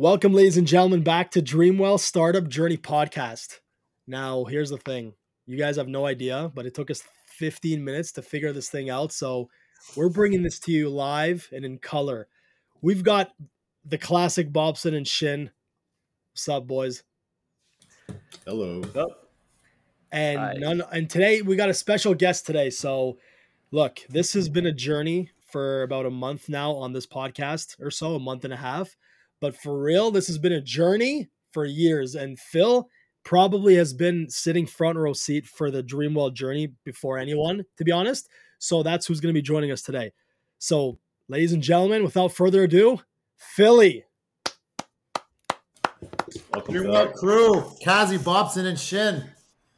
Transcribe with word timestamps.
Welcome, 0.00 0.32
ladies 0.32 0.56
and 0.56 0.66
gentlemen, 0.66 1.02
back 1.02 1.30
to 1.32 1.42
Dreamwell 1.42 2.00
Startup 2.00 2.48
Journey 2.48 2.78
Podcast. 2.78 3.58
Now, 4.06 4.44
here's 4.44 4.70
the 4.70 4.78
thing 4.78 5.12
you 5.44 5.58
guys 5.58 5.76
have 5.76 5.88
no 5.88 6.06
idea, 6.06 6.50
but 6.54 6.64
it 6.64 6.74
took 6.74 6.90
us 6.90 7.02
15 7.26 7.84
minutes 7.84 8.10
to 8.12 8.22
figure 8.22 8.50
this 8.54 8.70
thing 8.70 8.88
out. 8.88 9.12
So, 9.12 9.50
we're 9.96 10.08
bringing 10.08 10.42
this 10.42 10.58
to 10.60 10.72
you 10.72 10.88
live 10.88 11.50
and 11.52 11.66
in 11.66 11.76
color. 11.76 12.28
We've 12.80 13.04
got 13.04 13.32
the 13.84 13.98
classic 13.98 14.50
Bobson 14.54 14.94
and 14.94 15.06
Shin. 15.06 15.50
What's 16.32 16.48
up, 16.48 16.66
boys? 16.66 17.02
Hello. 18.46 18.80
And 20.10 20.38
Hi. 20.38 20.54
none 20.56 20.82
and 20.90 21.10
today 21.10 21.42
we 21.42 21.56
got 21.56 21.68
a 21.68 21.74
special 21.74 22.14
guest 22.14 22.46
today. 22.46 22.70
So 22.70 23.18
look, 23.70 24.00
this 24.08 24.32
has 24.32 24.48
been 24.48 24.64
a 24.64 24.72
journey 24.72 25.30
for 25.52 25.82
about 25.82 26.06
a 26.06 26.10
month 26.10 26.48
now 26.48 26.72
on 26.72 26.94
this 26.94 27.06
podcast 27.06 27.78
or 27.82 27.90
so, 27.90 28.14
a 28.14 28.18
month 28.18 28.46
and 28.46 28.54
a 28.54 28.56
half. 28.56 28.96
But 29.40 29.56
for 29.56 29.78
real, 29.80 30.10
this 30.10 30.26
has 30.26 30.38
been 30.38 30.52
a 30.52 30.60
journey 30.60 31.28
for 31.52 31.64
years. 31.64 32.14
And 32.14 32.38
Phil 32.38 32.88
probably 33.24 33.74
has 33.76 33.92
been 33.92 34.28
sitting 34.28 34.66
front 34.66 34.98
row 34.98 35.12
seat 35.12 35.46
for 35.46 35.70
the 35.70 35.82
Dreamwell 35.82 36.34
journey 36.34 36.72
before 36.84 37.18
anyone, 37.18 37.64
to 37.76 37.84
be 37.84 37.92
honest. 37.92 38.28
So 38.58 38.82
that's 38.82 39.06
who's 39.06 39.20
going 39.20 39.34
to 39.34 39.38
be 39.38 39.42
joining 39.42 39.72
us 39.72 39.82
today. 39.82 40.12
So, 40.58 40.98
ladies 41.28 41.52
and 41.52 41.62
gentlemen, 41.62 42.04
without 42.04 42.32
further 42.32 42.64
ado, 42.64 43.00
Philly. 43.38 44.04
Welcome 46.52 46.74
Dreamwell 46.74 47.06
back. 47.06 47.14
crew, 47.14 47.72
Kazi, 47.82 48.18
Bobson, 48.18 48.66
and 48.66 48.78
Shin. 48.78 49.24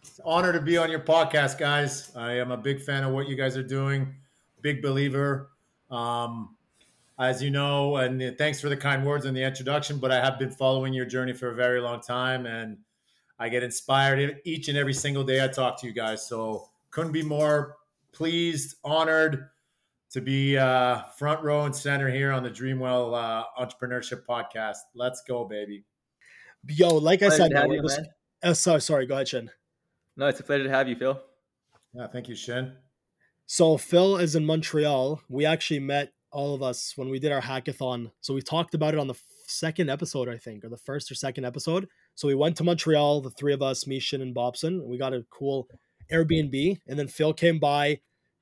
It's 0.03 0.19
an 0.19 0.25
honor 0.27 0.53
to 0.53 0.61
be 0.61 0.77
on 0.77 0.91
your 0.91 1.01
podcast, 1.01 1.59
guys. 1.59 2.11
I 2.17 2.33
am 2.33 2.51
a 2.51 2.57
big 2.57 2.83
fan 2.83 3.05
of 3.05 3.13
what 3.13 3.29
you 3.29 3.37
guys 3.37 3.57
are 3.57 3.63
doing. 3.63 4.15
Big 4.61 4.83
believer. 4.83 5.51
Um, 5.91 6.57
as 7.19 7.43
you 7.43 7.51
know, 7.51 7.97
and 7.97 8.37
thanks 8.39 8.61
for 8.61 8.69
the 8.69 8.77
kind 8.77 9.05
words 9.05 9.27
in 9.27 9.35
the 9.35 9.43
introduction, 9.43 9.99
but 9.99 10.11
I 10.11 10.21
have 10.25 10.39
been 10.39 10.51
following 10.51 10.93
your 10.93 11.07
journey 11.07 11.33
for 11.33 11.51
a 11.51 11.55
very 11.55 11.81
long 11.81 12.01
time, 12.01 12.47
and 12.47 12.79
I 13.39 13.49
get 13.49 13.63
inspired 13.63 14.41
each 14.45 14.69
and 14.69 14.79
every 14.79 14.95
single 14.95 15.25
day 15.25 15.43
I 15.45 15.49
talk 15.49 15.81
to 15.81 15.87
you 15.87 15.93
guys. 15.93 16.27
So 16.27 16.69
couldn't 16.91 17.13
be 17.13 17.23
more 17.23 17.77
pleased, 18.13 18.77
honored 18.85 19.49
to 20.11 20.21
be 20.21 20.59
uh, 20.59 21.03
front 21.19 21.43
row 21.43 21.65
and 21.65 21.75
center 21.75 22.11
here 22.11 22.33
on 22.33 22.43
the 22.43 22.51
Dreamwell 22.51 23.15
uh, 23.15 23.45
Entrepreneurship 23.59 24.25
Podcast. 24.29 24.77
Let's 24.95 25.23
go, 25.27 25.45
baby. 25.45 25.85
Yo, 26.69 26.89
like 26.97 27.23
I 27.23 27.29
said, 27.31 27.51
to 27.51 27.57
have 27.57 27.69
no, 27.69 27.75
you, 27.75 27.83
this- 27.83 27.97
man. 27.97 28.07
uh, 28.43 28.55
sorry, 28.55 28.81
sorry, 28.81 29.07
go 29.07 29.15
ahead, 29.15 29.29
Shin. 29.29 29.51
No, 30.17 30.27
it's 30.27 30.41
a 30.41 30.45
pleasure 30.45 30.65
to 30.65 30.71
have 30.71 30.89
you, 30.89 30.97
Phil. 30.97 31.21
Yeah, 31.95 32.07
thank 32.07 32.29
you, 32.29 32.35
Shin. 32.35 32.75
So 33.47 33.77
Phil 33.77 34.17
is 34.19 34.37
in 34.37 34.45
Montreal. 34.47 35.21
We 35.29 35.45
actually 35.47 35.81
met 35.81 36.13
all 36.33 36.55
of 36.55 36.63
us 36.63 36.95
when 36.97 37.09
we 37.09 37.19
did 37.19 37.31
our 37.31 37.41
hackathon. 37.41 38.11
So 38.21 38.35
we 38.35 38.43
talked 38.43 38.75
about 38.75 38.95
it 38.95 39.01
on 39.01 39.07
the 39.07 39.15
second 39.47 39.91
episode, 39.91 40.29
I 40.29 40.39
think, 40.39 40.65
or 40.65 40.69
the 40.69 40.77
first 40.77 41.11
or 41.11 41.15
second 41.15 41.45
episode. 41.45 41.89
So 42.15 42.27
we 42.27 42.35
went 42.35 42.57
to 42.57 42.65
Montreal, 42.65 43.21
the 43.21 43.31
three 43.31 43.53
of 43.53 43.63
us, 43.63 43.87
me, 43.87 44.03
and 44.13 44.35
Bobson. 44.35 44.87
We 44.89 44.99
got 44.99 45.15
a 45.15 45.25
cool 45.31 45.69
Airbnb, 46.11 46.81
and 46.89 46.99
then 46.99 47.09
Phil 47.09 47.33
came 47.33 47.59
by 47.59 48.01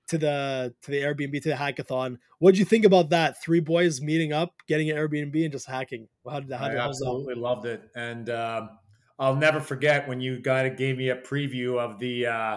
to 0.08 0.18
the 0.18 0.74
to 0.82 0.90
the 0.90 0.98
Airbnb 0.98 1.42
to 1.42 1.48
the 1.50 1.54
hackathon. 1.54 2.18
What 2.38 2.52
did 2.52 2.58
you 2.58 2.64
think 2.64 2.84
about 2.84 3.10
that? 3.10 3.42
Three 3.42 3.60
boys 3.60 4.00
meeting 4.00 4.32
up, 4.32 4.54
getting 4.66 4.90
an 4.90 4.96
Airbnb, 4.96 5.42
and 5.42 5.52
just 5.52 5.66
hacking. 5.66 6.08
How 6.28 6.40
did, 6.40 6.52
how 6.52 6.64
I 6.64 6.68
did, 6.68 6.78
that? 6.78 6.88
absolutely 6.88 7.34
loved 7.34 7.66
it, 7.66 7.82
and 7.94 8.30
um, 8.30 8.70
I'll 9.18 9.36
never 9.36 9.60
forget 9.60 10.08
when 10.08 10.20
you 10.20 10.40
of 10.44 10.76
gave 10.76 10.96
me 10.96 11.10
a 11.10 11.16
preview 11.16 11.78
of 11.78 11.98
the 11.98 12.26
uh, 12.26 12.56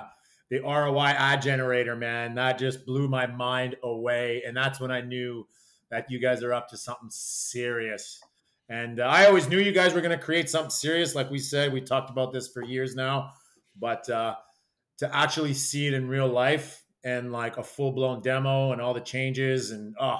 the 0.54 0.62
ROI 0.62 1.38
generator. 1.42 1.96
Man, 1.96 2.36
that 2.36 2.59
just 2.59 2.86
blew 2.86 3.08
my 3.08 3.26
mind 3.26 3.76
away, 3.82 4.44
and 4.46 4.56
that's 4.56 4.80
when 4.80 4.92
I 4.92 5.02
knew 5.02 5.48
that 5.90 6.12
you 6.12 6.20
guys 6.20 6.44
are 6.44 6.54
up 6.54 6.70
to 6.70 6.78
something 6.78 7.09
serious. 7.09 8.22
And 8.70 9.00
uh, 9.00 9.04
I 9.04 9.26
always 9.26 9.50
knew 9.50 9.58
you 9.58 9.72
guys 9.72 9.96
were 9.96 10.02
going 10.02 10.18
to 10.18 10.24
create 10.24 10.50
something 10.52 10.70
serious. 10.70 11.16
Like 11.16 11.31
we 11.31 11.40
said, 11.40 11.74
we 11.74 11.81
talked 11.81 12.12
about 12.12 12.31
this 12.31 12.48
for 12.48 12.64
years 12.64 12.96
now, 12.96 13.31
but 13.80 14.08
uh, 14.12 14.36
to 15.00 15.16
actually 15.16 15.56
see 15.56 15.88
it 15.88 15.96
in 15.96 16.08
real 16.08 16.28
life 16.28 16.84
and 17.03 17.31
like 17.31 17.58
a 17.58 17.64
full 17.64 17.91
blown 17.91 18.22
demo 18.22 18.72
and 18.74 18.81
all 18.81 18.94
the 18.94 19.02
changes 19.02 19.72
and 19.72 19.96
oh 20.00 20.20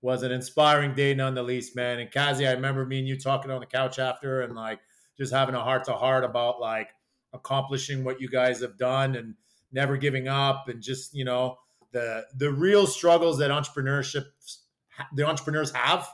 was 0.00 0.22
an 0.22 0.32
inspiring 0.32 0.94
day 0.94 1.12
none 1.12 1.34
the 1.34 1.42
least, 1.42 1.76
man. 1.76 1.98
And 1.98 2.10
Kazi, 2.10 2.46
I 2.46 2.52
remember 2.52 2.86
me 2.86 3.00
and 3.00 3.08
you 3.08 3.18
talking 3.18 3.50
on 3.50 3.60
the 3.60 3.66
couch 3.66 3.98
after 3.98 4.42
and 4.42 4.54
like 4.54 4.80
just 5.16 5.32
having 5.32 5.54
a 5.54 5.62
heart 5.62 5.84
to 5.84 5.92
heart 5.92 6.24
about 6.24 6.60
like 6.60 6.90
accomplishing 7.32 8.04
what 8.04 8.20
you 8.20 8.28
guys 8.28 8.60
have 8.60 8.78
done 8.78 9.16
and 9.16 9.34
never 9.72 9.96
giving 9.96 10.28
up 10.28 10.68
and 10.68 10.82
just, 10.82 11.14
you 11.14 11.24
know, 11.24 11.56
the 11.92 12.24
the 12.36 12.50
real 12.50 12.86
struggles 12.86 13.38
that 13.38 13.50
entrepreneurship 13.50 14.24
the 15.14 15.26
entrepreneurs 15.26 15.70
have 15.72 16.08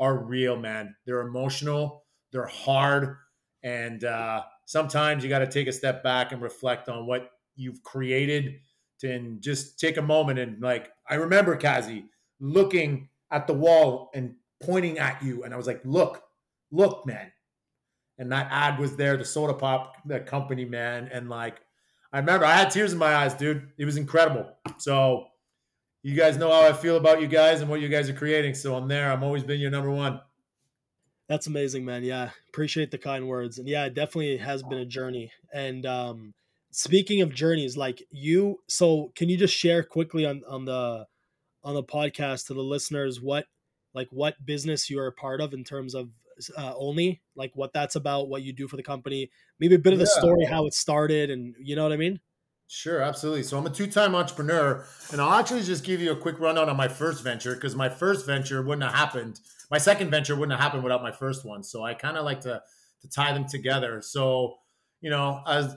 are 0.00 0.16
real, 0.16 0.56
man. 0.56 0.94
They're 1.06 1.20
emotional, 1.20 2.04
they're 2.32 2.46
hard, 2.46 3.16
and 3.62 4.04
uh, 4.04 4.42
sometimes 4.66 5.22
you 5.22 5.30
got 5.30 5.40
to 5.40 5.46
take 5.46 5.68
a 5.68 5.72
step 5.72 6.02
back 6.02 6.32
and 6.32 6.42
reflect 6.42 6.88
on 6.88 7.06
what 7.06 7.30
you've 7.56 7.82
created 7.82 8.60
to, 9.00 9.12
and 9.12 9.40
just 9.40 9.78
take 9.78 9.96
a 9.96 10.02
moment 10.02 10.38
and 10.38 10.60
like 10.62 10.90
I 11.08 11.14
remember 11.16 11.56
Kazi 11.56 12.06
looking 12.40 13.08
at 13.30 13.46
the 13.46 13.54
wall 13.54 14.10
and 14.14 14.34
pointing 14.62 14.98
at 14.98 15.22
you. 15.22 15.44
And 15.44 15.54
I 15.54 15.56
was 15.56 15.66
like, 15.66 15.80
look, 15.84 16.22
look, 16.70 17.06
man. 17.06 17.32
And 18.18 18.30
that 18.30 18.48
ad 18.50 18.78
was 18.78 18.96
there, 18.96 19.16
the 19.16 19.24
soda 19.24 19.54
pop 19.54 19.96
the 20.06 20.20
company, 20.20 20.64
man. 20.64 21.08
And 21.12 21.28
like, 21.28 21.60
I 22.12 22.18
remember 22.18 22.44
I 22.44 22.56
had 22.56 22.70
tears 22.70 22.92
in 22.92 22.98
my 22.98 23.14
eyes, 23.14 23.34
dude. 23.34 23.68
It 23.78 23.84
was 23.84 23.96
incredible. 23.96 24.52
So 24.78 25.28
you 26.02 26.14
guys 26.14 26.36
know 26.36 26.50
how 26.50 26.62
I 26.62 26.72
feel 26.72 26.96
about 26.96 27.20
you 27.20 27.26
guys 27.26 27.60
and 27.60 27.70
what 27.70 27.80
you 27.80 27.88
guys 27.88 28.10
are 28.10 28.14
creating. 28.14 28.54
So 28.54 28.74
I'm 28.74 28.88
there. 28.88 29.10
I'm 29.10 29.22
always 29.22 29.42
been 29.42 29.60
your 29.60 29.70
number 29.70 29.90
one. 29.90 30.20
That's 31.28 31.46
amazing, 31.46 31.84
man. 31.84 32.04
Yeah, 32.04 32.30
appreciate 32.48 32.90
the 32.90 32.98
kind 32.98 33.26
words. 33.26 33.58
And 33.58 33.68
yeah, 33.68 33.86
it 33.86 33.94
definitely 33.94 34.36
has 34.36 34.62
been 34.62 34.78
a 34.78 34.84
journey. 34.84 35.32
And 35.52 35.86
um 35.86 36.34
speaking 36.70 37.22
of 37.22 37.32
journeys, 37.32 37.76
like 37.76 38.02
you 38.10 38.60
so 38.68 39.12
can 39.14 39.28
you 39.28 39.38
just 39.38 39.54
share 39.54 39.82
quickly 39.82 40.26
on 40.26 40.42
on 40.46 40.64
the 40.66 41.06
on 41.64 41.74
the 41.74 41.84
podcast 41.84 42.48
to 42.48 42.54
the 42.54 42.62
listeners 42.62 43.20
what 43.20 43.46
like 43.94 44.08
what 44.10 44.44
business 44.44 44.90
you 44.90 44.98
are 44.98 45.06
a 45.06 45.12
part 45.12 45.40
of 45.40 45.54
in 45.54 45.64
terms 45.64 45.94
of 45.94 46.10
uh, 46.50 46.74
only 46.76 47.22
like 47.34 47.52
what 47.54 47.72
that's 47.72 47.96
about, 47.96 48.28
what 48.28 48.42
you 48.42 48.52
do 48.52 48.68
for 48.68 48.76
the 48.76 48.82
company, 48.82 49.30
maybe 49.58 49.74
a 49.74 49.78
bit 49.78 49.92
of 49.92 49.98
the 49.98 50.06
Yeah. 50.06 50.06
story, 50.06 50.44
how 50.44 50.66
it 50.66 50.74
started, 50.74 51.30
and 51.30 51.54
you 51.58 51.76
know 51.76 51.82
what 51.82 51.92
I 51.92 51.96
mean? 51.96 52.20
Sure, 52.68 53.02
absolutely. 53.02 53.42
So 53.42 53.58
I'm 53.58 53.66
a 53.66 53.70
two-time 53.70 54.14
entrepreneur, 54.14 54.86
and 55.10 55.20
I'll 55.20 55.38
actually 55.38 55.62
just 55.62 55.84
give 55.84 56.00
you 56.00 56.10
a 56.12 56.16
quick 56.16 56.38
rundown 56.40 56.70
on 56.70 56.76
my 56.76 56.88
first 56.88 57.22
venture 57.22 57.54
because 57.54 57.76
my 57.76 57.90
first 57.90 58.24
venture 58.24 58.62
wouldn't 58.62 58.82
have 58.82 58.94
happened. 58.94 59.40
My 59.70 59.76
second 59.76 60.10
venture 60.10 60.34
wouldn't 60.34 60.52
have 60.52 60.60
happened 60.60 60.82
without 60.82 61.02
my 61.02 61.12
first 61.12 61.44
one. 61.44 61.62
So 61.62 61.82
I 61.84 61.92
kind 61.94 62.16
of 62.16 62.24
like 62.24 62.40
to 62.42 62.62
to 63.02 63.08
tie 63.08 63.32
them 63.34 63.46
together. 63.46 64.00
So 64.00 64.56
you 65.00 65.10
know, 65.10 65.42
as 65.46 65.76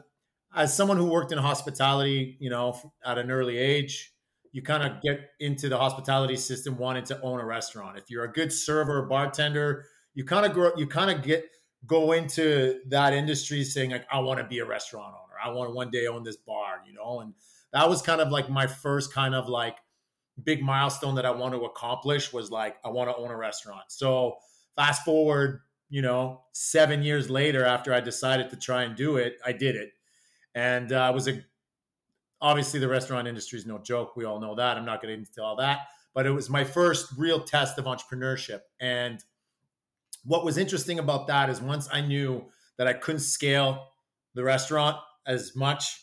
as 0.54 0.76
someone 0.76 0.96
who 0.96 1.10
worked 1.10 1.34
in 1.34 1.38
hospitality, 1.38 2.38
you 2.40 2.50
know, 2.50 2.80
at 3.04 3.18
an 3.18 3.30
early 3.30 3.58
age, 3.58 4.14
you 4.54 4.62
kind 4.62 4.84
of 4.84 5.02
get 5.02 5.32
into 5.42 5.68
the 5.68 5.78
hospitality 5.78 6.38
system 6.38 6.78
wanting 6.78 7.04
to 7.06 7.22
own 7.22 7.42
a 7.42 7.46
restaurant. 7.46 7.98
If 7.98 8.10
you're 8.10 8.24
a 8.24 8.32
good 8.32 8.54
server 8.54 9.00
or 9.00 9.06
bartender, 9.08 9.86
you 10.16 10.24
kind 10.24 10.46
of 10.46 10.54
grow, 10.54 10.72
you 10.76 10.88
kind 10.88 11.12
of 11.12 11.24
get 11.24 11.46
go 11.86 12.14
into 12.14 12.80
that 12.88 13.14
industry 13.14 13.64
saying 13.64 13.92
like, 13.92 14.08
I 14.12 14.20
want 14.20 14.40
to 14.40 14.46
be 14.46 14.60
a 14.60 14.66
restaurant 14.66 15.14
owner. 15.14 15.36
I 15.44 15.50
want 15.56 15.70
to 15.70 15.76
one 15.76 15.92
day 15.92 16.08
own 16.08 16.24
this 16.24 16.38
bar, 16.38 16.82
you 16.88 16.94
know, 16.94 17.20
and 17.20 17.34
that 17.74 17.88
was 17.88 18.02
kind 18.02 18.22
of 18.22 18.32
like 18.32 18.50
my 18.50 18.66
first 18.66 19.14
kind 19.14 19.36
of 19.36 19.48
like 19.48 19.78
big 20.44 20.64
milestone 20.64 21.16
that 21.16 21.26
I 21.26 21.32
want 21.32 21.54
to 21.54 21.66
accomplish 21.66 22.34
was 22.34 22.50
like 22.50 22.78
I 22.84 22.90
want 22.90 23.10
to 23.10 23.16
own 23.16 23.30
a 23.30 23.38
restaurant. 23.38 23.84
So 23.90 24.38
fast 24.76 25.04
forward, 25.06 25.62
you 25.90 26.02
know, 26.02 26.42
seven 26.54 27.04
years 27.04 27.30
later 27.30 27.64
after 27.64 27.94
I 27.94 28.00
decided 28.00 28.50
to 28.50 28.56
try 28.56 28.84
and 28.84 28.96
do 28.96 29.18
it, 29.18 29.38
I 29.46 29.52
did 29.52 29.76
it, 29.76 29.92
and 30.56 30.92
uh, 30.92 31.10
it 31.12 31.14
was 31.14 31.28
a 31.28 31.44
obviously 32.42 32.80
the 32.80 32.88
restaurant 32.88 33.28
industry 33.28 33.60
is 33.60 33.66
no 33.66 33.78
joke. 33.78 34.16
We 34.16 34.26
all 34.26 34.40
know 34.40 34.56
that. 34.56 34.78
I'm 34.78 34.86
not 34.86 35.02
going 35.02 35.14
to 35.14 35.20
into 35.20 35.44
all 35.44 35.56
that, 35.58 35.88
but 36.14 36.26
it 36.26 36.32
was 36.32 36.50
my 36.50 36.64
first 36.64 37.14
real 37.18 37.40
test 37.40 37.78
of 37.78 37.86
entrepreneurship. 37.86 38.62
And 38.80 39.24
what 40.26 40.44
was 40.44 40.58
interesting 40.58 41.00
about 41.00 41.28
that 41.28 41.50
is 41.50 41.62
once 41.62 41.88
I 41.92 42.02
knew 42.02 42.46
that 42.78 42.88
I 42.88 42.94
couldn't 42.94 43.20
scale 43.20 43.88
the 44.34 44.44
restaurant 44.44 44.98
as 45.26 45.56
much 45.56 46.02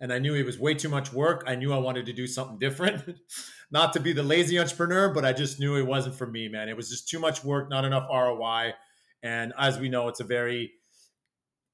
and 0.00 0.12
I 0.12 0.18
knew 0.18 0.34
it 0.34 0.46
was 0.46 0.58
way 0.58 0.74
too 0.74 0.88
much 0.88 1.12
work. 1.12 1.44
I 1.46 1.54
knew 1.54 1.72
I 1.72 1.78
wanted 1.78 2.06
to 2.06 2.12
do 2.12 2.26
something 2.26 2.58
different. 2.58 3.16
not 3.70 3.92
to 3.92 4.00
be 4.00 4.12
the 4.12 4.22
lazy 4.22 4.58
entrepreneur, 4.58 5.12
but 5.12 5.24
I 5.24 5.32
just 5.32 5.60
knew 5.60 5.76
it 5.76 5.86
wasn't 5.86 6.14
for 6.14 6.26
me, 6.26 6.48
man. 6.48 6.68
It 6.68 6.76
was 6.76 6.88
just 6.88 7.08
too 7.08 7.18
much 7.18 7.44
work, 7.44 7.68
not 7.68 7.84
enough 7.84 8.08
ROI. 8.10 8.72
And 9.22 9.52
as 9.58 9.78
we 9.78 9.88
know, 9.88 10.08
it's 10.08 10.20
a 10.20 10.24
very 10.24 10.72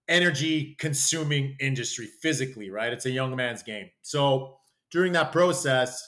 energy 0.09 0.77
consuming 0.79 1.57
industry 1.61 2.09
physically, 2.21 2.71
right? 2.71 2.93
It's 2.93 3.07
a 3.07 3.11
young 3.11 3.35
man's 3.37 3.63
game. 3.63 3.91
So 4.03 4.57
during 4.91 5.13
that 5.13 5.33
process, 5.33 6.03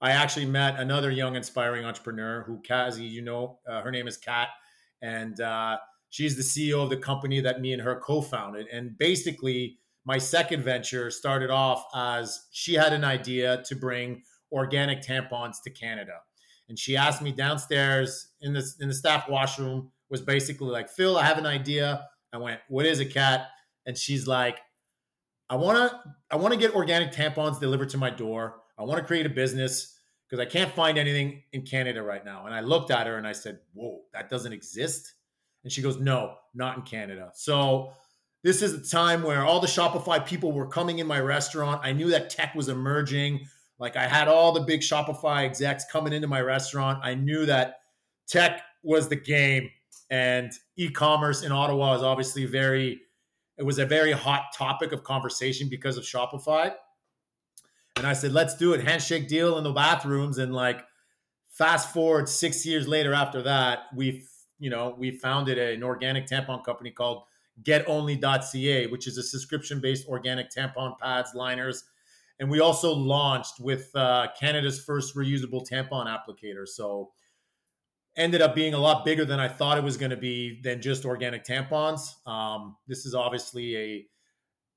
I 0.00 0.12
actually 0.12 0.46
met 0.46 0.78
another 0.78 1.10
young, 1.10 1.36
inspiring 1.36 1.84
entrepreneur 1.84 2.44
who, 2.46 2.62
Kazi, 2.66 3.04
you 3.04 3.22
know, 3.22 3.58
uh, 3.68 3.82
her 3.82 3.90
name 3.90 4.06
is 4.06 4.16
Kat, 4.16 4.48
and 5.02 5.40
uh, 5.40 5.78
she's 6.10 6.36
the 6.36 6.42
CEO 6.42 6.82
of 6.82 6.90
the 6.90 6.96
company 6.96 7.40
that 7.40 7.60
me 7.60 7.72
and 7.72 7.82
her 7.82 8.00
co-founded. 8.00 8.66
And 8.72 8.96
basically, 8.98 9.78
my 10.04 10.18
second 10.18 10.62
venture 10.62 11.10
started 11.10 11.50
off 11.50 11.84
as 11.94 12.46
she 12.50 12.74
had 12.74 12.92
an 12.92 13.04
idea 13.04 13.62
to 13.66 13.76
bring 13.76 14.22
organic 14.50 15.02
tampons 15.02 15.56
to 15.64 15.70
Canada, 15.70 16.14
and 16.68 16.78
she 16.78 16.96
asked 16.96 17.22
me 17.22 17.32
downstairs 17.32 18.28
in 18.40 18.52
the 18.52 18.64
in 18.80 18.88
the 18.88 18.94
staff 18.94 19.28
washroom 19.28 19.90
was 20.10 20.22
basically 20.22 20.70
like, 20.70 20.88
Phil, 20.88 21.18
I 21.18 21.24
have 21.24 21.38
an 21.38 21.46
idea. 21.46 22.06
I 22.32 22.38
went, 22.38 22.60
what 22.68 22.86
is 22.86 23.00
it, 23.00 23.12
Kat?" 23.12 23.48
And 23.86 23.96
she's 23.96 24.26
like, 24.26 24.58
I 25.50 25.56
want 25.56 25.90
to, 25.90 26.00
I 26.30 26.36
want 26.36 26.52
to 26.52 26.60
get 26.60 26.74
organic 26.74 27.12
tampons 27.12 27.58
delivered 27.58 27.88
to 27.90 27.98
my 27.98 28.10
door. 28.10 28.56
I 28.78 28.84
want 28.84 29.00
to 29.00 29.06
create 29.06 29.26
a 29.26 29.30
business 29.30 29.97
because 30.28 30.44
I 30.44 30.48
can't 30.48 30.72
find 30.74 30.98
anything 30.98 31.42
in 31.52 31.62
Canada 31.62 32.02
right 32.02 32.24
now. 32.24 32.46
And 32.46 32.54
I 32.54 32.60
looked 32.60 32.90
at 32.90 33.06
her 33.06 33.16
and 33.16 33.26
I 33.26 33.32
said, 33.32 33.60
whoa, 33.72 34.02
that 34.12 34.28
doesn't 34.28 34.52
exist. 34.52 35.14
And 35.64 35.72
she 35.72 35.80
goes, 35.80 35.98
no, 35.98 36.34
not 36.54 36.76
in 36.76 36.82
Canada. 36.82 37.30
So 37.34 37.92
this 38.44 38.62
is 38.62 38.78
the 38.80 38.86
time 38.86 39.22
where 39.22 39.44
all 39.44 39.60
the 39.60 39.66
Shopify 39.66 40.24
people 40.24 40.52
were 40.52 40.66
coming 40.66 40.98
in 40.98 41.06
my 41.06 41.20
restaurant. 41.20 41.80
I 41.82 41.92
knew 41.92 42.10
that 42.10 42.30
tech 42.30 42.54
was 42.54 42.68
emerging. 42.68 43.46
Like 43.78 43.96
I 43.96 44.06
had 44.06 44.28
all 44.28 44.52
the 44.52 44.60
big 44.60 44.80
Shopify 44.80 45.44
execs 45.44 45.84
coming 45.90 46.12
into 46.12 46.28
my 46.28 46.40
restaurant. 46.40 47.00
I 47.02 47.14
knew 47.14 47.46
that 47.46 47.76
tech 48.26 48.62
was 48.82 49.08
the 49.08 49.16
game 49.16 49.70
and 50.10 50.52
e-commerce 50.76 51.42
in 51.42 51.52
Ottawa 51.52 51.94
is 51.94 52.02
obviously 52.02 52.44
very 52.46 53.00
it 53.58 53.64
was 53.64 53.78
a 53.80 53.86
very 53.86 54.12
hot 54.12 54.44
topic 54.56 54.92
of 54.92 55.02
conversation 55.02 55.68
because 55.68 55.96
of 55.96 56.04
Shopify. 56.04 56.72
And 57.98 58.06
I 58.06 58.12
said, 58.14 58.32
let's 58.32 58.56
do 58.56 58.72
it. 58.72 58.82
Handshake 58.82 59.28
deal 59.28 59.58
in 59.58 59.64
the 59.64 59.72
bathrooms. 59.72 60.38
And 60.38 60.54
like 60.54 60.82
fast 61.50 61.92
forward 61.92 62.28
six 62.28 62.64
years 62.64 62.88
later 62.88 63.12
after 63.12 63.42
that, 63.42 63.80
we 63.94 64.24
you 64.58 64.70
know, 64.70 64.94
we 64.98 65.12
founded 65.12 65.58
an 65.58 65.82
organic 65.82 66.26
tampon 66.26 66.64
company 66.64 66.90
called 66.90 67.24
getonly.ca, 67.62 68.86
which 68.88 69.06
is 69.06 69.18
a 69.18 69.22
subscription 69.22 69.80
based 69.80 70.08
organic 70.08 70.50
tampon 70.50 70.98
pads, 70.98 71.32
liners. 71.34 71.84
And 72.40 72.50
we 72.50 72.60
also 72.60 72.92
launched 72.92 73.58
with 73.60 73.94
uh, 73.96 74.28
Canada's 74.38 74.82
first 74.82 75.16
reusable 75.16 75.68
tampon 75.68 76.06
applicator. 76.06 76.66
So 76.68 77.10
ended 78.16 78.42
up 78.42 78.54
being 78.54 78.74
a 78.74 78.78
lot 78.78 79.04
bigger 79.04 79.24
than 79.24 79.40
I 79.40 79.48
thought 79.48 79.78
it 79.78 79.84
was 79.84 79.96
going 79.96 80.10
to 80.10 80.16
be 80.16 80.60
than 80.62 80.80
just 80.80 81.04
organic 81.04 81.44
tampons. 81.44 82.14
Um, 82.26 82.76
this 82.86 83.06
is 83.06 83.14
obviously 83.14 83.76
a 83.76 84.06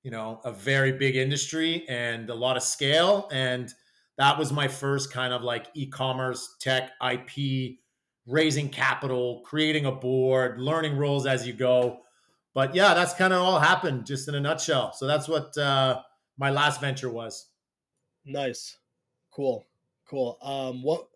you 0.03 0.11
know 0.11 0.41
a 0.43 0.51
very 0.51 0.91
big 0.91 1.15
industry 1.15 1.85
and 1.89 2.29
a 2.29 2.35
lot 2.35 2.57
of 2.57 2.63
scale 2.63 3.29
and 3.31 3.73
that 4.17 4.37
was 4.37 4.51
my 4.51 4.67
first 4.67 5.11
kind 5.11 5.33
of 5.33 5.41
like 5.41 5.67
e-commerce 5.73 6.55
tech 6.59 6.91
ip 7.11 7.77
raising 8.27 8.69
capital 8.69 9.41
creating 9.45 9.85
a 9.85 9.91
board 9.91 10.59
learning 10.59 10.97
roles 10.97 11.25
as 11.25 11.45
you 11.47 11.53
go 11.53 12.01
but 12.53 12.75
yeah, 12.75 12.93
that's 12.93 13.13
kind 13.13 13.33
of 13.33 13.41
all 13.41 13.59
happened 13.59 14.05
just 14.05 14.27
in 14.27 14.35
a 14.35 14.41
nutshell. 14.41 14.93
So 14.93 15.07
that's 15.07 15.27
what 15.27 15.57
uh, 15.57 16.01
my 16.37 16.49
last 16.49 16.81
venture 16.81 17.09
was. 17.09 17.47
Nice, 18.25 18.77
cool, 19.31 19.65
cool. 20.07 20.37
Um, 20.41 20.83
what 20.83 21.07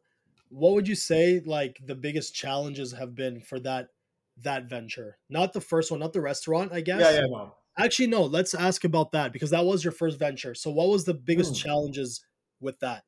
what 0.49 0.73
would 0.73 0.87
you 0.87 0.95
say 0.95 1.41
like 1.45 1.77
the 1.85 1.95
biggest 1.95 2.33
challenges 2.33 2.93
have 2.93 3.15
been 3.15 3.41
for 3.41 3.59
that 3.59 3.89
that 4.37 4.69
venture? 4.69 5.17
Not 5.29 5.53
the 5.53 5.61
first 5.61 5.91
one, 5.91 5.99
not 5.99 6.13
the 6.13 6.21
restaurant, 6.21 6.71
I 6.71 6.81
guess. 6.81 7.01
Yeah, 7.01 7.11
yeah, 7.11 7.27
no. 7.29 7.55
Actually, 7.77 8.07
no. 8.07 8.23
Let's 8.23 8.53
ask 8.53 8.83
about 8.83 9.11
that 9.11 9.33
because 9.33 9.49
that 9.49 9.65
was 9.65 9.83
your 9.83 9.91
first 9.91 10.17
venture. 10.17 10.55
So, 10.55 10.71
what 10.71 10.87
was 10.89 11.05
the 11.05 11.13
biggest 11.13 11.53
Hmm. 11.53 11.55
challenges 11.55 12.25
with 12.59 12.79
that? 12.79 13.03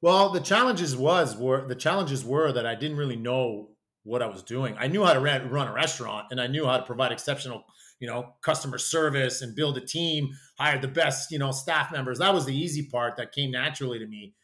Well, 0.00 0.30
the 0.30 0.40
challenges 0.40 0.96
was 0.96 1.36
were 1.36 1.66
the 1.66 1.74
challenges 1.74 2.24
were 2.24 2.52
that 2.52 2.66
I 2.66 2.74
didn't 2.74 2.96
really 2.96 3.16
know 3.16 3.76
what 4.04 4.22
I 4.22 4.26
was 4.26 4.42
doing. 4.42 4.76
I 4.78 4.86
knew 4.86 5.04
how 5.04 5.14
to 5.14 5.20
run, 5.20 5.48
run 5.50 5.68
a 5.68 5.72
restaurant 5.72 6.28
and 6.30 6.40
I 6.40 6.46
knew 6.46 6.64
how 6.66 6.76
to 6.76 6.84
provide 6.84 7.12
exceptional, 7.12 7.64
you 7.98 8.06
know, 8.06 8.34
customer 8.42 8.78
service 8.78 9.42
and 9.42 9.56
build 9.56 9.76
a 9.78 9.80
team, 9.80 10.30
hire 10.58 10.78
the 10.78 10.86
best, 10.88 11.32
you 11.32 11.38
know, 11.38 11.50
staff 11.50 11.90
members. 11.90 12.18
That 12.18 12.34
was 12.34 12.44
the 12.46 12.56
easy 12.56 12.86
part 12.88 13.16
that 13.16 13.32
came 13.32 13.50
naturally 13.50 13.98
to 13.98 14.06
me. 14.06 14.34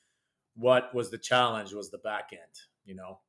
What 0.54 0.94
was 0.94 1.10
the 1.10 1.18
challenge 1.18 1.72
was 1.74 1.90
the 1.90 1.98
back 1.98 2.30
end, 2.32 2.54
you 2.84 2.94
know. 2.94 3.20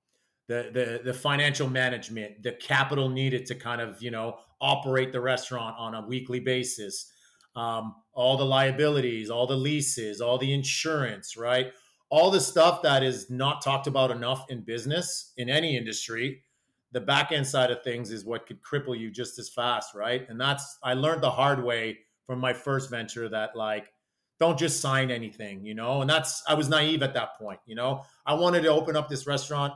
The, 0.47 0.69
the 0.73 1.01
the 1.11 1.13
financial 1.13 1.69
management, 1.69 2.43
the 2.43 2.51
capital 2.51 3.09
needed 3.09 3.45
to 3.45 3.55
kind 3.55 3.79
of 3.81 4.01
you 4.01 4.11
know 4.11 4.39
operate 4.59 5.11
the 5.11 5.21
restaurant 5.21 5.75
on 5.79 5.95
a 5.95 6.05
weekly 6.05 6.39
basis, 6.41 7.11
um, 7.55 7.95
all 8.13 8.37
the 8.37 8.45
liabilities, 8.45 9.29
all 9.29 9.47
the 9.47 9.55
leases, 9.55 10.19
all 10.19 10.37
the 10.37 10.53
insurance, 10.53 11.37
right? 11.37 11.71
all 12.13 12.29
the 12.29 12.39
stuff 12.39 12.83
that 12.83 13.01
is 13.01 13.31
not 13.31 13.59
talked 13.63 13.87
about 13.87 14.11
enough 14.11 14.45
in 14.49 14.61
business 14.61 15.33
in 15.37 15.49
any 15.49 15.75
industry 15.75 16.43
the 16.91 17.01
back 17.01 17.31
end 17.31 17.45
side 17.47 17.71
of 17.71 17.81
things 17.81 18.11
is 18.11 18.23
what 18.23 18.45
could 18.45 18.61
cripple 18.61 18.95
you 18.95 19.09
just 19.09 19.39
as 19.39 19.49
fast 19.49 19.95
right? 19.95 20.29
And 20.29 20.39
that's 20.39 20.77
i 20.83 20.93
learned 20.93 21.23
the 21.23 21.31
hard 21.31 21.63
way 21.63 21.97
from 22.27 22.37
my 22.37 22.53
first 22.53 22.91
venture 22.91 23.27
that 23.29 23.55
like 23.55 23.91
don't 24.39 24.59
just 24.59 24.79
sign 24.79 25.09
anything 25.09 25.65
you 25.65 25.73
know? 25.73 26.01
And 26.01 26.09
that's 26.09 26.43
i 26.47 26.53
was 26.53 26.69
naive 26.69 27.01
at 27.01 27.15
that 27.15 27.35
point 27.39 27.59
you 27.65 27.73
know? 27.73 28.03
I 28.27 28.35
wanted 28.35 28.61
to 28.61 28.69
open 28.69 28.95
up 28.95 29.09
this 29.09 29.25
restaurant 29.25 29.73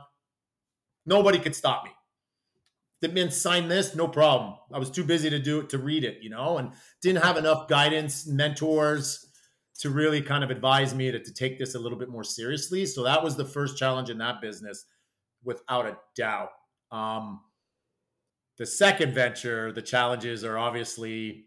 nobody 1.08 1.38
could 1.38 1.54
stop 1.54 1.84
me 1.84 1.90
the 3.00 3.08
men 3.08 3.30
signed 3.30 3.70
this 3.70 3.94
no 3.94 4.06
problem 4.06 4.54
i 4.72 4.78
was 4.78 4.90
too 4.90 5.04
busy 5.04 5.30
to 5.30 5.38
do 5.38 5.60
it 5.60 5.70
to 5.70 5.78
read 5.78 6.04
it 6.04 6.18
you 6.20 6.30
know 6.30 6.58
and 6.58 6.72
didn't 7.02 7.22
have 7.22 7.36
enough 7.36 7.68
guidance 7.68 8.26
mentors 8.26 9.28
to 9.78 9.90
really 9.90 10.20
kind 10.20 10.42
of 10.42 10.50
advise 10.50 10.94
me 10.94 11.10
to, 11.10 11.20
to 11.20 11.32
take 11.32 11.58
this 11.58 11.74
a 11.74 11.78
little 11.78 11.98
bit 11.98 12.08
more 12.08 12.24
seriously. 12.24 12.84
So 12.84 13.04
that 13.04 13.22
was 13.22 13.36
the 13.36 13.44
first 13.44 13.78
challenge 13.78 14.10
in 14.10 14.18
that 14.18 14.40
business, 14.40 14.84
without 15.44 15.86
a 15.86 15.96
doubt. 16.16 16.50
Um, 16.90 17.40
the 18.58 18.66
second 18.66 19.14
venture, 19.14 19.72
the 19.72 19.82
challenges 19.82 20.42
are 20.44 20.58
obviously 20.58 21.44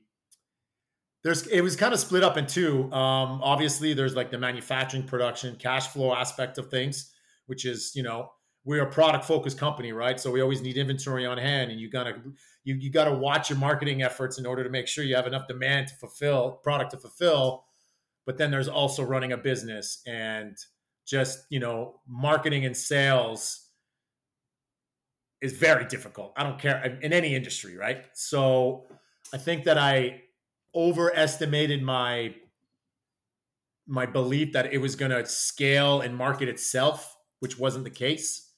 there's 1.24 1.46
it 1.48 1.62
was 1.62 1.76
kind 1.76 1.94
of 1.94 2.00
split 2.00 2.24
up 2.24 2.38
in 2.38 2.48
two. 2.48 2.92
Um, 2.94 3.42
obviously, 3.44 3.94
there's 3.94 4.16
like 4.16 4.32
the 4.32 4.40
manufacturing, 4.40 5.04
production, 5.04 5.56
cash 5.58 5.88
flow 5.88 6.16
aspect 6.16 6.58
of 6.58 6.72
things, 6.72 7.12
which 7.48 7.66
is 7.66 7.92
you 7.96 8.02
know 8.02 8.32
we're 8.64 8.84
a 8.84 8.92
product 8.92 9.26
focused 9.26 9.58
company, 9.58 9.92
right? 9.92 10.20
So 10.20 10.30
we 10.30 10.42
always 10.42 10.62
need 10.62 10.78
inventory 10.78 11.26
on 11.26 11.38
hand, 11.38 11.72
and 11.72 11.80
you 11.80 11.90
gotta 11.90 12.16
you 12.64 12.76
you 12.76 12.92
gotta 12.92 13.14
watch 13.14 13.50
your 13.50 13.60
marketing 13.60 14.04
efforts 14.04 14.38
in 14.38 14.46
order 14.46 14.64
to 14.64 14.70
make 14.70 14.88
sure 14.88 15.04
you 15.04 15.16
have 15.16 15.28
enough 15.28 15.48
demand 15.48 15.88
to 15.88 15.96
fulfill 15.96 16.60
product 16.64 16.92
to 16.92 16.98
fulfill. 16.98 17.66
But 18.26 18.38
then 18.38 18.52
there's 18.52 18.68
also 18.68 19.04
running 19.04 19.32
a 19.32 19.38
business 19.38 20.02
and 20.06 20.58
just 21.06 21.46
you 21.50 21.60
know 21.60 22.00
marketing 22.08 22.66
and 22.66 22.78
sales 22.78 23.68
is 25.42 25.54
very 25.54 25.86
difficult. 25.86 26.34
I 26.38 26.44
don't 26.44 26.60
care 26.60 27.00
in 27.02 27.14
any 27.14 27.36
industry 27.36 27.78
right? 27.78 28.06
So 28.14 28.86
i 29.34 29.38
think 29.38 29.64
that 29.64 29.78
i 29.78 30.22
overestimated 30.76 31.82
my 31.82 32.34
my 33.88 34.06
belief 34.06 34.54
that 34.54 34.72
it 34.72 34.78
was 34.78 34.96
going 34.96 35.12
to 35.12 35.26
scale 35.26 36.02
and 36.02 36.16
market 36.16 36.48
itself 36.48 37.18
which 37.40 37.58
wasn't 37.60 37.84
the 37.84 37.90
case 37.90 38.51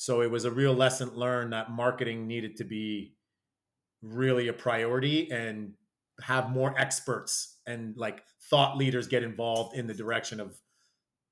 so 0.00 0.22
it 0.22 0.30
was 0.30 0.46
a 0.46 0.50
real 0.50 0.72
lesson 0.72 1.10
learned 1.14 1.52
that 1.52 1.70
marketing 1.70 2.26
needed 2.26 2.56
to 2.56 2.64
be 2.64 3.12
really 4.00 4.48
a 4.48 4.52
priority 4.54 5.30
and 5.30 5.74
have 6.22 6.48
more 6.48 6.74
experts 6.78 7.58
and 7.66 7.94
like 7.98 8.22
thought 8.48 8.78
leaders 8.78 9.08
get 9.08 9.22
involved 9.22 9.76
in 9.76 9.86
the 9.86 9.92
direction 9.92 10.40
of 10.40 10.58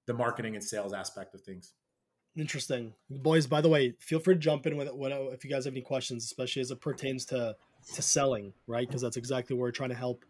the 0.07 0.13
marketing 0.13 0.55
and 0.55 0.63
sales 0.63 0.93
aspect 0.93 1.35
of 1.35 1.41
things. 1.41 1.73
Interesting, 2.37 2.93
boys. 3.09 3.47
By 3.47 3.63
the 3.63 3.71
way, 3.71 3.95
feel 4.01 4.21
free 4.21 4.35
to 4.35 4.39
jump 4.41 4.67
in 4.67 4.77
with 4.77 4.93
what 4.93 5.13
if 5.13 5.47
you 5.47 5.51
guys 5.51 5.65
have 5.65 5.73
any 5.73 5.81
questions, 5.81 6.23
especially 6.25 6.61
as 6.61 6.71
it 6.71 6.79
pertains 6.79 7.25
to 7.27 7.57
to 7.95 8.03
selling, 8.03 8.53
right? 8.67 8.87
Because 8.87 9.01
that's 9.01 9.17
exactly 9.17 9.57
what 9.57 9.63
we're 9.63 9.71
trying 9.71 9.91
to 9.91 9.97
help 9.97 10.27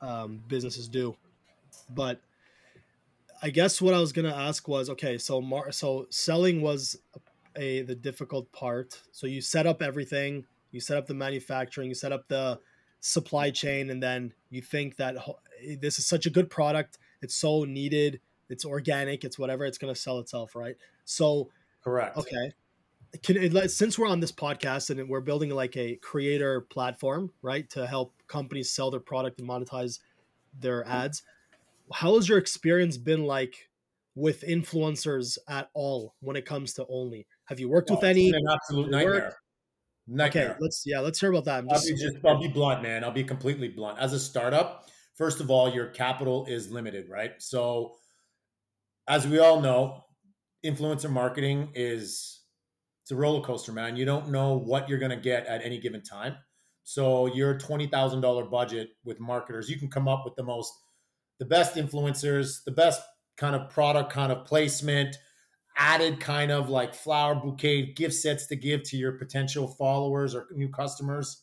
um, 0.00 0.44
businesses 0.46 0.86
do. 0.86 1.16
But 1.90 2.20
I 3.42 3.50
guess 3.50 3.82
what 3.82 3.94
I 3.94 3.98
was 3.98 4.12
gonna 4.12 4.32
ask 4.32 4.68
was, 4.68 4.90
okay, 4.90 5.18
so 5.18 5.40
mar- 5.40 5.72
so 5.72 6.06
selling 6.10 6.62
was 6.62 6.96
a 7.56 7.82
the 7.82 7.94
difficult 7.94 8.50
part. 8.52 9.00
So 9.12 9.26
you 9.26 9.40
set 9.40 9.66
up 9.66 9.82
everything, 9.82 10.44
you 10.70 10.80
set 10.80 10.96
up 10.96 11.06
the 11.06 11.14
manufacturing, 11.14 11.88
you 11.88 11.94
set 11.94 12.12
up 12.12 12.28
the 12.28 12.60
supply 13.00 13.50
chain, 13.50 13.90
and 13.90 14.02
then 14.02 14.32
you 14.50 14.62
think 14.62 14.96
that 14.96 15.16
this 15.80 15.98
is 15.98 16.06
such 16.06 16.26
a 16.26 16.30
good 16.30 16.50
product, 16.50 16.98
it's 17.22 17.34
so 17.34 17.64
needed, 17.64 18.20
it's 18.48 18.64
organic, 18.64 19.24
it's 19.24 19.38
whatever, 19.38 19.64
it's 19.64 19.78
gonna 19.78 19.94
sell 19.94 20.18
itself, 20.18 20.54
right? 20.54 20.76
So 21.04 21.50
Correct. 21.82 22.16
Okay. 22.16 22.52
Can 23.22 23.36
it, 23.36 23.70
since 23.70 23.98
we're 23.98 24.08
on 24.08 24.20
this 24.20 24.32
podcast 24.32 24.90
and 24.90 25.08
we're 25.08 25.20
building 25.20 25.50
like 25.50 25.76
a 25.76 25.96
creator 25.96 26.62
platform, 26.62 27.30
right, 27.42 27.68
to 27.70 27.86
help 27.86 28.14
companies 28.26 28.70
sell 28.70 28.90
their 28.90 29.00
product 29.00 29.38
and 29.38 29.48
monetize 29.48 30.00
their 30.58 30.82
mm-hmm. 30.82 30.90
ads, 30.90 31.22
how 31.92 32.14
has 32.16 32.28
your 32.28 32.38
experience 32.38 32.96
been 32.96 33.24
like 33.24 33.68
with 34.14 34.42
influencers 34.42 35.38
at 35.48 35.68
all 35.74 36.14
when 36.20 36.36
it 36.36 36.46
comes 36.46 36.72
to 36.74 36.86
Only? 36.88 37.26
Have 37.46 37.60
you 37.60 37.68
worked 37.68 37.90
oh, 37.90 37.94
with 37.94 38.04
Oh, 38.04 38.08
it's 38.08 38.18
any? 38.18 38.32
been 38.32 38.40
an 38.40 38.52
absolute 38.52 38.90
nightmare. 38.90 39.36
Nightmare. 40.06 40.50
Okay, 40.50 40.56
let's 40.60 40.82
yeah, 40.86 41.00
let's 41.00 41.20
hear 41.20 41.30
about 41.30 41.44
that. 41.46 41.58
I'm 41.60 41.70
I'll 41.70 41.82
be 41.82 41.94
just 41.94 42.16
I'll 42.24 42.40
be 42.40 42.48
blunt, 42.48 42.82
man. 42.82 43.04
I'll 43.04 43.10
be 43.10 43.24
completely 43.24 43.68
blunt. 43.68 43.98
As 43.98 44.12
a 44.12 44.20
startup, 44.20 44.88
first 45.16 45.40
of 45.40 45.50
all, 45.50 45.72
your 45.72 45.86
capital 45.86 46.46
is 46.46 46.70
limited, 46.70 47.08
right? 47.08 47.32
So 47.38 47.94
as 49.08 49.26
we 49.26 49.38
all 49.38 49.60
know, 49.60 50.04
influencer 50.64 51.10
marketing 51.10 51.70
is 51.74 52.42
it's 53.02 53.10
a 53.10 53.16
roller 53.16 53.42
coaster, 53.42 53.72
man. 53.72 53.96
You 53.96 54.04
don't 54.04 54.30
know 54.30 54.58
what 54.58 54.88
you're 54.88 54.98
gonna 54.98 55.16
get 55.16 55.46
at 55.46 55.64
any 55.64 55.78
given 55.78 56.02
time. 56.02 56.36
So 56.84 57.26
your 57.26 57.58
twenty 57.58 57.86
thousand 57.86 58.20
dollar 58.20 58.44
budget 58.44 58.90
with 59.04 59.20
marketers, 59.20 59.70
you 59.70 59.78
can 59.78 59.88
come 59.88 60.08
up 60.08 60.24
with 60.24 60.36
the 60.36 60.42
most 60.42 60.72
the 61.38 61.44
best 61.46 61.76
influencers, 61.76 62.62
the 62.64 62.70
best 62.72 63.02
kind 63.36 63.56
of 63.56 63.70
product 63.70 64.12
kind 64.12 64.30
of 64.30 64.44
placement, 64.44 65.16
added 65.76 66.20
kind 66.20 66.50
of 66.50 66.68
like 66.68 66.94
flower 66.94 67.34
bouquet 67.34 67.92
gift 67.92 68.14
sets 68.14 68.46
to 68.46 68.56
give 68.56 68.82
to 68.84 68.96
your 68.96 69.12
potential 69.12 69.66
followers 69.66 70.34
or 70.34 70.46
new 70.54 70.68
customers, 70.68 71.42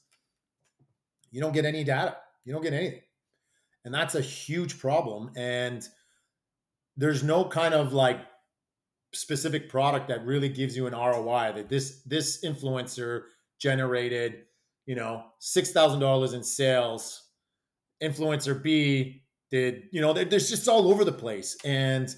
you 1.32 1.42
don't 1.42 1.54
get 1.54 1.66
any 1.66 1.84
data. 1.84 2.18
You 2.44 2.54
don't 2.54 2.62
get 2.62 2.74
anything. 2.74 3.02
And 3.86 3.94
that's 3.94 4.16
a 4.16 4.22
huge 4.22 4.80
problem. 4.80 5.32
And 5.36 5.88
there's 6.98 7.24
no 7.24 7.46
kind 7.46 7.74
of 7.74 7.94
like 7.94 8.20
specific 9.14 9.70
product 9.70 10.08
that 10.08 10.26
really 10.26 10.50
gives 10.50 10.76
you 10.76 10.88
an 10.88 10.94
ROI 10.94 11.54
that 11.56 11.70
this 11.70 12.02
this 12.06 12.44
influencer 12.44 13.24
generated, 13.60 14.44
you 14.86 14.96
know, 14.96 15.24
six 15.40 15.72
thousand 15.72 16.00
dollars 16.00 16.34
in 16.34 16.44
sales. 16.44 17.24
Influencer 18.02 18.62
B 18.62 19.24
did, 19.52 19.84
you 19.92 20.02
know, 20.02 20.14
there's 20.14 20.50
just 20.50 20.68
all 20.68 20.92
over 20.92 21.04
the 21.04 21.12
place. 21.12 21.56
And 21.64 22.14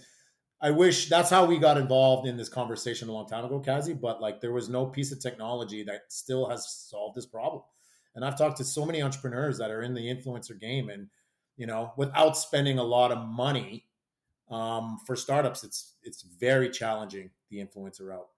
I 0.64 0.72
wish 0.72 1.10
that's 1.10 1.30
how 1.30 1.44
we 1.44 1.60
got 1.60 1.78
involved 1.78 2.26
in 2.26 2.38
this 2.38 2.48
conversation 2.48 3.10
a 3.10 3.12
long 3.12 3.28
time 3.28 3.44
ago, 3.44 3.60
Kazi. 3.60 3.94
But 3.94 4.22
like, 4.22 4.40
there 4.40 4.54
was 4.54 4.70
no 4.70 4.86
piece 4.86 5.12
of 5.12 5.20
technology 5.20 5.84
that 5.84 6.04
still 6.08 6.48
has 6.48 6.66
solved 6.90 7.18
this 7.18 7.26
problem. 7.26 7.64
And 8.16 8.24
I've 8.24 8.38
talked 8.38 8.58
to 8.58 8.64
so 8.64 8.86
many 8.86 9.02
entrepreneurs 9.02 9.58
that 9.58 9.72
are 9.72 9.82
in 9.82 9.94
the 9.94 10.02
influencer 10.02 10.58
game, 10.58 10.90
and 10.90 11.10
you 11.58 11.68
know, 11.68 11.92
without 11.98 12.38
spending 12.38 12.80
a 12.80 12.84
lot 12.84 13.12
of 13.12 13.28
money 13.28 13.88
um, 14.50 15.00
for 15.06 15.18
startups, 15.18 15.66
it's 15.66 15.96
it's 16.02 16.22
very 16.22 16.70
challenging 16.70 17.32
the 17.50 17.58
influencer 17.58 18.08
route. 18.08 18.30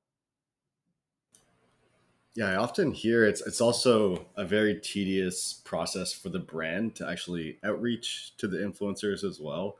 Yeah, 2.33 2.51
I 2.51 2.55
often 2.55 2.91
hear 2.91 3.23
it's 3.23 3.41
it's 3.41 3.61
also 3.61 4.25
a 4.35 4.45
very 4.45 4.79
tedious 4.79 5.61
process 5.63 6.11
for 6.11 6.29
the 6.29 6.39
brand 6.39 6.95
to 6.95 7.07
actually 7.07 7.59
outreach 7.63 8.35
to 8.37 8.47
the 8.47 8.57
influencers 8.57 9.23
as 9.23 9.39
well. 9.39 9.77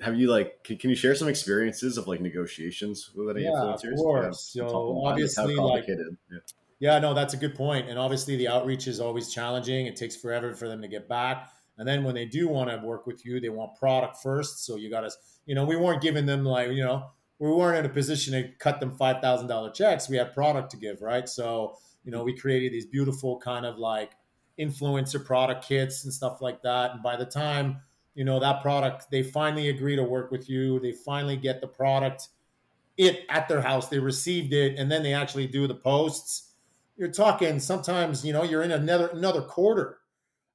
Have 0.00 0.16
you 0.16 0.30
like 0.30 0.64
can, 0.64 0.76
can 0.78 0.90
you 0.90 0.96
share 0.96 1.14
some 1.14 1.28
experiences 1.28 1.98
of 1.98 2.06
like 2.06 2.20
negotiations 2.20 3.10
with 3.14 3.36
any 3.36 3.44
yeah, 3.44 3.50
influencers? 3.50 3.92
Of 3.92 3.98
course. 3.98 4.52
Yeah, 4.54 4.68
so 4.68 5.02
obviously, 5.04 5.56
like, 5.56 5.86
yeah. 5.88 6.38
yeah, 6.78 6.98
no, 6.98 7.14
that's 7.14 7.34
a 7.34 7.36
good 7.36 7.54
point. 7.54 7.88
And 7.88 7.98
obviously, 7.98 8.36
the 8.36 8.48
outreach 8.48 8.86
is 8.86 9.00
always 9.00 9.32
challenging. 9.32 9.86
It 9.86 9.96
takes 9.96 10.16
forever 10.16 10.54
for 10.54 10.68
them 10.68 10.82
to 10.82 10.88
get 10.88 11.08
back. 11.08 11.50
And 11.76 11.86
then 11.86 12.02
when 12.02 12.14
they 12.14 12.24
do 12.24 12.48
want 12.48 12.70
to 12.70 12.76
work 12.84 13.06
with 13.06 13.24
you, 13.24 13.40
they 13.40 13.50
want 13.50 13.76
product 13.76 14.18
first. 14.22 14.64
So 14.64 14.76
you 14.76 14.90
got 14.90 15.02
to, 15.02 15.10
you 15.46 15.54
know, 15.54 15.64
we 15.64 15.76
weren't 15.76 16.02
giving 16.02 16.26
them 16.26 16.44
like, 16.44 16.72
you 16.72 16.84
know, 16.84 17.10
we 17.38 17.50
weren't 17.50 17.78
in 17.78 17.86
a 17.86 17.94
position 17.94 18.32
to 18.32 18.48
cut 18.58 18.80
them 18.80 18.96
five 18.96 19.22
thousand 19.22 19.46
dollar 19.46 19.70
checks. 19.70 20.08
We 20.08 20.16
had 20.16 20.34
product 20.34 20.72
to 20.72 20.76
give, 20.76 21.02
right? 21.02 21.28
So 21.28 21.76
you 22.04 22.12
know, 22.12 22.24
we 22.24 22.34
created 22.34 22.72
these 22.72 22.86
beautiful 22.86 23.38
kind 23.38 23.66
of 23.66 23.76
like 23.78 24.12
influencer 24.58 25.22
product 25.22 25.66
kits 25.68 26.04
and 26.04 26.12
stuff 26.12 26.40
like 26.40 26.62
that. 26.62 26.92
And 26.92 27.02
by 27.02 27.16
the 27.16 27.26
time 27.26 27.82
you 28.18 28.24
know 28.24 28.40
that 28.40 28.62
product, 28.62 29.12
they 29.12 29.22
finally 29.22 29.68
agree 29.68 29.94
to 29.94 30.02
work 30.02 30.32
with 30.32 30.50
you. 30.50 30.80
They 30.80 30.90
finally 30.90 31.36
get 31.36 31.60
the 31.60 31.68
product 31.68 32.28
it 32.96 33.24
at 33.28 33.46
their 33.46 33.60
house. 33.60 33.88
They 33.88 34.00
received 34.00 34.52
it, 34.52 34.76
and 34.76 34.90
then 34.90 35.04
they 35.04 35.14
actually 35.14 35.46
do 35.46 35.68
the 35.68 35.76
posts. 35.76 36.54
You're 36.96 37.12
talking 37.12 37.60
sometimes, 37.60 38.24
you 38.24 38.32
know, 38.32 38.42
you're 38.42 38.64
in 38.64 38.72
another 38.72 39.06
another 39.10 39.40
quarter, 39.40 39.98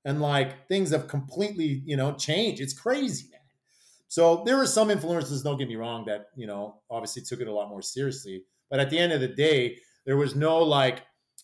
and 0.03 0.21
like 0.21 0.67
things 0.67 0.91
have 0.91 1.07
completely, 1.07 1.81
you 1.85 1.95
know, 1.95 2.11
changed. 2.15 2.61
It's 2.61 2.73
crazy, 2.73 3.29
man. 3.31 3.39
So 4.09 4.43
there 4.45 4.57
were 4.57 4.67
some 4.67 4.89
influencers, 4.89 5.41
don't 5.41 5.57
get 5.57 5.69
me 5.69 5.77
wrong, 5.77 6.03
that, 6.05 6.27
you 6.35 6.45
know, 6.45 6.81
obviously 6.91 7.21
took 7.21 7.39
it 7.39 7.47
a 7.47 7.53
lot 7.53 7.69
more 7.69 7.81
seriously. 7.81 8.43
But 8.69 8.81
at 8.81 8.89
the 8.89 8.99
end 8.99 9.13
of 9.13 9.21
the 9.21 9.29
day, 9.29 9.77
there 10.05 10.17
was 10.17 10.35
no 10.35 10.59
like, 10.59 11.03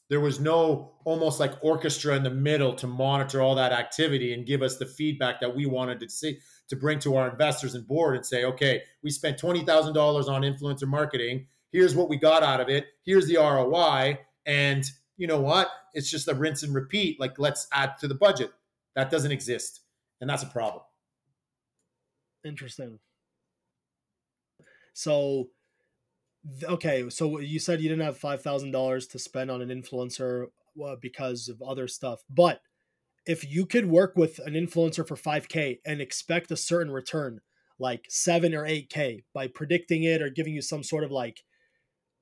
there 0.10 0.20
was 0.20 0.40
no 0.40 0.92
almost 1.06 1.40
like 1.40 1.54
orchestra 1.64 2.16
in 2.16 2.24
the 2.24 2.30
middle 2.30 2.74
to 2.74 2.88
monitor 2.88 3.42
all 3.42 3.56
that 3.56 3.72
activity 3.72 4.34
and 4.34 4.46
give 4.46 4.62
us 4.62 4.78
the 4.78 4.86
feedback 4.86 5.40
that 5.40 5.56
we 5.56 5.66
wanted 5.66 6.00
to 6.00 6.10
see 6.10 6.40
to 6.68 6.76
bring 6.76 7.00
to 7.00 7.16
our 7.16 7.30
investors 7.30 7.76
and 7.76 7.88
board 7.88 8.16
and 8.16 8.26
say, 8.26 8.44
okay, 8.44 8.82
we 9.04 9.12
spent 9.12 9.40
$20,000 9.40 10.28
on 10.28 10.42
influencer 10.42 10.88
marketing. 10.88 11.46
Here's 11.72 11.96
what 11.96 12.10
we 12.10 12.18
got 12.18 12.42
out 12.42 12.60
of 12.60 12.70
it. 12.70 12.88
Here's 13.04 13.28
the 13.28 13.38
ROI. 13.38 14.20
And 14.46 14.84
you 15.18 15.28
know 15.28 15.40
what? 15.40 15.70
It's 15.94 16.10
just 16.10 16.28
a 16.28 16.34
rinse 16.34 16.64
and 16.64 16.74
repeat. 16.74 17.20
Like, 17.20 17.38
let's 17.38 17.68
add 17.72 17.98
to 18.00 18.08
the 18.08 18.16
budget. 18.16 18.52
That 18.96 19.12
doesn't 19.12 19.32
exist. 19.32 19.82
And 20.22 20.30
that's 20.30 20.44
a 20.44 20.48
problem. 20.48 20.84
Interesting. 22.44 23.00
So, 24.94 25.50
okay, 26.64 27.10
so 27.10 27.40
you 27.40 27.60
said 27.60 27.82
you 27.82 27.90
didn't 27.90 28.06
have 28.06 28.18
five 28.18 28.42
thousand 28.42 28.72
dollars 28.72 29.08
to 29.08 29.20
spend 29.20 29.52
on 29.52 29.62
an 29.62 29.70
influencer 29.70 30.48
uh, 30.84 30.96
because 31.02 31.50
of 31.50 31.62
other 31.62 31.88
stuff, 31.88 32.24
but 32.30 32.62
if 33.26 33.50
you 33.50 33.66
could 33.66 33.86
work 33.86 34.16
with 34.16 34.40
an 34.40 34.54
influencer 34.54 35.08
for 35.08 35.16
five 35.16 35.48
k 35.50 35.80
and 35.86 36.02
expect 36.02 36.52
a 36.52 36.58
certain 36.58 36.92
return, 36.92 37.42
like 37.78 38.06
seven 38.10 38.56
or 38.56 38.66
eight 38.66 38.90
k, 38.90 39.24
by 39.34 39.48
predicting 39.48 40.04
it 40.04 40.22
or 40.22 40.30
giving 40.30 40.54
you 40.54 40.62
some 40.62 40.84
sort 40.84 41.04
of 41.04 41.12
like 41.12 41.44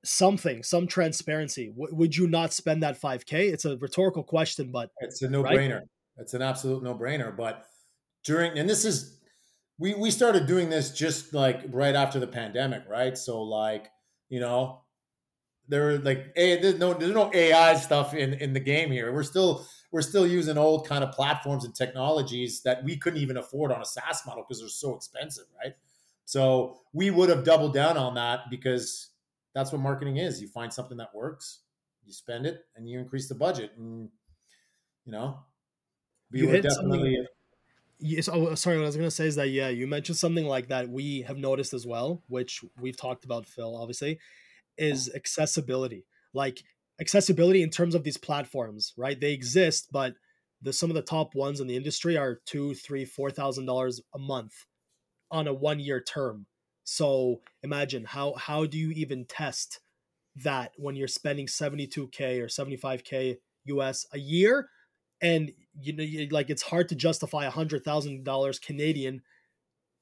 something, 0.04 0.62
some 0.62 0.86
transparency, 0.86 1.68
w- 1.68 1.94
would 1.94 2.16
you 2.16 2.26
not 2.26 2.52
spend 2.52 2.82
that 2.82 2.96
five 2.96 3.24
k? 3.26 3.48
It's 3.48 3.64
a 3.64 3.76
rhetorical 3.78 4.22
question, 4.22 4.70
but 4.72 4.90
it's 4.98 5.22
a 5.22 5.28
no 5.28 5.42
brainer. 5.42 5.76
Right? 5.76 5.88
It's 6.18 6.34
an 6.34 6.42
absolute 6.42 6.82
no 6.82 6.94
brainer. 6.94 7.36
But 7.36 7.64
during 8.24 8.58
and 8.58 8.68
this 8.68 8.84
is 8.84 9.18
we 9.78 9.94
we 9.94 10.10
started 10.10 10.46
doing 10.46 10.68
this 10.68 10.90
just 10.90 11.32
like 11.32 11.62
right 11.70 11.94
after 11.94 12.18
the 12.20 12.26
pandemic, 12.26 12.82
right? 12.88 13.16
So 13.16 13.42
like 13.42 13.88
you 14.28 14.40
know 14.40 14.82
there 15.68 15.98
like 15.98 16.32
a 16.36 16.60
there's 16.60 16.78
no 16.78 16.94
there's 16.94 17.14
no 17.14 17.30
AI 17.32 17.74
stuff 17.76 18.14
in 18.14 18.34
in 18.34 18.52
the 18.52 18.60
game 18.60 18.90
here. 18.90 19.12
We're 19.12 19.22
still 19.22 19.66
we're 19.90 20.02
still 20.02 20.26
using 20.26 20.58
old 20.58 20.86
kind 20.86 21.04
of 21.04 21.12
platforms 21.12 21.64
and 21.64 21.74
technologies 21.74 22.62
that 22.62 22.82
we 22.84 22.96
couldn't 22.96 23.20
even 23.20 23.36
afford 23.36 23.72
on 23.72 23.80
a 23.80 23.84
SaaS 23.84 24.22
model 24.26 24.44
because 24.46 24.60
they're 24.60 24.68
so 24.68 24.94
expensive, 24.94 25.44
right? 25.62 25.74
So 26.24 26.80
we 26.92 27.10
would 27.10 27.28
have 27.28 27.44
doubled 27.44 27.74
down 27.74 27.96
on 27.96 28.14
that 28.14 28.50
because 28.50 29.10
that's 29.54 29.72
what 29.72 29.80
marketing 29.80 30.18
is. 30.18 30.42
You 30.42 30.48
find 30.48 30.72
something 30.72 30.98
that 30.98 31.14
works, 31.14 31.60
you 32.04 32.12
spend 32.12 32.46
it, 32.46 32.66
and 32.76 32.88
you 32.88 32.98
increase 32.98 33.28
the 33.28 33.34
budget, 33.34 33.72
and 33.76 34.10
you 35.04 35.12
know 35.12 35.38
we 36.30 36.40
you 36.40 36.48
were 36.48 36.60
definitely 36.60 37.26
yes, 37.98 38.28
oh, 38.28 38.54
sorry. 38.54 38.76
What 38.76 38.84
I 38.84 38.86
was 38.86 38.96
gonna 38.96 39.10
say 39.10 39.26
is 39.26 39.36
that 39.36 39.50
yeah, 39.50 39.68
you 39.68 39.86
mentioned 39.86 40.18
something 40.18 40.46
like 40.46 40.68
that 40.68 40.88
we 40.88 41.22
have 41.22 41.36
noticed 41.36 41.74
as 41.74 41.86
well, 41.86 42.22
which 42.28 42.64
we've 42.80 42.96
talked 42.96 43.24
about, 43.24 43.46
Phil. 43.46 43.76
Obviously, 43.76 44.18
is 44.76 45.10
oh. 45.12 45.16
accessibility. 45.16 46.06
Like 46.32 46.62
accessibility 47.00 47.62
in 47.62 47.70
terms 47.70 47.94
of 47.94 48.04
these 48.04 48.16
platforms, 48.16 48.92
right? 48.96 49.20
They 49.20 49.32
exist, 49.32 49.88
but 49.92 50.14
the 50.62 50.72
some 50.72 50.90
of 50.90 50.96
the 50.96 51.02
top 51.02 51.34
ones 51.34 51.60
in 51.60 51.66
the 51.66 51.76
industry 51.76 52.16
are 52.16 52.40
two, 52.46 52.74
three, 52.74 53.04
four 53.04 53.30
thousand 53.30 53.66
dollars 53.66 54.00
a 54.14 54.18
month 54.18 54.66
on 55.30 55.46
a 55.46 55.54
one 55.54 55.80
year 55.80 56.00
term. 56.00 56.46
So 56.84 57.40
imagine 57.62 58.04
how 58.04 58.34
how 58.34 58.66
do 58.66 58.78
you 58.78 58.90
even 58.90 59.26
test 59.26 59.80
that 60.44 60.72
when 60.76 60.96
you're 60.96 61.08
spending 61.08 61.46
72k 61.46 62.40
or 62.40 62.46
75k 62.46 63.36
US 63.66 64.06
a 64.12 64.18
year 64.18 64.68
and 65.20 65.52
you 65.80 65.92
know 65.92 66.04
like 66.30 66.50
it's 66.50 66.62
hard 66.62 66.88
to 66.88 66.94
justify 66.94 67.44
a 67.44 67.50
hundred 67.50 67.84
thousand 67.84 68.24
dollars 68.24 68.58
canadian. 68.58 69.22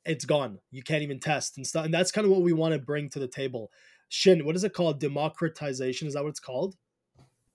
It's 0.05 0.25
gone. 0.25 0.61
You 0.71 0.85
can't 0.85 1.03
even 1.03 1.19
test 1.19 1.57
and 1.57 1.67
stuff 1.67 1.85
and 1.85 1.93
that's 1.93 2.13
kind 2.13 2.25
of 2.25 2.31
what 2.31 2.43
we 2.43 2.53
want 2.53 2.75
to 2.75 2.79
bring 2.79 3.09
to 3.11 3.19
the 3.19 3.29
table. 3.29 3.71
Shin 4.09 4.45
what 4.45 4.57
is 4.57 4.65
it 4.65 4.73
called? 4.73 5.01
Democratization? 5.01 6.07
Is 6.09 6.15
that 6.15 6.23
what 6.23 6.31
it's 6.31 6.41
called? 6.41 6.77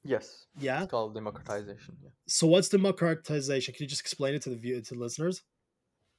Yes. 0.03 0.47
Yeah? 0.59 0.83
It's 0.83 0.91
called 0.91 1.13
democratization 1.13 1.95
yeah. 2.03 2.09
So 2.27 2.47
what's 2.47 2.69
democratization? 2.69 3.73
Can 3.73 3.83
you 3.83 3.89
just 3.89 4.01
explain 4.01 4.33
it 4.33 4.41
to 4.43 4.49
the 4.49 4.55
view 4.55 4.81
to 4.81 4.93
the 4.95 4.99
listeners? 4.99 5.43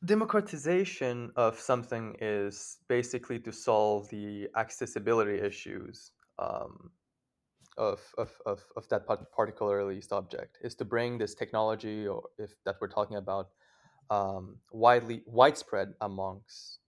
Democratization 0.05 1.31
of 1.37 1.59
something 1.59 2.17
is 2.21 2.79
basically 2.89 3.39
to 3.41 3.53
solve 3.53 4.09
the 4.09 4.49
accessibility 4.57 5.41
issues 5.41 6.11
um, 6.41 6.91
of, 7.79 8.00
of, 8.19 8.31
of, 8.47 8.64
of 8.76 8.88
that 8.88 9.07
particularly 9.35 10.00
subject 10.00 10.59
is 10.62 10.75
to 10.76 10.85
bring 10.85 11.19
this 11.19 11.35
technology 11.35 12.07
or 12.07 12.25
if 12.38 12.50
that 12.64 12.76
we're 12.81 12.88
talking 12.88 13.17
about 13.17 13.49
um, 14.11 14.57
widely 14.73 15.23
widespread 15.26 15.95
amongst 16.00 16.79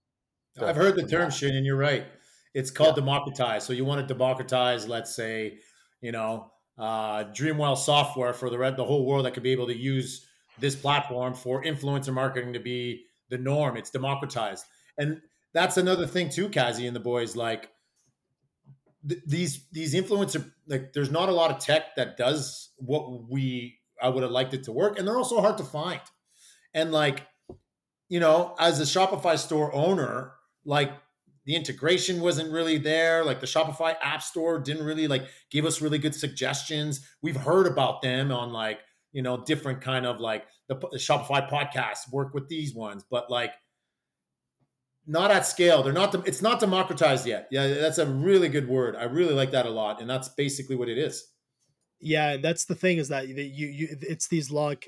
the, 0.55 0.67
I've 0.67 0.75
heard 0.75 0.95
the 0.95 1.07
term 1.07 1.31
Shin 1.31 1.55
and 1.55 1.65
you're 1.65 1.77
right. 1.77 2.05
It's 2.53 2.71
called 2.71 2.95
yeah. 2.95 3.01
democratize. 3.01 3.65
So 3.65 3.73
you 3.73 3.83
want 3.83 4.07
to 4.07 4.07
democratize, 4.07 4.87
let's 4.87 5.13
say, 5.13 5.59
you 6.01 6.11
know, 6.11 6.51
uh, 6.77 7.25
Dreamwell 7.25 7.77
software 7.77 8.33
for 8.33 8.49
the 8.49 8.57
the 8.75 8.85
whole 8.85 9.05
world 9.05 9.25
that 9.25 9.33
could 9.33 9.43
be 9.43 9.51
able 9.51 9.67
to 9.67 9.77
use 9.77 10.25
this 10.59 10.75
platform 10.75 11.33
for 11.33 11.63
influencer 11.63 12.13
marketing 12.13 12.53
to 12.53 12.59
be 12.59 13.05
the 13.29 13.37
norm. 13.37 13.75
It's 13.75 13.89
democratized. 13.89 14.65
And 14.97 15.21
that's 15.53 15.77
another 15.77 16.07
thing 16.07 16.29
too, 16.29 16.49
Kazi 16.49 16.87
and 16.87 16.95
the 16.95 17.01
boys. 17.01 17.35
Like 17.35 17.69
these 19.05 19.67
these 19.71 19.93
influencer 19.93 20.51
like 20.67 20.93
there's 20.93 21.11
not 21.11 21.29
a 21.29 21.31
lot 21.31 21.51
of 21.51 21.59
tech 21.59 21.95
that 21.95 22.17
does 22.17 22.71
what 22.77 23.29
we 23.29 23.77
I 24.01 24.09
would 24.09 24.23
have 24.23 24.31
liked 24.31 24.53
it 24.53 24.63
to 24.63 24.71
work, 24.71 24.97
and 24.97 25.07
they're 25.07 25.17
also 25.17 25.39
hard 25.41 25.57
to 25.57 25.63
find. 25.63 26.01
And 26.73 26.91
like, 26.91 27.25
you 28.09 28.19
know, 28.19 28.55
as 28.59 28.79
a 28.79 28.83
Shopify 28.83 29.37
store 29.37 29.73
owner, 29.73 30.33
like 30.65 30.91
the 31.45 31.55
integration 31.55 32.21
wasn't 32.21 32.51
really 32.51 32.77
there. 32.77 33.23
Like 33.23 33.39
the 33.39 33.45
Shopify 33.45 33.95
app 34.01 34.21
store 34.21 34.59
didn't 34.59 34.85
really 34.85 35.07
like 35.07 35.27
give 35.51 35.65
us 35.65 35.81
really 35.81 35.99
good 35.99 36.15
suggestions. 36.15 37.07
We've 37.21 37.37
heard 37.37 37.67
about 37.67 38.01
them 38.01 38.31
on 38.31 38.51
like, 38.51 38.79
you 39.13 39.21
know, 39.21 39.43
different 39.45 39.81
kind 39.81 40.05
of 40.05 40.19
like 40.19 40.45
the, 40.67 40.75
the 40.75 40.97
Shopify 40.97 41.49
podcast 41.49 42.11
work 42.11 42.33
with 42.33 42.49
these 42.49 42.73
ones, 42.73 43.05
but 43.09 43.29
like 43.29 43.53
not 45.07 45.31
at 45.31 45.45
scale. 45.45 45.83
They're 45.83 45.93
not. 45.93 46.27
It's 46.27 46.41
not 46.41 46.59
democratized 46.59 47.25
yet. 47.25 47.47
Yeah, 47.51 47.67
that's 47.67 47.97
a 47.97 48.05
really 48.05 48.49
good 48.49 48.67
word. 48.67 48.95
I 48.95 49.03
really 49.03 49.33
like 49.33 49.51
that 49.51 49.65
a 49.65 49.69
lot, 49.69 50.01
and 50.01 50.09
that's 50.09 50.29
basically 50.29 50.75
what 50.75 50.89
it 50.89 50.97
is. 50.97 51.27
Yeah, 51.99 52.37
that's 52.37 52.65
the 52.65 52.75
thing 52.75 52.97
is 52.97 53.07
that 53.07 53.27
you 53.29 53.67
you 53.67 53.87
it's 54.01 54.27
these 54.27 54.51
like 54.51 54.87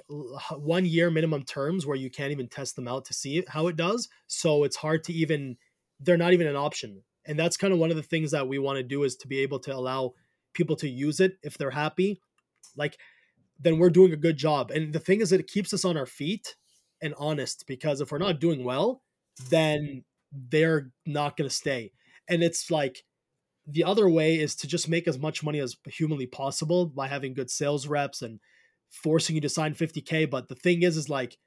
one 0.58 0.86
year 0.86 1.10
minimum 1.10 1.44
terms 1.44 1.86
where 1.86 1.96
you 1.96 2.10
can't 2.10 2.32
even 2.32 2.48
test 2.48 2.76
them 2.76 2.88
out 2.88 3.06
to 3.06 3.14
see 3.14 3.44
how 3.48 3.68
it 3.68 3.76
does. 3.76 4.10
So 4.28 4.64
it's 4.64 4.76
hard 4.76 5.04
to 5.06 5.14
even 5.14 5.58
they're 6.00 6.18
not 6.18 6.34
even 6.34 6.48
an 6.48 6.56
option. 6.56 7.04
And 7.26 7.38
that's 7.38 7.58
kind 7.58 7.74
of 7.74 7.80
one 7.80 7.90
of 7.90 7.98
the 7.98 8.04
things 8.04 8.32
that 8.32 8.48
we 8.48 8.60
want 8.60 8.78
to 8.78 8.84
do 8.84 9.04
is 9.04 9.16
to 9.18 9.28
be 9.28 9.40
able 9.40 9.60
to 9.60 9.76
allow 9.76 10.14
people 10.54 10.76
to 10.78 10.90
use 10.90 11.20
it 11.20 11.38
if 11.44 11.58
they're 11.58 11.72
happy. 11.72 12.22
Like 12.76 12.98
then 13.60 13.80
we're 13.80 13.90
doing 13.90 14.14
a 14.14 14.18
good 14.18 14.38
job. 14.38 14.72
And 14.72 14.94
the 14.94 15.00
thing 15.00 15.22
is 15.22 15.32
it 15.32 15.48
keeps 15.48 15.74
us 15.74 15.86
on 15.86 15.98
our 15.98 16.06
feet 16.06 16.56
and 17.02 17.14
honest 17.18 17.66
because 17.68 18.02
if 18.02 18.12
we're 18.12 18.18
not 18.18 18.40
doing 18.40 18.64
well, 18.64 19.02
then 19.50 20.04
they're 20.32 20.92
not 21.06 21.38
going 21.38 21.50
to 21.50 21.56
stay. 21.56 21.92
And 22.30 22.44
it's 22.44 22.70
like 22.70 23.04
the 23.68 23.84
other 23.84 24.10
way 24.10 24.40
is 24.40 24.56
to 24.56 24.68
just 24.68 24.88
make 24.88 25.08
as 25.08 25.20
much 25.20 25.44
money 25.44 25.60
as 25.60 25.76
humanly 25.86 26.26
possible 26.26 26.86
by 26.86 27.08
having 27.08 27.34
good 27.34 27.52
sales 27.52 27.88
reps 27.88 28.22
and 28.22 28.40
forcing 28.90 29.36
you 29.36 29.42
to 29.42 29.50
sign 29.50 29.76
50k 29.76 30.30
but 30.30 30.48
the 30.48 30.56
thing 30.56 30.82
is 30.82 30.96
is 30.96 31.10
like 31.10 31.38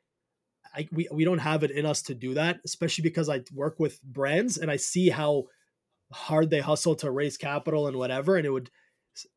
I, 0.75 0.87
we, 0.92 1.09
we 1.11 1.25
don't 1.25 1.38
have 1.38 1.64
it 1.64 1.70
in 1.70 1.87
us 1.87 2.02
to 2.02 2.14
do 2.14 2.35
that 2.35 2.61
especially 2.66 3.02
because 3.02 3.30
i 3.30 3.40
work 3.54 3.80
with 3.80 4.00
brands 4.02 4.59
and 4.59 4.70
i 4.70 4.76
see 4.76 5.09
how 5.09 5.44
hard 6.12 6.50
they 6.50 6.61
hustle 6.61 6.94
to 6.97 7.11
raise 7.11 7.38
capital 7.38 7.87
and 7.87 7.97
whatever 7.97 8.37
and 8.37 8.44
it 8.44 8.50
would 8.50 8.70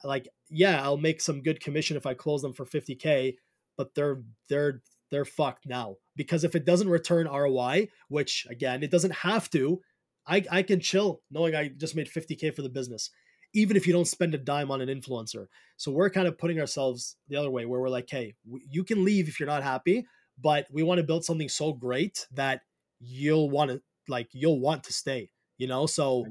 like 0.04 0.28
yeah 0.50 0.84
i'll 0.84 0.98
make 0.98 1.22
some 1.22 1.42
good 1.42 1.62
commission 1.62 1.96
if 1.96 2.06
i 2.06 2.14
close 2.14 2.42
them 2.42 2.54
for 2.54 2.66
50k 2.66 3.36
but 3.78 3.96
they're 3.96 4.22
they're 4.50 4.82
they're 5.14 5.26
fucked 5.26 5.68
now 5.68 5.96
because 6.16 6.44
if 6.44 6.56
it 6.56 6.66
doesn't 6.66 6.90
return 6.90 7.28
ROI, 7.28 7.88
which 8.10 8.46
again, 8.50 8.84
it 8.84 8.92
doesn't 8.92 9.14
have 9.14 9.50
to, 9.52 9.80
I, 10.28 10.44
I 10.52 10.64
can 10.64 10.80
chill 10.80 11.22
knowing 11.30 11.56
I 11.56 11.70
just 11.70 11.96
made 11.96 12.08
50K 12.08 12.56
for 12.56 12.62
the 12.62 12.70
business, 12.70 13.10
even 13.54 13.78
if 13.78 13.86
you 13.86 13.94
don't 13.94 14.08
spend 14.08 14.34
a 14.34 14.38
dime 14.38 14.72
on 14.72 14.82
an 14.82 14.90
influencer. 14.90 15.48
So 15.78 15.92
we're 15.92 16.10
kind 16.10 16.28
of 16.28 16.38
putting 16.38 16.60
ourselves 16.60 17.16
the 17.28 17.36
other 17.36 17.52
way 17.52 17.66
where 17.66 17.80
we're 17.80 17.90
like, 17.90 18.10
hey, 18.10 18.36
you 18.70 18.84
can 18.84 19.04
leave 19.04 19.28
if 19.28 19.40
you're 19.40 19.48
not 19.48 19.64
happy, 19.64 20.06
but 20.42 20.66
we 20.72 20.84
want 20.84 21.00
to 21.00 21.04
build 21.04 21.26
something 21.26 21.50
so 21.50 21.74
great 21.74 22.26
that 22.32 22.62
you'll 23.00 23.50
want 23.50 23.72
to 23.72 23.82
like 24.08 24.30
you'll 24.32 24.60
want 24.60 24.84
to 24.86 24.94
stay, 24.94 25.30
you 25.58 25.68
know? 25.68 25.86
So 25.86 26.26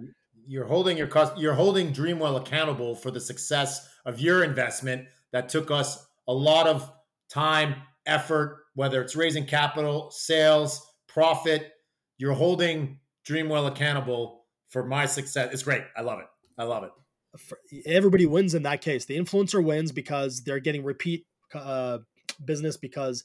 you're 0.47 0.67
holding 0.67 0.97
your 0.97 1.07
cost 1.07 1.39
you're 1.39 1.55
holding 1.55 1.93
Dreamwell 1.93 2.37
accountable 2.37 2.95
for 2.95 3.11
the 3.11 3.21
success 3.21 3.89
of 4.05 4.21
your 4.21 4.43
investment 4.43 5.07
that 5.33 5.49
took 5.49 5.71
us 5.71 6.05
a 6.27 6.33
lot 6.33 6.67
of 6.67 6.91
time, 7.31 7.77
effort, 8.07 8.65
whether 8.75 9.01
it's 9.03 9.17
raising 9.17 9.47
capital, 9.47 10.11
sales, 10.11 10.87
profit, 11.09 11.73
you're 12.19 12.33
holding 12.33 12.99
Dreamwell 13.29 13.69
accountable 13.69 14.45
for 14.69 14.85
my 14.85 15.07
success. 15.07 15.53
It's 15.53 15.63
great. 15.63 15.83
I 15.97 16.03
love 16.03 16.21
it. 16.21 16.27
I 16.59 16.65
love 16.65 16.85
it. 16.85 16.91
Everybody 17.87 18.27
wins 18.27 18.55
in 18.55 18.63
that 18.65 18.81
case. 18.81 19.05
The 19.05 19.19
influencer 19.19 19.65
wins 19.65 19.93
because 19.93 20.45
they're 20.45 20.61
getting 20.61 20.85
repeat 20.85 21.27
uh, 21.55 21.99
business 22.45 22.77
because 22.77 23.25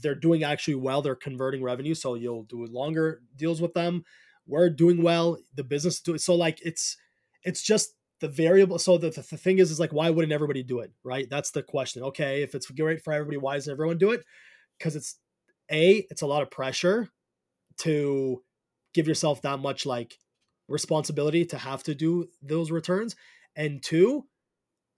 they're 0.00 0.14
doing 0.14 0.44
actually 0.44 0.74
well. 0.74 1.02
They're 1.02 1.14
converting 1.14 1.62
revenue, 1.62 1.94
so 1.94 2.14
you'll 2.14 2.44
do 2.44 2.66
longer 2.66 3.22
deals 3.36 3.60
with 3.60 3.74
them. 3.74 4.04
We're 4.46 4.70
doing 4.70 5.02
well. 5.02 5.38
The 5.54 5.64
business 5.64 6.00
do 6.00 6.18
so 6.18 6.34
like 6.34 6.58
it's 6.62 6.96
it's 7.42 7.62
just 7.62 7.94
the 8.20 8.28
variable. 8.28 8.78
So 8.78 8.98
the, 8.98 9.10
the, 9.10 9.22
thing 9.22 9.58
is, 9.58 9.70
is 9.70 9.80
like 9.80 9.92
why 9.92 10.10
wouldn't 10.10 10.32
everybody 10.32 10.62
do 10.62 10.80
it? 10.80 10.92
Right? 11.04 11.28
That's 11.28 11.50
the 11.50 11.62
question. 11.62 12.02
Okay, 12.02 12.42
if 12.42 12.54
it's 12.54 12.70
great 12.70 13.02
for 13.02 13.12
everybody, 13.12 13.36
why 13.36 13.54
doesn't 13.54 13.72
everyone 13.72 13.98
do 13.98 14.12
it? 14.12 14.24
because 14.78 14.96
it's 14.96 15.18
a 15.70 16.06
it's 16.10 16.22
a 16.22 16.26
lot 16.26 16.42
of 16.42 16.50
pressure 16.50 17.08
to 17.78 18.42
give 18.94 19.08
yourself 19.08 19.42
that 19.42 19.58
much 19.58 19.86
like 19.86 20.18
responsibility 20.68 21.44
to 21.44 21.58
have 21.58 21.82
to 21.82 21.94
do 21.94 22.28
those 22.42 22.70
returns 22.70 23.14
and 23.54 23.82
two 23.82 24.24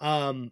um 0.01 0.51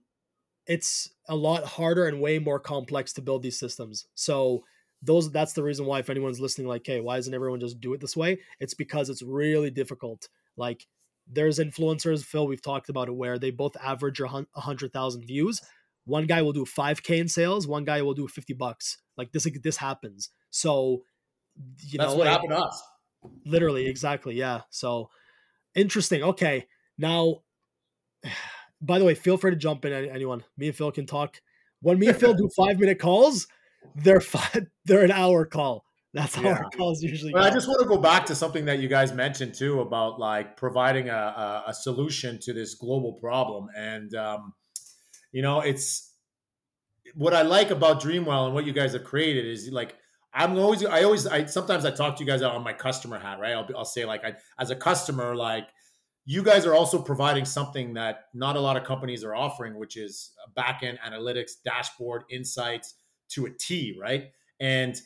it's 0.66 1.10
a 1.28 1.36
lot 1.36 1.64
harder 1.64 2.06
and 2.06 2.20
way 2.20 2.38
more 2.38 2.58
complex 2.58 3.12
to 3.12 3.22
build 3.22 3.42
these 3.42 3.58
systems 3.58 4.06
so 4.14 4.64
those 5.02 5.30
that's 5.30 5.52
the 5.52 5.62
reason 5.62 5.86
why 5.86 6.00
if 6.00 6.10
anyone's 6.10 6.40
listening 6.40 6.66
like 6.66 6.82
hey 6.84 7.00
why 7.00 7.16
doesn't 7.16 7.34
everyone 7.34 7.60
just 7.60 7.80
do 7.80 7.94
it 7.94 8.00
this 8.00 8.16
way 8.16 8.38
it's 8.60 8.74
because 8.74 9.08
it's 9.08 9.22
really 9.22 9.70
difficult 9.70 10.28
like 10.56 10.86
there's 11.26 11.58
influencers 11.58 12.24
phil 12.24 12.46
we've 12.46 12.62
talked 12.62 12.88
about 12.88 13.08
it 13.08 13.14
where 13.14 13.38
they 13.38 13.50
both 13.50 13.76
average 13.82 14.20
a 14.20 14.60
hundred 14.60 14.92
thousand 14.92 15.26
views. 15.26 15.60
One 16.04 16.26
guy 16.26 16.42
will 16.42 16.52
do 16.52 16.64
5k 16.64 17.18
in 17.18 17.28
sales 17.28 17.66
one 17.66 17.84
guy 17.84 18.02
will 18.02 18.14
do 18.14 18.28
50 18.28 18.54
bucks. 18.54 18.98
Like 19.16 19.32
this 19.32 19.46
this 19.62 19.76
happens. 19.76 20.30
So 20.50 21.02
you 21.80 21.98
that's 21.98 22.12
know 22.12 22.18
what 22.18 22.26
happened 22.26 22.50
to 22.50 22.58
us. 22.58 22.82
Literally 23.44 23.86
exactly 23.86 24.34
yeah. 24.36 24.62
So 24.70 25.10
interesting 25.74 26.22
okay. 26.22 26.66
Now 26.98 27.42
by 28.80 28.98
the 28.98 29.04
way 29.04 29.14
feel 29.14 29.36
free 29.36 29.50
to 29.50 29.56
jump 29.56 29.84
in 29.84 29.92
anyone. 29.92 30.44
Me 30.56 30.68
and 30.68 30.76
phil 30.76 30.92
can 30.92 31.06
talk. 31.06 31.40
When 31.80 31.98
me 31.98 32.08
and 32.08 32.16
phil 32.16 32.34
do 32.34 32.48
five 32.56 32.78
minute 32.78 32.98
calls 32.98 33.46
they're 33.94 34.20
five, 34.20 34.66
they're 34.84 35.04
an 35.04 35.10
hour 35.10 35.44
call 35.44 35.84
that's 36.16 36.34
how 36.34 36.42
yeah. 36.42 36.54
our 36.54 36.70
calls 36.70 37.02
usually 37.02 37.32
well, 37.32 37.44
I 37.44 37.50
just 37.50 37.68
want 37.68 37.80
to 37.80 37.86
go 37.86 37.98
back 37.98 38.24
to 38.26 38.34
something 38.34 38.64
that 38.64 38.78
you 38.78 38.88
guys 38.88 39.12
mentioned 39.12 39.54
too 39.54 39.80
about 39.80 40.18
like 40.18 40.56
providing 40.56 41.10
a, 41.10 41.12
a, 41.12 41.64
a 41.68 41.74
solution 41.74 42.38
to 42.40 42.54
this 42.54 42.74
global 42.74 43.12
problem. 43.12 43.68
And 43.76 44.14
um, 44.14 44.54
you 45.30 45.42
know, 45.42 45.60
it's 45.60 46.14
what 47.14 47.34
I 47.34 47.42
like 47.42 47.70
about 47.70 48.00
Dreamwell 48.00 48.46
and 48.46 48.54
what 48.54 48.64
you 48.64 48.72
guys 48.72 48.94
have 48.94 49.04
created 49.04 49.44
is 49.44 49.70
like 49.70 49.96
I'm 50.32 50.58
always 50.58 50.84
I 50.86 51.02
always 51.02 51.26
I 51.26 51.44
sometimes 51.44 51.84
I 51.84 51.90
talk 51.90 52.16
to 52.16 52.24
you 52.24 52.26
guys 52.26 52.40
on 52.40 52.64
my 52.64 52.72
customer 52.72 53.18
hat, 53.18 53.38
right? 53.38 53.52
I'll, 53.52 53.68
I'll 53.76 53.84
say 53.84 54.06
like 54.06 54.24
I 54.24 54.36
as 54.58 54.70
a 54.70 54.76
customer 54.76 55.36
like 55.36 55.68
you 56.24 56.42
guys 56.42 56.64
are 56.64 56.74
also 56.74 57.00
providing 57.00 57.44
something 57.44 57.94
that 57.94 58.24
not 58.32 58.56
a 58.56 58.60
lot 58.60 58.78
of 58.78 58.84
companies 58.84 59.22
are 59.22 59.34
offering, 59.34 59.78
which 59.78 59.98
is 59.98 60.32
backend 60.56 60.98
analytics, 61.00 61.52
dashboard, 61.62 62.24
insights 62.30 62.94
to 63.28 63.44
a 63.44 63.50
T, 63.50 63.96
right? 64.00 64.30
And 64.58 64.98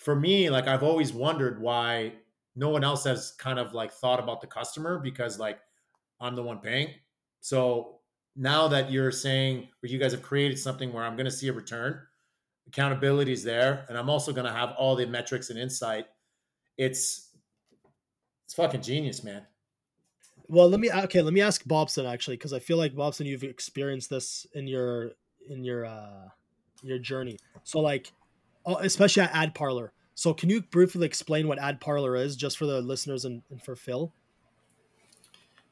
for 0.00 0.16
me, 0.16 0.48
like 0.48 0.66
I've 0.66 0.82
always 0.82 1.12
wondered 1.12 1.60
why 1.60 2.14
no 2.56 2.70
one 2.70 2.82
else 2.82 3.04
has 3.04 3.32
kind 3.32 3.58
of 3.58 3.74
like 3.74 3.92
thought 3.92 4.18
about 4.18 4.40
the 4.40 4.46
customer 4.46 4.98
because 4.98 5.38
like 5.38 5.60
I'm 6.18 6.34
the 6.34 6.42
one 6.42 6.58
paying. 6.58 6.88
So 7.40 7.98
now 8.34 8.66
that 8.68 8.90
you're 8.90 9.12
saying 9.12 9.68
or 9.82 9.88
you 9.88 9.98
guys 9.98 10.12
have 10.12 10.22
created 10.22 10.58
something 10.58 10.90
where 10.90 11.04
I'm 11.04 11.16
going 11.16 11.26
to 11.26 11.30
see 11.30 11.48
a 11.48 11.52
return, 11.52 12.00
accountability 12.66 13.32
is 13.32 13.44
there, 13.44 13.84
and 13.90 13.98
I'm 13.98 14.08
also 14.08 14.32
going 14.32 14.46
to 14.46 14.52
have 14.52 14.72
all 14.78 14.96
the 14.96 15.06
metrics 15.06 15.50
and 15.50 15.58
insight. 15.58 16.06
It's 16.78 17.28
it's 18.46 18.54
fucking 18.54 18.80
genius, 18.80 19.22
man. 19.22 19.42
Well, 20.48 20.68
let 20.70 20.80
me 20.80 20.90
okay. 20.90 21.20
Let 21.20 21.34
me 21.34 21.42
ask 21.42 21.62
Bobson 21.66 22.06
actually, 22.06 22.38
because 22.38 22.54
I 22.54 22.58
feel 22.58 22.78
like 22.78 22.96
Bobson, 22.96 23.26
you've 23.26 23.44
experienced 23.44 24.08
this 24.08 24.46
in 24.54 24.66
your 24.66 25.10
in 25.50 25.62
your 25.62 25.84
uh 25.84 26.28
your 26.82 26.98
journey. 26.98 27.38
So 27.64 27.80
like, 27.80 28.12
uh, 28.19 28.19
especially 28.66 29.22
at 29.22 29.34
Ad 29.34 29.54
Parlor. 29.54 29.92
So 30.14 30.34
can 30.34 30.50
you 30.50 30.62
briefly 30.62 31.06
explain 31.06 31.48
what 31.48 31.58
Ad 31.58 31.80
Parlor 31.80 32.16
is, 32.16 32.36
just 32.36 32.58
for 32.58 32.66
the 32.66 32.80
listeners 32.80 33.24
and, 33.24 33.42
and 33.50 33.62
for 33.62 33.74
Phil? 33.74 34.12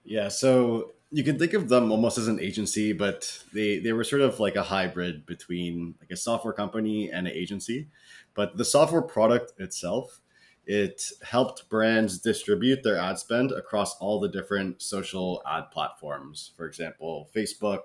Yeah. 0.04 0.28
So 0.28 0.92
you 1.10 1.24
can 1.24 1.38
think 1.38 1.54
of 1.54 1.68
them 1.68 1.90
almost 1.90 2.18
as 2.18 2.28
an 2.28 2.40
agency, 2.40 2.92
but 2.92 3.42
they 3.52 3.78
they 3.78 3.92
were 3.92 4.04
sort 4.04 4.22
of 4.22 4.40
like 4.40 4.56
a 4.56 4.62
hybrid 4.62 5.26
between 5.26 5.94
like 6.00 6.10
a 6.10 6.16
software 6.16 6.52
company 6.52 7.10
and 7.10 7.26
an 7.26 7.32
agency. 7.32 7.88
But 8.34 8.56
the 8.56 8.64
software 8.64 9.02
product 9.02 9.58
itself, 9.58 10.20
it 10.66 11.02
helped 11.22 11.68
brands 11.68 12.18
distribute 12.18 12.82
their 12.82 12.98
ad 12.98 13.18
spend 13.18 13.52
across 13.52 13.96
all 13.98 14.20
the 14.20 14.28
different 14.28 14.82
social 14.82 15.42
ad 15.50 15.70
platforms. 15.72 16.52
For 16.56 16.66
example, 16.66 17.28
Facebook, 17.34 17.80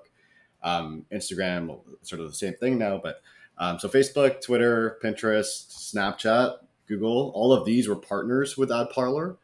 um, 0.61 1.05
Instagram, 1.11 1.79
sort 2.01 2.21
of 2.21 2.29
the 2.29 2.35
same 2.35 2.55
thing 2.55 2.77
now, 2.77 2.99
but 3.01 3.21
um, 3.57 3.79
so 3.79 3.87
Facebook, 3.87 4.41
Twitter, 4.41 4.97
Pinterest, 5.03 5.93
Snapchat, 5.93 6.57
Google, 6.87 7.31
all 7.35 7.53
of 7.53 7.65
these 7.65 7.87
were 7.87 7.95
partners 7.95 8.57
with 8.57 8.71
Ad 8.71 8.89
Parlor. 8.89 9.37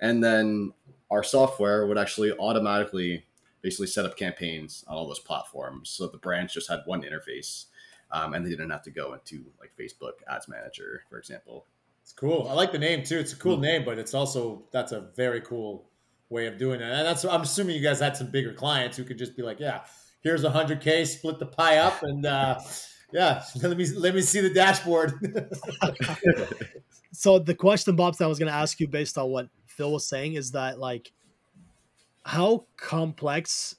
And 0.00 0.22
then 0.22 0.72
our 1.10 1.22
software 1.22 1.86
would 1.86 1.98
actually 1.98 2.32
automatically 2.32 3.24
basically 3.62 3.86
set 3.86 4.04
up 4.04 4.16
campaigns 4.16 4.84
on 4.88 4.96
all 4.96 5.06
those 5.06 5.20
platforms. 5.20 5.90
So 5.90 6.08
the 6.08 6.18
brands 6.18 6.52
just 6.52 6.68
had 6.68 6.80
one 6.84 7.02
interface 7.02 7.66
um, 8.10 8.34
and 8.34 8.44
they 8.44 8.50
didn't 8.50 8.70
have 8.70 8.82
to 8.82 8.90
go 8.90 9.14
into 9.14 9.44
like 9.60 9.70
facebook 9.78 10.14
ads 10.28 10.48
manager 10.48 11.04
for 11.08 11.18
example. 11.18 11.66
It's 12.02 12.12
cool. 12.12 12.48
I 12.50 12.54
like 12.54 12.72
the 12.72 12.78
name 12.78 13.04
too. 13.04 13.18
It's 13.18 13.32
a 13.32 13.36
cool 13.36 13.54
mm-hmm. 13.54 13.62
name 13.62 13.84
but 13.84 13.98
it's 13.98 14.14
also 14.14 14.64
that's 14.72 14.90
a 14.90 15.12
very 15.14 15.40
cool 15.40 15.88
way 16.28 16.46
of 16.46 16.58
doing 16.58 16.80
it. 16.80 16.90
And 16.90 17.06
that's 17.06 17.24
i'm 17.24 17.42
assuming 17.42 17.76
you 17.76 17.82
guys 17.82 18.00
had 18.00 18.16
some 18.16 18.26
bigger 18.32 18.52
clients 18.52 18.96
who 18.96 19.04
could 19.04 19.18
just 19.18 19.36
be 19.36 19.42
like 19.42 19.60
yeah 19.60 19.82
here's 20.22 20.42
a 20.42 20.50
100k 20.50 21.06
split 21.06 21.38
the 21.38 21.46
pie 21.46 21.78
up 21.78 22.02
and 22.02 22.26
uh, 22.26 22.58
yeah 23.12 23.42
let 23.62 23.76
me 23.76 23.86
let 23.96 24.14
me 24.14 24.20
see 24.20 24.40
the 24.40 24.52
dashboard 24.52 25.12
so 27.12 27.38
the 27.38 27.54
question 27.54 27.96
bob 27.96 28.16
that 28.16 28.24
i 28.24 28.28
was 28.28 28.38
going 28.38 28.50
to 28.50 28.56
ask 28.56 28.80
you 28.80 28.88
based 28.88 29.18
on 29.18 29.30
what 29.30 29.48
Phil 29.66 29.92
was 29.92 30.06
saying 30.06 30.34
is 30.34 30.52
that 30.52 30.78
like 30.78 31.12
how 32.24 32.66
complex 32.76 33.76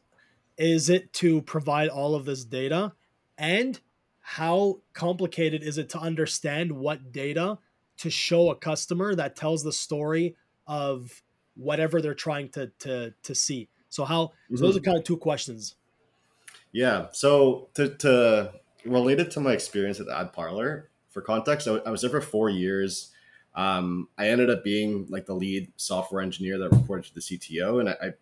is 0.58 0.90
it 0.90 1.14
to 1.14 1.42
provide 1.44 1.90
all 1.90 2.16
of 2.16 2.26
this 2.26 2.44
data 2.44 2.94
and 3.38 3.80
how 4.20 4.80
complicated 4.94 5.64
is 5.64 5.78
it 5.78 5.90
to 5.90 6.00
understand 6.00 6.72
what 6.72 7.12
data 7.12 7.58
to 7.98 8.10
show 8.10 8.50
a 8.50 8.56
customer 8.56 9.16
that 9.16 9.36
tells 9.36 9.64
the 9.64 9.72
story 9.72 10.36
of 10.68 11.22
whatever 11.56 12.02
they're 12.02 12.14
trying 12.14 12.50
to 12.50 12.72
to 12.80 13.14
to 13.24 13.36
see. 13.36 13.70
So 13.90 14.06
how 14.06 14.26
mm-hmm. 14.26 14.58
so 14.58 14.66
those 14.66 14.78
are 14.78 14.82
kind 14.82 14.98
of 14.98 15.04
two 15.04 15.18
questions. 15.18 15.76
Yeah. 16.72 17.08
So 17.12 17.70
to 17.76 17.90
to 17.98 18.54
related 18.86 19.32
to 19.32 19.40
my 19.40 19.54
experience 19.54 20.00
at 20.00 20.08
Ad 20.08 20.34
Parlor, 20.34 20.90
for 21.10 21.22
context, 21.22 21.68
I, 21.68 21.90
was 21.90 22.02
there 22.02 22.10
for 22.10 22.22
four 22.22 22.50
years. 22.50 23.12
Um, 23.56 24.10
I 24.18 24.30
ended 24.30 24.50
up 24.50 24.64
being 24.64 25.06
like 25.10 25.26
the 25.26 25.36
lead 25.36 25.72
software 25.78 26.22
engineer 26.22 26.58
that 26.58 26.72
reported 26.72 27.06
to 27.06 27.14
the 27.14 27.22
CTO, 27.22 27.80
and 27.80 27.90
I, 27.90 27.96
I 28.02 28.14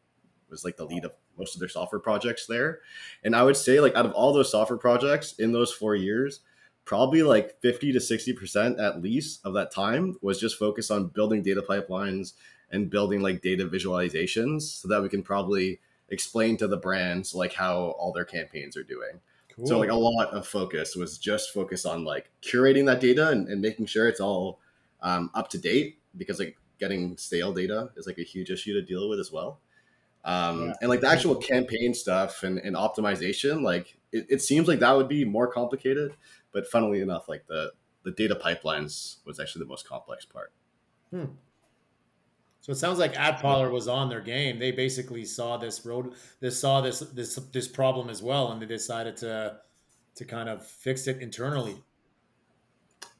was 0.49 0.65
like 0.65 0.75
the 0.75 0.85
lead 0.85 1.05
of 1.05 1.13
most 1.37 1.55
of 1.55 1.59
their 1.59 1.69
software 1.69 2.01
projects 2.01 2.45
there. 2.45 2.79
And 3.23 3.35
I 3.35 3.43
would 3.43 3.55
say, 3.55 3.79
like, 3.79 3.95
out 3.95 4.05
of 4.05 4.11
all 4.11 4.33
those 4.33 4.51
software 4.51 4.77
projects 4.77 5.33
in 5.39 5.53
those 5.53 5.71
four 5.71 5.95
years, 5.95 6.41
probably 6.85 7.23
like 7.23 7.59
50 7.61 7.93
to 7.93 7.99
60% 7.99 8.79
at 8.81 9.01
least 9.01 9.45
of 9.45 9.53
that 9.53 9.71
time 9.71 10.17
was 10.21 10.39
just 10.39 10.57
focused 10.57 10.91
on 10.91 11.07
building 11.07 11.41
data 11.41 11.61
pipelines 11.61 12.33
and 12.71 12.89
building 12.89 13.21
like 13.21 13.41
data 13.41 13.65
visualizations 13.65 14.61
so 14.63 14.87
that 14.87 15.01
we 15.01 15.09
can 15.09 15.23
probably 15.23 15.79
explain 16.09 16.57
to 16.57 16.67
the 16.67 16.77
brands 16.77 17.33
like 17.33 17.53
how 17.53 17.95
all 17.97 18.11
their 18.11 18.25
campaigns 18.25 18.75
are 18.75 18.83
doing. 18.83 19.19
Cool. 19.55 19.67
So 19.67 19.79
like 19.79 19.89
a 19.89 19.95
lot 19.95 20.29
of 20.29 20.47
focus 20.47 20.95
was 20.95 21.17
just 21.17 21.53
focus 21.53 21.85
on 21.85 22.03
like 22.03 22.31
curating 22.41 22.85
that 22.87 22.99
data 22.99 23.29
and, 23.29 23.47
and 23.47 23.61
making 23.61 23.85
sure 23.85 24.07
it's 24.07 24.19
all 24.19 24.59
um, 25.01 25.31
up 25.33 25.49
to 25.49 25.57
date 25.57 25.99
because 26.17 26.39
like 26.39 26.57
getting 26.79 27.17
stale 27.17 27.53
data 27.53 27.89
is 27.95 28.07
like 28.07 28.17
a 28.17 28.23
huge 28.23 28.49
issue 28.49 28.73
to 28.73 28.81
deal 28.81 29.09
with 29.09 29.19
as 29.19 29.31
well. 29.31 29.59
Um, 30.23 30.67
yeah. 30.67 30.73
And 30.81 30.89
like 30.89 31.01
the 31.01 31.07
actual 31.07 31.35
campaign 31.35 31.93
stuff 31.93 32.43
and, 32.43 32.59
and 32.59 32.75
optimization, 32.75 33.61
like 33.63 33.97
it, 34.11 34.27
it 34.29 34.41
seems 34.41 34.67
like 34.67 34.79
that 34.79 34.95
would 34.95 35.07
be 35.07 35.25
more 35.25 35.47
complicated, 35.47 36.13
but 36.51 36.67
funnily 36.67 37.01
enough, 37.01 37.27
like 37.27 37.47
the 37.47 37.71
the 38.03 38.11
data 38.11 38.35
pipelines 38.35 39.17
was 39.25 39.39
actually 39.39 39.59
the 39.59 39.69
most 39.69 39.87
complex 39.87 40.25
part. 40.25 40.51
Hmm. 41.11 41.25
So 42.61 42.71
it 42.71 42.75
sounds 42.75 42.99
like 42.99 43.13
AdParlor 43.13 43.71
was 43.71 43.87
on 43.87 44.07
their 44.07 44.21
game. 44.21 44.59
They 44.59 44.71
basically 44.71 45.25
saw 45.25 45.57
this 45.57 45.83
road, 45.83 46.13
they 46.39 46.51
saw 46.51 46.79
this 46.79 46.99
this 46.99 47.35
this 47.51 47.67
problem 47.67 48.09
as 48.09 48.21
well, 48.21 48.51
and 48.51 48.61
they 48.61 48.67
decided 48.67 49.17
to 49.17 49.57
to 50.15 50.25
kind 50.25 50.47
of 50.47 50.65
fix 50.65 51.07
it 51.07 51.21
internally. 51.21 51.75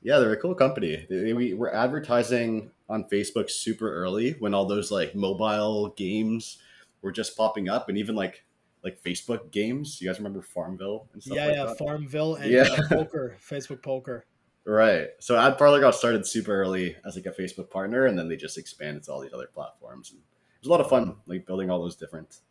Yeah, 0.04 0.19
they're 0.19 0.34
a 0.34 0.38
cool 0.38 0.56
company. 0.56 1.06
we 1.10 1.54
were 1.54 1.73
advertising 1.73 2.71
on 2.89 3.06
Facebook 3.12 3.49
super 3.49 3.91
early 3.93 4.36
when 4.39 4.54
all 4.54 4.65
those 4.65 4.91
like 4.91 5.15
mobile 5.15 5.89
games 5.89 6.58
were 7.01 7.12
just 7.12 7.36
popping 7.36 7.67
up, 7.67 7.89
and 7.89 7.97
even 7.97 8.15
like 8.15 8.43
like 8.84 9.01
Facebook 9.01 9.51
games. 9.51 9.99
You 10.01 10.08
guys 10.08 10.19
remember 10.19 10.41
Farmville 10.41 11.08
and 11.13 11.23
stuff? 11.23 11.36
Yeah, 11.36 11.45
like 11.47 11.56
yeah, 11.56 11.65
that? 11.65 11.77
Farmville 11.77 12.36
and 12.36 12.51
yeah. 12.51 12.62
Uh, 12.63 12.88
poker, 12.89 13.38
Facebook 13.49 13.82
poker. 13.82 14.25
Right. 14.65 15.10
So 15.19 15.36
AdParlor 15.36 15.82
got 15.82 15.95
started 15.95 16.26
super 16.28 16.54
early 16.54 16.95
as 17.06 17.15
like 17.15 17.26
a 17.26 17.32
Facebook 17.32 17.69
partner, 17.69 18.06
and 18.06 18.17
then 18.17 18.30
they 18.30 18.36
just 18.36 18.58
expanded 18.58 19.04
to 19.04 19.13
all 19.13 19.21
these 19.21 19.34
other 19.34 19.47
platforms. 19.54 20.12
And 20.12 20.19
it 20.19 20.62
was 20.62 20.67
a 20.67 20.71
lot 20.71 20.82
of 20.82 20.89
fun, 20.89 21.15
like 21.26 21.45
building 21.45 21.69
all 21.69 21.82
those 21.82 21.95
different 21.95 22.41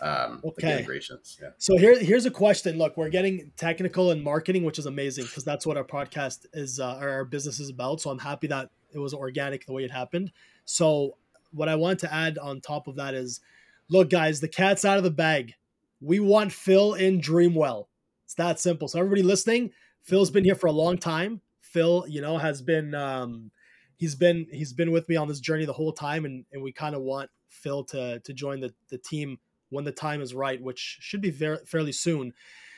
um, 0.00 0.42
okay. 0.44 0.66
Like 0.66 0.78
integrations. 0.78 1.38
Yeah. 1.40 1.50
So 1.58 1.76
here, 1.76 1.98
here's 1.98 2.26
a 2.26 2.30
question. 2.30 2.76
Look, 2.76 2.96
we're 2.96 3.08
getting 3.08 3.50
technical 3.56 4.10
and 4.10 4.22
marketing, 4.22 4.64
which 4.64 4.78
is 4.78 4.86
amazing 4.86 5.24
because 5.24 5.44
that's 5.44 5.66
what 5.66 5.76
our 5.76 5.84
podcast 5.84 6.46
is, 6.52 6.78
uh, 6.78 6.98
our 7.00 7.24
business 7.24 7.60
is 7.60 7.70
about. 7.70 8.00
So 8.00 8.10
I'm 8.10 8.18
happy 8.18 8.46
that 8.48 8.70
it 8.92 8.98
was 8.98 9.14
organic 9.14 9.66
the 9.66 9.72
way 9.72 9.84
it 9.84 9.90
happened. 9.90 10.32
So 10.64 11.16
what 11.52 11.68
I 11.68 11.76
want 11.76 12.00
to 12.00 12.12
add 12.12 12.38
on 12.38 12.60
top 12.60 12.88
of 12.88 12.96
that 12.96 13.14
is, 13.14 13.40
look, 13.88 14.10
guys, 14.10 14.40
the 14.40 14.48
cat's 14.48 14.84
out 14.84 14.98
of 14.98 15.04
the 15.04 15.10
bag. 15.10 15.54
We 16.00 16.20
want 16.20 16.52
Phil 16.52 16.94
in 16.94 17.20
Dreamwell. 17.20 17.86
It's 18.24 18.34
that 18.34 18.60
simple. 18.60 18.88
So 18.88 18.98
everybody 18.98 19.22
listening, 19.22 19.70
Phil's 20.06 20.30
been 20.30 20.44
here 20.44 20.54
for 20.54 20.68
a 20.68 20.72
long 20.72 20.98
time. 20.98 21.40
Phil, 21.60 22.06
you 22.08 22.20
know, 22.20 22.38
has 22.38 22.62
been 22.62 22.94
um, 22.94 23.50
he's 23.96 24.14
been 24.14 24.46
he's 24.52 24.72
been 24.72 24.92
with 24.92 25.08
me 25.08 25.16
on 25.16 25.28
this 25.28 25.40
journey 25.40 25.64
the 25.64 25.72
whole 25.72 25.92
time, 25.92 26.24
and 26.24 26.44
and 26.52 26.62
we 26.62 26.72
kind 26.72 26.94
of 26.94 27.02
want 27.02 27.28
Phil 27.48 27.84
to 27.84 28.20
to 28.20 28.32
join 28.32 28.60
the 28.60 28.72
the 28.88 28.98
team 28.98 29.38
when 29.70 29.84
the 29.84 29.92
time 29.92 30.22
is 30.22 30.32
right, 30.32 30.62
which 30.62 30.98
should 31.00 31.20
be 31.20 31.30
very 31.30 31.58
fairly 31.66 31.92
soon. 31.92 32.32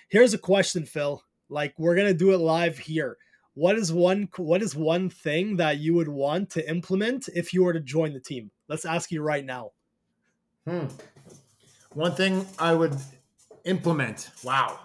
Here's 0.09 0.33
a 0.33 0.39
question, 0.39 0.87
Phil. 0.87 1.23
Like 1.51 1.75
we're 1.79 1.95
gonna 1.95 2.15
do 2.15 2.33
it 2.33 2.39
live 2.39 2.79
here. 2.79 3.19
What 3.53 3.77
is 3.77 3.93
one 3.93 4.29
what 4.37 4.63
is 4.63 4.75
one 4.75 5.11
thing 5.11 5.57
that 5.57 5.79
you 5.79 5.95
would 5.95 6.09
want 6.09 6.51
to 6.51 6.69
implement 6.69 7.29
if 7.35 7.53
you 7.53 7.63
were 7.63 7.75
to 7.75 7.81
join 7.81 8.15
the 8.15 8.21
team? 8.21 8.51
Let's 8.69 8.87
ask 8.87 9.11
you 9.11 9.23
right 9.23 9.45
now. 9.45 9.73
Hmm. 10.67 10.87
One 11.93 12.15
thing 12.15 12.47
I 12.59 12.73
would 12.73 12.97
implement. 13.65 14.31
Wow. 14.43 14.79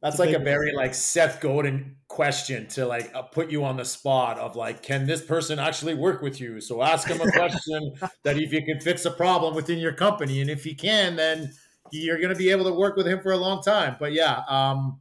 That's 0.00 0.20
like 0.20 0.32
a 0.32 0.38
very 0.38 0.72
like 0.72 0.94
Seth 0.94 1.40
Godin 1.40 1.96
question 2.06 2.68
to 2.68 2.86
like 2.86 3.10
uh, 3.14 3.22
put 3.22 3.50
you 3.50 3.64
on 3.64 3.76
the 3.76 3.84
spot 3.84 4.38
of 4.38 4.54
like, 4.54 4.80
can 4.82 5.06
this 5.06 5.20
person 5.20 5.58
actually 5.58 5.94
work 5.94 6.22
with 6.22 6.40
you? 6.40 6.60
So 6.60 6.82
ask 6.82 7.08
him 7.08 7.20
a 7.20 7.30
question 7.32 7.94
that 8.22 8.36
if 8.36 8.52
you 8.52 8.64
can 8.64 8.80
fix 8.80 9.04
a 9.06 9.10
problem 9.10 9.56
within 9.56 9.78
your 9.78 9.92
company, 9.92 10.40
and 10.40 10.48
if 10.48 10.62
he 10.62 10.74
can, 10.74 11.16
then 11.16 11.52
you're 11.90 12.18
going 12.18 12.32
to 12.32 12.36
be 12.36 12.50
able 12.50 12.64
to 12.66 12.72
work 12.72 12.96
with 12.96 13.08
him 13.08 13.20
for 13.20 13.32
a 13.32 13.36
long 13.36 13.60
time. 13.60 13.96
But 13.98 14.12
yeah, 14.12 14.42
um, 14.48 15.00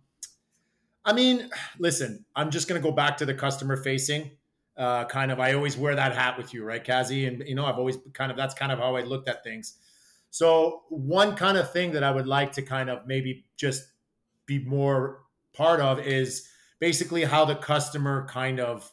I 1.06 1.14
mean, 1.14 1.50
listen, 1.80 2.26
I'm 2.36 2.50
just 2.50 2.68
going 2.68 2.82
to 2.82 2.88
go 2.88 2.94
back 2.94 3.18
to 3.18 3.26
the 3.26 3.36
customer 3.36 3.78
facing. 3.78 4.32
Uh, 4.76 5.06
kind 5.06 5.32
of, 5.32 5.40
I 5.40 5.54
always 5.54 5.76
wear 5.76 5.96
that 5.96 6.16
hat 6.16 6.38
with 6.38 6.54
you, 6.54 6.64
right, 6.64 6.84
Kazi? 6.84 7.26
And 7.26 7.44
you 7.48 7.56
know, 7.56 7.66
I've 7.66 7.78
always 7.78 7.98
kind 8.14 8.32
of 8.32 8.38
that's 8.38 8.54
kind 8.54 8.72
of 8.72 8.80
how 8.80 8.96
I 8.96 9.02
looked 9.02 9.28
at 9.28 9.44
things. 9.44 9.76
So 10.30 10.84
one 10.90 11.36
kind 11.36 11.58
of 11.58 11.72
thing 11.72 11.92
that 11.94 12.04
I 12.04 12.12
would 12.12 12.28
like 12.28 12.52
to 12.54 12.62
kind 12.62 12.90
of 12.90 13.08
maybe 13.08 13.46
just 13.56 13.88
be 14.48 14.60
more 14.60 15.20
part 15.54 15.80
of 15.80 16.00
is 16.00 16.48
basically 16.80 17.24
how 17.24 17.46
the 17.46 17.56
customer 17.56 18.28
kind 18.28 18.60
of 18.60 18.92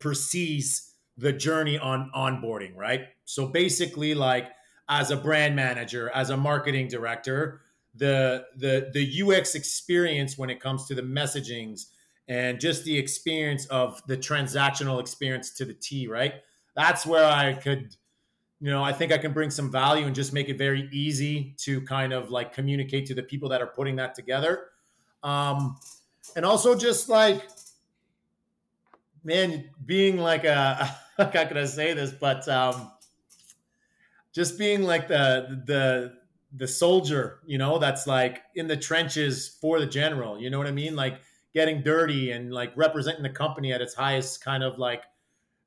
perceives 0.00 0.94
the 1.16 1.32
journey 1.32 1.78
on 1.78 2.10
onboarding, 2.14 2.74
right? 2.76 3.08
So 3.24 3.46
basically, 3.46 4.14
like 4.14 4.48
as 4.88 5.10
a 5.10 5.16
brand 5.16 5.56
manager, 5.56 6.10
as 6.10 6.30
a 6.30 6.36
marketing 6.36 6.88
director, 6.88 7.62
the 7.94 8.46
the 8.56 8.90
the 8.92 9.22
UX 9.22 9.54
experience 9.54 10.36
when 10.36 10.50
it 10.50 10.60
comes 10.60 10.86
to 10.86 10.94
the 10.94 11.02
messagings 11.02 11.86
and 12.28 12.60
just 12.60 12.84
the 12.84 12.96
experience 12.96 13.66
of 13.66 14.02
the 14.06 14.16
transactional 14.16 15.00
experience 15.00 15.50
to 15.52 15.64
the 15.64 15.74
T, 15.74 16.08
right? 16.08 16.34
That's 16.74 17.06
where 17.06 17.24
I 17.24 17.54
could, 17.54 17.96
you 18.60 18.70
know, 18.70 18.82
I 18.82 18.92
think 18.92 19.12
I 19.12 19.18
can 19.18 19.32
bring 19.32 19.50
some 19.50 19.70
value 19.70 20.06
and 20.06 20.14
just 20.14 20.32
make 20.32 20.48
it 20.48 20.56
very 20.56 20.88
easy 20.90 21.54
to 21.58 21.80
kind 21.82 22.12
of 22.12 22.30
like 22.30 22.52
communicate 22.54 23.06
to 23.06 23.14
the 23.14 23.22
people 23.22 23.48
that 23.50 23.60
are 23.60 23.66
putting 23.66 23.96
that 23.96 24.14
together. 24.14 24.68
Um, 25.22 25.76
and 26.34 26.44
also 26.44 26.74
just 26.74 27.08
like, 27.08 27.42
man, 29.24 29.68
being 29.84 30.16
like 30.16 30.44
a, 30.44 30.96
how 31.18 31.26
can 31.26 31.58
I 31.58 31.66
say 31.66 31.92
this, 31.92 32.12
but 32.12 32.48
um, 32.48 32.90
just 34.32 34.58
being 34.58 34.82
like 34.82 35.08
the, 35.08 35.62
the, 35.66 36.14
the 36.56 36.66
soldier, 36.66 37.40
you 37.46 37.58
know, 37.58 37.78
that's 37.78 38.06
like 38.06 38.42
in 38.54 38.66
the 38.66 38.76
trenches 38.76 39.56
for 39.60 39.80
the 39.80 39.86
general, 39.86 40.40
you 40.40 40.48
know 40.48 40.56
what 40.56 40.66
I 40.66 40.72
mean? 40.72 40.96
Like 40.96 41.20
getting 41.52 41.82
dirty 41.82 42.30
and 42.30 42.52
like 42.52 42.72
representing 42.74 43.22
the 43.22 43.30
company 43.30 43.72
at 43.72 43.82
its 43.82 43.92
highest 43.92 44.42
kind 44.42 44.62
of 44.62 44.78
like, 44.78 45.02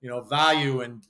you 0.01 0.09
know, 0.09 0.21
value 0.21 0.81
and 0.81 1.03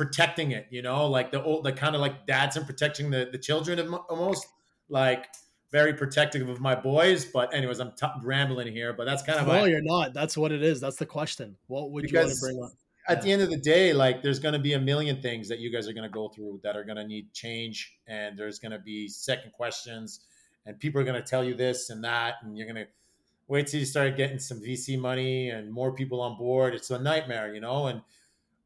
protecting 0.00 0.52
it, 0.52 0.66
you 0.70 0.80
know, 0.80 1.06
like 1.06 1.30
the 1.30 1.42
old, 1.42 1.64
the 1.64 1.72
kind 1.72 1.94
of 1.94 2.00
like 2.00 2.26
dads 2.26 2.56
and 2.56 2.64
protecting 2.64 3.10
the, 3.10 3.28
the 3.30 3.38
children 3.38 3.78
of 3.78 3.92
almost 4.08 4.46
like, 4.88 5.26
very 5.72 5.94
protective 5.94 6.48
of 6.48 6.60
my 6.60 6.74
boys. 6.74 7.24
But 7.24 7.54
anyways, 7.54 7.78
I'm 7.78 7.92
t- 7.92 8.06
rambling 8.22 8.72
here. 8.72 8.92
But 8.92 9.04
that's 9.04 9.22
kind 9.22 9.38
of 9.38 9.46
no, 9.46 9.64
you're 9.66 9.82
not. 9.82 10.12
That's 10.12 10.36
what 10.36 10.52
it 10.52 10.62
is. 10.62 10.80
That's 10.80 10.96
the 10.96 11.06
question. 11.06 11.56
What 11.68 11.92
would 11.92 12.10
you 12.10 12.18
want 12.18 12.32
to 12.32 12.40
bring 12.40 12.62
up? 12.62 12.70
At 13.08 13.18
yeah. 13.18 13.22
the 13.22 13.32
end 13.32 13.42
of 13.42 13.50
the 13.50 13.56
day, 13.56 13.92
like 13.92 14.22
there's 14.22 14.38
going 14.38 14.52
to 14.54 14.58
be 14.58 14.74
a 14.74 14.80
million 14.80 15.22
things 15.22 15.48
that 15.48 15.58
you 15.58 15.72
guys 15.72 15.88
are 15.88 15.92
going 15.92 16.08
to 16.08 16.12
go 16.12 16.28
through 16.28 16.60
that 16.62 16.76
are 16.76 16.84
going 16.84 16.96
to 16.96 17.06
need 17.06 17.32
change, 17.32 17.96
and 18.06 18.38
there's 18.38 18.58
going 18.58 18.72
to 18.72 18.78
be 18.78 19.08
second 19.08 19.52
questions, 19.52 20.20
and 20.66 20.78
people 20.78 21.00
are 21.00 21.04
going 21.04 21.20
to 21.20 21.28
tell 21.28 21.44
you 21.44 21.54
this 21.54 21.90
and 21.90 22.02
that, 22.04 22.34
and 22.42 22.56
you're 22.56 22.66
going 22.66 22.84
to 22.84 22.90
wait 23.48 23.66
till 23.66 23.80
you 23.80 23.86
start 23.86 24.16
getting 24.16 24.38
some 24.38 24.60
VC 24.60 24.98
money 24.98 25.50
and 25.50 25.72
more 25.72 25.92
people 25.92 26.20
on 26.20 26.36
board. 26.36 26.74
It's 26.74 26.90
a 26.90 26.98
nightmare, 26.98 27.54
you 27.54 27.60
know. 27.60 27.86
And 27.86 28.02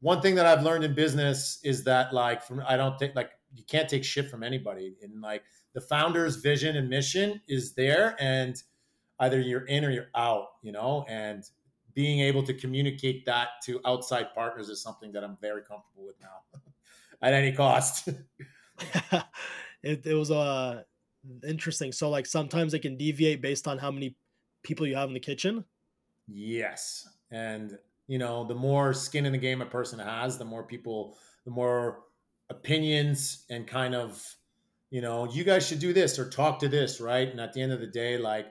one 0.05 0.21
thing 0.21 0.35
that 0.35 0.45
I've 0.45 0.61
learned 0.61 0.83
in 0.83 0.93
business 0.93 1.59
is 1.63 1.83
that 1.85 2.13
like 2.13 2.43
from 2.43 2.61
I 2.67 2.77
don't 2.77 2.95
think 2.99 3.15
like 3.15 3.31
you 3.55 3.63
can't 3.67 3.89
take 3.89 4.03
shit 4.03 4.29
from 4.29 4.43
anybody, 4.43 4.93
and 5.01 5.19
like 5.19 5.41
the 5.73 5.81
founder's 5.81 6.35
vision 6.35 6.77
and 6.77 6.87
mission 6.87 7.41
is 7.47 7.73
there 7.73 8.15
and 8.19 8.55
either 9.19 9.39
you're 9.39 9.65
in 9.65 9.83
or 9.83 9.89
you're 9.89 10.11
out 10.13 10.49
you 10.61 10.71
know? 10.71 11.05
And 11.09 11.43
being 11.95 12.19
able 12.19 12.43
to 12.43 12.53
communicate 12.53 13.25
that 13.25 13.47
to 13.63 13.81
outside 13.83 14.27
partners 14.35 14.69
is 14.69 14.79
something 14.79 15.11
that 15.13 15.23
i'm 15.23 15.37
very 15.41 15.61
comfortable 15.61 16.05
with 16.05 16.17
now 16.21 16.59
at 17.27 17.33
any 17.33 17.51
cost. 17.51 18.09
It, 19.83 20.03
it 20.07 20.15
was 20.15 20.31
uh 20.31 20.81
interesting. 21.47 21.91
So 21.91 22.09
like 22.09 22.25
sometimes 22.25 22.73
it 22.73 22.79
can 22.79 22.97
deviate 22.97 23.39
based 23.39 23.67
on 23.67 23.77
how 23.77 23.91
many 23.91 24.15
people 24.63 24.87
you 24.87 24.95
have 24.95 25.09
in 25.09 25.13
the 25.13 25.19
kitchen? 25.19 25.63
Yes. 26.27 27.07
And 27.29 27.77
you 28.07 28.17
know 28.17 28.45
the 28.45 28.55
more 28.55 28.93
skin 28.93 29.25
in 29.25 29.31
the 29.31 29.37
game 29.37 29.61
a 29.61 29.65
person 29.65 29.99
has 29.99 30.37
the 30.37 30.45
more 30.45 30.63
people 30.63 31.17
the 31.45 31.51
more 31.51 32.03
opinions 32.49 33.45
and 33.49 33.67
kind 33.67 33.95
of 33.95 34.35
you 34.95 35.01
know, 35.01 35.29
you 35.29 35.43
guys 35.43 35.67
should 35.67 35.79
do 35.79 35.91
this 35.91 36.17
or 36.19 36.29
talk 36.29 36.59
to 36.59 36.69
this, 36.69 37.01
right? 37.01 37.27
And 37.27 37.41
at 37.41 37.51
the 37.51 37.61
end 37.61 37.73
of 37.73 37.81
the 37.81 37.87
day, 37.87 38.17
like, 38.17 38.47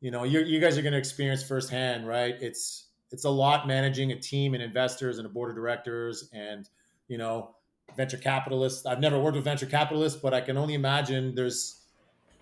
you 0.00 0.10
know, 0.10 0.24
you 0.24 0.40
you 0.40 0.58
guys 0.58 0.76
are 0.76 0.82
going 0.82 0.94
to 0.94 0.98
experience 0.98 1.44
firsthand, 1.44 2.08
right? 2.08 2.34
It's 2.40 2.88
it's 3.12 3.24
a 3.24 3.30
lot 3.30 3.68
managing 3.68 4.10
a 4.10 4.18
team 4.18 4.54
and 4.54 4.62
investors 4.64 5.18
and 5.18 5.26
a 5.26 5.28
board 5.28 5.50
of 5.50 5.54
directors 5.56 6.28
and 6.32 6.68
you 7.06 7.18
know 7.18 7.54
venture 7.96 8.16
capitalists. 8.16 8.84
I've 8.84 8.98
never 8.98 9.20
worked 9.20 9.36
with 9.36 9.44
venture 9.44 9.66
capitalists, 9.66 10.18
but 10.20 10.34
I 10.34 10.40
can 10.40 10.56
only 10.56 10.74
imagine 10.74 11.36
there's 11.36 11.82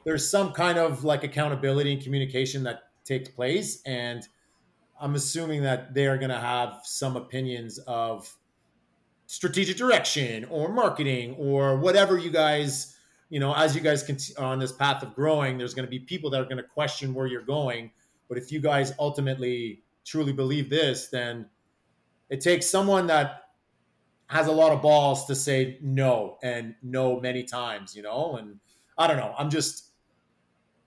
there's 0.05 0.27
some 0.31 0.53
kind 0.53 0.79
of 0.79 1.05
like 1.05 1.23
accountability 1.23 1.93
and 1.93 2.03
communication 2.03 2.63
that 2.63 2.85
takes 3.05 3.29
place 3.29 3.83
and 3.85 4.27
I'm 5.01 5.15
assuming 5.15 5.63
that 5.63 5.95
they 5.95 6.07
are 6.07 6.19
going 6.19 6.31
to 6.31 6.39
have 6.39 6.81
some 6.83 7.17
opinions 7.17 7.79
of 7.87 8.35
strategic 9.27 9.77
direction 9.77 10.47
or 10.51 10.73
marketing 10.73 11.37
or 11.39 11.77
whatever 11.77 12.17
you 12.19 12.31
guys, 12.31 12.97
you 13.29 13.39
know, 13.41 13.55
as 13.55 13.75
you 13.75 13.81
guys 13.81 14.03
continue 14.03 14.43
on 14.43 14.59
this 14.59 14.73
path 14.73 15.03
of 15.03 15.15
growing, 15.15 15.59
there's 15.59 15.75
going 15.75 15.87
to 15.87 15.91
be 15.91 15.99
people 15.99 16.31
that 16.31 16.41
are 16.41 16.45
going 16.45 16.57
to 16.57 16.63
question 16.63 17.15
where 17.15 17.27
you're 17.27 17.43
going. 17.43 17.91
But 18.29 18.39
if 18.39 18.51
you 18.51 18.61
guys 18.61 18.93
ultimately 18.99 19.83
truly 20.05 20.33
believe 20.33 20.71
this, 20.71 21.09
then 21.09 21.47
it 22.31 22.41
takes 22.41 22.67
someone 22.67 23.07
that 23.09 23.43
has 24.27 24.47
a 24.47 24.53
lot 24.53 24.73
of 24.73 24.83
balls 24.83 25.27
to 25.27 25.35
say 25.35 25.79
no 25.81 26.39
and 26.43 26.75
no 26.83 27.21
many 27.21 27.43
times, 27.43 27.95
you 27.95 28.03
know? 28.03 28.37
And 28.37 28.59
I 28.97 29.07
don't 29.07 29.17
know. 29.17 29.35
I'm 29.39 29.49
just, 29.51 29.88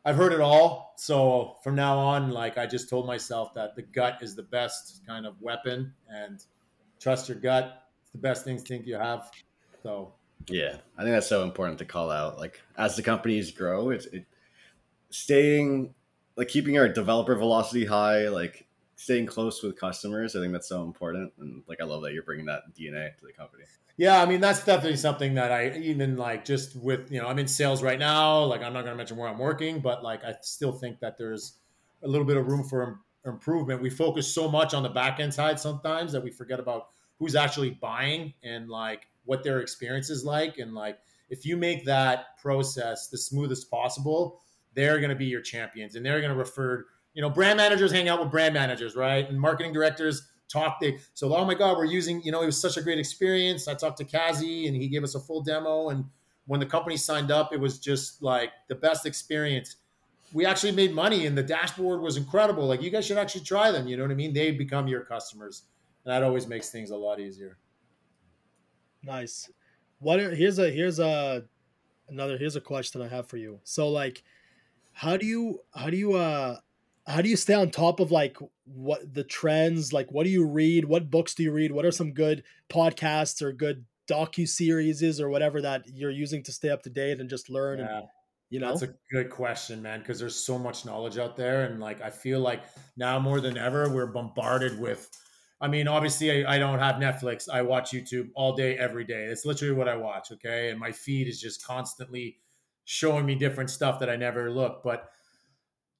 I've 0.04 0.16
heard 0.16 0.34
it 0.34 0.42
all. 0.42 0.94
So 0.98 1.58
from 1.64 1.76
now 1.76 1.98
on, 1.98 2.32
like 2.32 2.58
I 2.58 2.66
just 2.66 2.90
told 2.90 3.06
myself 3.06 3.54
that 3.54 3.76
the 3.76 3.84
gut 3.84 4.20
is 4.22 4.36
the 4.36 4.44
best 4.44 5.02
kind 5.06 5.26
of 5.26 5.40
weapon 5.42 5.94
and 6.10 6.44
trust 7.00 7.30
your 7.30 7.38
gut. 7.38 7.84
It's 8.04 8.12
the 8.12 8.18
best 8.18 8.48
instinct 8.48 8.88
you 8.88 8.96
have. 8.96 9.30
So 9.84 10.14
yeah, 10.48 10.78
I 10.98 11.04
think 11.04 11.14
that's 11.14 11.30
so 11.30 11.44
important 11.44 11.78
to 11.80 11.86
call 11.86 12.10
out. 12.10 12.38
Like 12.38 12.62
as 12.78 12.96
the 12.96 13.04
companies 13.04 13.52
grow, 13.52 13.90
it's 13.90 14.06
it, 14.08 14.26
staying 15.10 15.94
like 16.36 16.48
keeping 16.48 16.78
our 16.78 16.88
developer 16.88 17.36
velocity 17.36 17.86
high, 17.86 18.28
like 18.30 18.66
staying 18.96 19.26
close 19.28 19.62
with 19.62 19.80
customers. 19.80 20.36
I 20.36 20.40
think 20.40 20.54
that's 20.54 20.70
so 20.70 20.84
important, 20.84 21.32
and 21.40 21.64
like 21.68 21.82
I 21.82 21.84
love 21.84 22.02
that 22.04 22.14
you're 22.14 22.24
bringing 22.24 22.46
that 22.48 22.64
DNA 22.78 23.16
to 23.18 23.26
the 23.26 23.34
company. 23.34 23.66
Yeah, 24.02 24.20
I 24.20 24.26
mean 24.26 24.40
that's 24.42 24.66
definitely 24.66 24.98
something 24.98 25.36
that 25.36 25.52
I 25.52 25.78
even 25.78 26.18
like 26.18 26.44
just 26.44 26.76
with 26.76 27.12
you 27.12 27.22
know 27.22 27.28
I'm 27.28 27.38
in 27.38 27.48
sales 27.48 27.84
right 27.84 28.00
now. 28.00 28.40
Like 28.46 28.64
I'm 28.64 28.74
not 28.74 28.82
going 28.82 28.94
to 28.94 28.98
mention 28.98 29.16
where 29.16 29.30
I'm 29.30 29.38
working, 29.38 29.80
but 29.80 30.04
like 30.04 30.24
I 30.24 30.34
still 30.42 30.72
think 30.72 31.00
that 31.02 31.20
there's 31.20 31.58
a 32.02 32.08
little 32.08 32.26
bit 32.26 32.36
of 32.36 32.48
room 32.48 32.64
for 32.64 33.00
improvement. 33.28 33.80
We 33.80 33.92
focus 33.92 34.34
so 34.34 34.50
much 34.50 34.74
on 34.74 34.82
the 34.82 34.90
back 34.90 35.20
end 35.20 35.32
side 35.32 35.60
sometimes 35.60 36.12
that 36.14 36.24
we 36.24 36.32
forget 36.32 36.60
about 36.60 36.88
who's 37.20 37.36
actually 37.36 37.78
buying 37.80 38.34
and 38.42 38.70
like 38.70 39.06
what 39.26 39.44
their 39.44 39.60
experience 39.60 40.10
is 40.10 40.26
like. 40.26 40.58
And 40.58 40.74
like 40.74 40.98
if 41.30 41.46
you 41.46 41.56
make 41.56 41.86
that 41.86 42.36
process 42.42 43.08
the 43.08 43.20
smoothest 43.20 43.70
possible, 43.70 44.42
they're 44.74 44.98
going 44.98 45.12
to 45.12 45.16
be 45.16 45.28
your 45.28 45.42
champions 45.42 45.96
and 45.96 46.04
they're 46.04 46.22
going 46.22 46.34
to 46.34 46.40
refer 46.40 46.88
you 47.14 47.22
know, 47.22 47.30
brand 47.30 47.58
managers 47.58 47.92
hang 47.92 48.08
out 48.10 48.20
with 48.20 48.32
brand 48.32 48.54
managers, 48.54 48.96
right? 48.96 49.30
And 49.30 49.40
marketing 49.40 49.74
directors 49.74 50.31
talk. 50.52 50.80
They 50.80 51.00
so, 51.14 51.36
oh 51.36 51.46
my 51.46 51.54
God, 51.54 51.78
we're 51.78 51.86
using. 51.86 52.22
You 52.24 52.32
know, 52.32 52.42
it 52.42 52.46
was 52.46 52.60
such 52.60 52.78
a 52.78 52.82
great 52.82 53.00
experience. 53.00 53.68
I 53.68 53.74
talked 53.74 53.98
to 53.98 54.06
Kazi, 54.06 54.68
and 54.68 54.76
he 54.76 54.88
gave 54.88 55.04
us 55.04 55.16
a 55.16 55.20
full 55.20 55.42
demo. 55.42 55.90
And 55.90 56.06
when 56.46 56.60
the 56.60 56.66
company 56.66 56.98
signed 56.98 57.32
up, 57.32 57.54
it 57.54 57.60
was 57.60 57.80
just 57.80 58.22
like 58.22 58.52
the 58.68 58.76
best 58.76 59.06
experience. 59.06 59.78
We 60.34 60.46
actually 60.46 60.72
made 60.72 60.94
money, 60.94 61.26
and 61.26 61.38
the 61.38 61.44
dashboard 61.44 62.02
was 62.02 62.18
incredible. 62.18 62.66
Like, 62.66 62.82
you 62.82 62.90
guys 62.90 63.06
should 63.06 63.18
actually 63.18 63.44
try 63.44 63.72
them. 63.72 63.88
You 63.88 63.98
know 63.98 64.04
what 64.04 64.12
I 64.12 64.16
mean? 64.16 64.34
They 64.34 64.52
become 64.52 64.88
your 64.88 65.02
customers, 65.02 65.64
and 66.06 66.14
that 66.14 66.24
always 66.24 66.48
makes 66.48 66.70
things 66.70 66.92
a 66.92 66.96
lot 66.96 67.20
easier. 67.20 67.58
Nice. 69.04 69.50
What? 70.00 70.20
Here's 70.20 70.60
a 70.60 70.70
here's 70.70 71.00
a 71.00 71.44
another 72.10 72.38
here's 72.38 72.56
a 72.56 72.62
question 72.62 73.02
I 73.02 73.08
have 73.08 73.28
for 73.28 73.38
you. 73.38 73.60
So 73.64 73.90
like, 73.90 74.24
how 74.92 75.18
do 75.18 75.26
you 75.26 75.62
how 75.74 75.90
do 75.90 75.98
you 75.98 76.14
uh 76.14 76.58
how 77.08 77.22
do 77.22 77.30
you 77.30 77.36
stay 77.36 77.54
on 77.54 77.72
top 77.72 78.00
of 78.00 78.12
like 78.12 78.38
what 78.66 79.14
the 79.14 79.24
trends 79.24 79.92
like 79.92 80.12
what 80.12 80.24
do 80.24 80.30
you 80.30 80.46
read? 80.46 80.86
What 80.86 81.10
books 81.10 81.34
do 81.34 81.44
you 81.44 81.52
read? 81.52 81.72
What 81.72 81.86
are 81.86 81.92
some 81.92 82.14
good 82.14 82.44
podcasts 82.70 83.42
or 83.42 83.52
good 83.52 83.86
docu 84.10 84.48
series 84.48 85.20
or 85.20 85.30
whatever 85.30 85.62
that 85.62 85.86
you're 85.88 86.12
using 86.12 86.44
to 86.44 86.52
stay 86.52 86.70
up 86.70 86.84
to 86.84 86.90
date 86.90 87.20
and 87.20 87.30
just 87.30 87.50
learn 87.50 87.80
yeah. 87.80 87.98
and 87.98 88.08
you 88.50 88.60
know? 88.60 88.70
That's 88.70 88.82
a 88.84 88.94
good 89.12 89.30
question 89.30 89.82
man 89.82 90.00
because 90.00 90.20
there's 90.20 90.36
so 90.36 90.60
much 90.60 90.86
knowledge 90.86 91.18
out 91.18 91.38
there 91.38 91.66
and 91.66 91.80
like 91.80 92.02
i 92.02 92.10
feel 92.10 92.40
like 92.40 92.64
now 92.98 93.18
more 93.20 93.40
than 93.40 93.58
ever 93.58 93.90
we're 93.90 94.08
bombarded 94.08 94.80
with 94.80 95.10
i 95.62 95.68
mean 95.68 95.88
obviously 95.88 96.46
I, 96.46 96.56
I 96.56 96.60
don't 96.60 96.80
have 96.80 96.96
netflix. 96.96 97.48
I 97.50 97.62
watch 97.62 97.92
youtube 97.92 98.30
all 98.36 98.56
day 98.56 98.78
every 98.78 99.06
day. 99.06 99.26
It's 99.26 99.46
literally 99.46 99.74
what 99.74 99.88
i 99.88 99.96
watch 99.96 100.32
okay? 100.34 100.70
And 100.70 100.80
my 100.80 100.92
feed 100.92 101.28
is 101.28 101.40
just 101.40 101.66
constantly 101.66 102.38
showing 102.84 103.26
me 103.26 103.36
different 103.36 103.70
stuff 103.70 104.00
that 104.00 104.10
i 104.10 104.16
never 104.16 104.52
look 104.52 104.82
but 104.84 105.10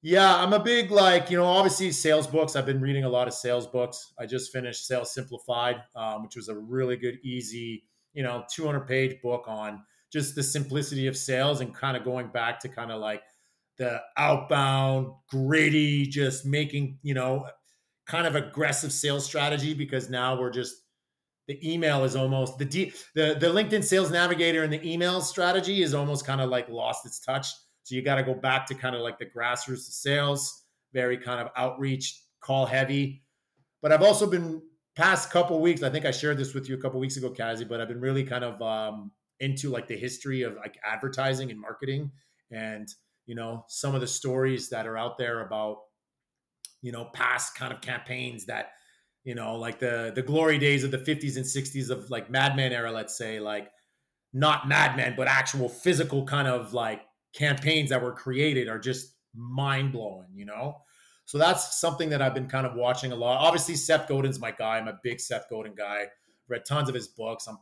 yeah, 0.02 0.36
I'm 0.36 0.52
a 0.52 0.58
big 0.58 0.90
like 0.90 1.30
you 1.30 1.38
know 1.38 1.46
obviously 1.46 1.92
sales 1.92 2.26
books. 2.26 2.56
I've 2.56 2.66
been 2.66 2.80
reading 2.80 3.04
a 3.04 3.08
lot 3.08 3.28
of 3.28 3.34
sales 3.34 3.68
books. 3.68 4.12
I 4.18 4.26
just 4.26 4.52
finished 4.52 4.86
Sales 4.86 5.14
Simplified, 5.14 5.76
um, 5.94 6.24
which 6.24 6.34
was 6.34 6.48
a 6.48 6.56
really 6.56 6.96
good, 6.96 7.18
easy 7.22 7.84
you 8.12 8.22
know 8.22 8.44
200 8.52 8.80
page 8.86 9.22
book 9.22 9.44
on 9.46 9.82
just 10.12 10.34
the 10.34 10.42
simplicity 10.42 11.06
of 11.06 11.16
sales 11.16 11.60
and 11.60 11.74
kind 11.74 11.96
of 11.96 12.04
going 12.04 12.28
back 12.28 12.60
to 12.60 12.68
kind 12.68 12.90
of 12.90 13.00
like 13.00 13.22
the 13.78 14.00
outbound 14.16 15.12
gritty, 15.30 16.06
just 16.06 16.44
making 16.44 16.98
you 17.02 17.14
know 17.14 17.46
kind 18.06 18.26
of 18.26 18.34
aggressive 18.34 18.92
sales 18.92 19.24
strategy 19.24 19.72
because 19.72 20.10
now 20.10 20.38
we're 20.38 20.50
just 20.50 20.76
the 21.46 21.72
email 21.72 22.04
is 22.04 22.16
almost 22.16 22.58
the 22.58 22.64
D, 22.64 22.92
the 23.14 23.36
the 23.38 23.46
LinkedIn 23.46 23.84
Sales 23.84 24.10
Navigator 24.10 24.64
and 24.64 24.72
the 24.72 24.84
email 24.84 25.20
strategy 25.20 25.82
is 25.82 25.94
almost 25.94 26.26
kind 26.26 26.40
of 26.40 26.50
like 26.50 26.68
lost 26.68 27.06
its 27.06 27.20
touch 27.20 27.46
so 27.82 27.94
you 27.94 28.02
got 28.02 28.16
to 28.16 28.22
go 28.22 28.34
back 28.34 28.66
to 28.66 28.74
kind 28.74 28.94
of 28.94 29.02
like 29.02 29.18
the 29.18 29.26
grassroots 29.26 29.90
sales, 29.90 30.64
very 30.92 31.18
kind 31.18 31.40
of 31.40 31.48
outreach, 31.56 32.22
call 32.40 32.66
heavy. 32.66 33.22
But 33.80 33.92
I've 33.92 34.02
also 34.02 34.26
been 34.26 34.62
past 34.94 35.30
couple 35.30 35.60
weeks. 35.60 35.82
I 35.82 35.90
think 35.90 36.04
I 36.04 36.10
shared 36.10 36.38
this 36.38 36.54
with 36.54 36.68
you 36.68 36.76
a 36.76 36.78
couple 36.78 37.00
weeks 37.00 37.16
ago, 37.16 37.30
Kazi. 37.30 37.64
But 37.64 37.80
I've 37.80 37.88
been 37.88 38.00
really 38.00 38.24
kind 38.24 38.44
of 38.44 38.60
um, 38.62 39.10
into 39.40 39.70
like 39.70 39.88
the 39.88 39.96
history 39.96 40.42
of 40.42 40.54
like 40.56 40.78
advertising 40.84 41.50
and 41.50 41.60
marketing, 41.60 42.12
and 42.50 42.88
you 43.26 43.34
know 43.34 43.64
some 43.68 43.94
of 43.94 44.00
the 44.00 44.06
stories 44.06 44.68
that 44.70 44.86
are 44.86 44.96
out 44.96 45.18
there 45.18 45.40
about 45.40 45.78
you 46.82 46.92
know 46.92 47.06
past 47.12 47.56
kind 47.56 47.72
of 47.72 47.80
campaigns 47.80 48.46
that 48.46 48.72
you 49.24 49.34
know 49.34 49.56
like 49.56 49.80
the 49.80 50.12
the 50.14 50.22
glory 50.22 50.58
days 50.58 50.84
of 50.84 50.90
the 50.90 50.98
50s 50.98 51.36
and 51.36 51.44
60s 51.44 51.90
of 51.90 52.10
like 52.10 52.30
Mad 52.30 52.54
Men 52.54 52.72
era, 52.72 52.92
let's 52.92 53.16
say 53.16 53.40
like 53.40 53.70
not 54.32 54.68
Mad 54.68 54.96
Men, 54.96 55.14
but 55.16 55.26
actual 55.26 55.68
physical 55.68 56.24
kind 56.24 56.46
of 56.46 56.72
like 56.72 57.02
campaigns 57.32 57.90
that 57.90 58.02
were 58.02 58.12
created 58.12 58.68
are 58.68 58.78
just 58.78 59.14
mind 59.34 59.92
blowing, 59.92 60.28
you 60.34 60.44
know? 60.44 60.78
So 61.24 61.38
that's 61.38 61.80
something 61.80 62.10
that 62.10 62.20
I've 62.20 62.34
been 62.34 62.48
kind 62.48 62.66
of 62.66 62.74
watching 62.74 63.12
a 63.12 63.16
lot. 63.16 63.38
Obviously, 63.38 63.74
Seth 63.74 64.08
Godin's 64.08 64.38
my 64.38 64.50
guy. 64.50 64.78
I'm 64.78 64.88
a 64.88 64.98
big 65.02 65.20
Seth 65.20 65.48
Godin 65.48 65.74
guy. 65.74 66.06
Read 66.48 66.64
tons 66.64 66.88
of 66.88 66.94
his 66.94 67.08
books. 67.08 67.46
I'm 67.46 67.58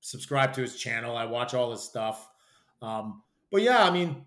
subscribed 0.00 0.54
to 0.54 0.62
his 0.62 0.76
channel. 0.76 1.16
I 1.16 1.26
watch 1.26 1.54
all 1.54 1.70
his 1.70 1.82
stuff. 1.82 2.28
Um, 2.82 3.22
but 3.50 3.62
yeah, 3.62 3.84
I 3.84 3.90
mean, 3.90 4.24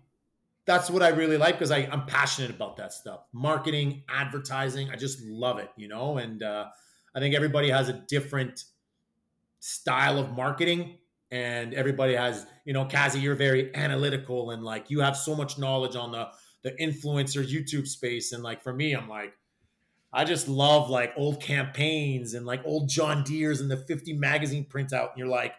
that's 0.64 0.90
what 0.90 1.02
I 1.02 1.08
really 1.08 1.36
like 1.36 1.54
because 1.54 1.70
I'm 1.70 2.06
passionate 2.06 2.50
about 2.50 2.76
that 2.76 2.92
stuff. 2.92 3.20
Marketing, 3.32 4.02
advertising, 4.08 4.90
I 4.90 4.96
just 4.96 5.22
love 5.22 5.58
it, 5.58 5.70
you 5.76 5.88
know? 5.88 6.18
And 6.18 6.42
uh, 6.42 6.66
I 7.14 7.20
think 7.20 7.34
everybody 7.34 7.70
has 7.70 7.88
a 7.88 7.94
different 7.94 8.64
style 9.60 10.18
of 10.18 10.32
marketing 10.36 10.98
and 11.30 11.74
everybody 11.74 12.14
has 12.14 12.46
you 12.64 12.72
know 12.72 12.84
kazi 12.84 13.20
you're 13.20 13.34
very 13.34 13.74
analytical 13.74 14.50
and 14.50 14.62
like 14.62 14.90
you 14.90 15.00
have 15.00 15.16
so 15.16 15.34
much 15.34 15.58
knowledge 15.58 15.96
on 15.96 16.12
the 16.12 16.28
the 16.62 16.70
influencer 16.72 17.46
youtube 17.46 17.86
space 17.86 18.32
and 18.32 18.42
like 18.42 18.62
for 18.62 18.72
me 18.72 18.92
i'm 18.94 19.08
like 19.08 19.34
i 20.12 20.24
just 20.24 20.48
love 20.48 20.88
like 20.88 21.12
old 21.16 21.40
campaigns 21.40 22.34
and 22.34 22.46
like 22.46 22.62
old 22.64 22.88
john 22.88 23.22
deere's 23.24 23.60
and 23.60 23.70
the 23.70 23.76
50 23.76 24.14
magazine 24.14 24.64
printout 24.64 25.10
and 25.10 25.18
you're 25.18 25.28
like 25.28 25.54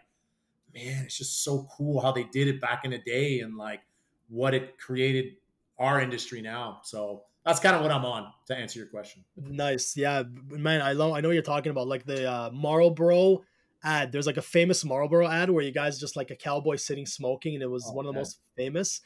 man 0.74 1.04
it's 1.04 1.16
just 1.16 1.44
so 1.44 1.68
cool 1.76 2.00
how 2.00 2.10
they 2.10 2.24
did 2.24 2.48
it 2.48 2.60
back 2.60 2.84
in 2.84 2.90
the 2.90 2.98
day 2.98 3.40
and 3.40 3.56
like 3.56 3.80
what 4.28 4.54
it 4.54 4.76
created 4.78 5.34
our 5.78 6.00
industry 6.00 6.42
now 6.42 6.80
so 6.82 7.22
that's 7.44 7.60
kind 7.60 7.74
of 7.74 7.82
what 7.82 7.90
I'm 7.90 8.04
on 8.04 8.30
to 8.48 8.56
answer 8.56 8.78
your 8.78 8.88
question. 8.88 9.24
Nice, 9.36 9.96
yeah, 9.96 10.24
man. 10.50 10.82
I 10.82 10.92
know 10.92 11.14
I 11.14 11.20
know 11.20 11.30
you're 11.30 11.42
talking 11.42 11.70
about, 11.70 11.88
like 11.88 12.04
the 12.04 12.30
uh, 12.30 12.50
Marlboro 12.52 13.42
ad. 13.82 14.12
There's 14.12 14.26
like 14.26 14.36
a 14.36 14.42
famous 14.42 14.84
Marlboro 14.84 15.26
ad 15.26 15.50
where 15.50 15.64
you 15.64 15.72
guys 15.72 15.98
just 15.98 16.16
like 16.16 16.30
a 16.30 16.36
cowboy 16.36 16.76
sitting 16.76 17.06
smoking, 17.06 17.54
and 17.54 17.62
it 17.62 17.70
was 17.70 17.86
oh, 17.88 17.92
one 17.92 18.06
of 18.06 18.12
the 18.12 18.18
most 18.18 18.40
famous. 18.56 19.00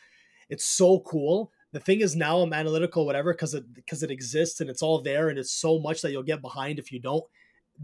It's 0.48 0.64
so 0.64 1.00
cool. 1.00 1.52
The 1.72 1.80
thing 1.80 2.00
is 2.00 2.14
now 2.14 2.38
I'm 2.38 2.52
analytical, 2.52 3.06
whatever, 3.06 3.32
because 3.32 3.54
it 3.54 3.72
because 3.72 4.02
it 4.02 4.10
exists 4.10 4.60
and 4.60 4.70
it's 4.70 4.82
all 4.82 5.02
there, 5.02 5.28
and 5.28 5.38
it's 5.38 5.52
so 5.52 5.78
much 5.78 6.02
that 6.02 6.12
you'll 6.12 6.22
get 6.22 6.42
behind 6.42 6.78
if 6.78 6.92
you 6.92 7.00
don't 7.00 7.24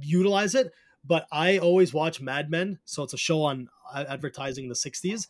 utilize 0.01 0.55
it. 0.55 0.73
But 1.05 1.27
I 1.33 1.59
always 1.59 1.95
watch 1.95 2.21
Mad 2.21 2.51
Men, 2.51 2.79
so 2.85 3.03
it's 3.03 3.15
a 3.15 3.19
show 3.19 3.43
on 3.43 3.69
uh, 3.93 4.05
advertising 4.09 4.65
in 4.65 4.69
the 4.69 4.75
'60s, 4.75 5.27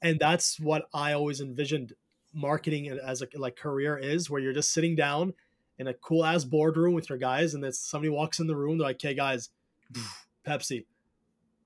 and 0.00 0.18
that's 0.18 0.60
what 0.60 0.88
I 0.94 1.12
always 1.12 1.40
envisioned 1.40 1.92
marketing 2.32 2.88
as 2.88 3.22
a 3.22 3.28
like 3.34 3.56
career 3.56 3.98
is, 3.98 4.30
where 4.30 4.40
you're 4.40 4.52
just 4.52 4.72
sitting 4.72 4.94
down 4.94 5.34
in 5.78 5.88
a 5.88 5.94
cool 5.94 6.24
ass 6.24 6.44
boardroom 6.44 6.94
with 6.94 7.08
your 7.08 7.18
guys, 7.18 7.54
and 7.54 7.62
then 7.62 7.72
somebody 7.72 8.10
walks 8.10 8.38
in 8.38 8.46
the 8.46 8.56
room, 8.56 8.78
they're 8.78 8.86
like, 8.86 8.96
"Okay, 8.96 9.14
guys, 9.14 9.50
Pepsi, 10.46 10.86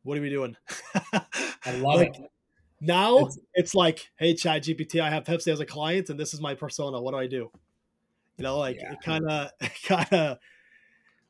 what 0.02 0.18
are 0.18 0.20
we 0.20 0.30
doing? 0.30 0.56
I 1.64 1.76
love 1.76 1.96
like, 1.96 2.18
it. 2.18 2.30
Now 2.80 3.18
it's, 3.18 3.38
it's, 3.54 3.74
like, 3.74 4.10
hey, 4.16 4.34
Chat 4.34 4.64
GPT, 4.64 5.00
I 5.00 5.10
have 5.10 5.24
Pepsi 5.24 5.52
as 5.52 5.60
a 5.60 5.66
client, 5.66 6.10
and 6.10 6.18
this 6.18 6.34
is 6.34 6.40
my 6.40 6.54
persona. 6.54 7.00
What 7.00 7.12
do 7.12 7.18
I 7.18 7.28
do? 7.28 7.50
You 8.36 8.42
know, 8.42 8.58
like 8.58 8.76
yeah. 8.80 8.92
it 8.94 8.98
kind 9.04 9.24
of, 9.28 9.50
kind 9.86 10.12
of. 10.12 10.38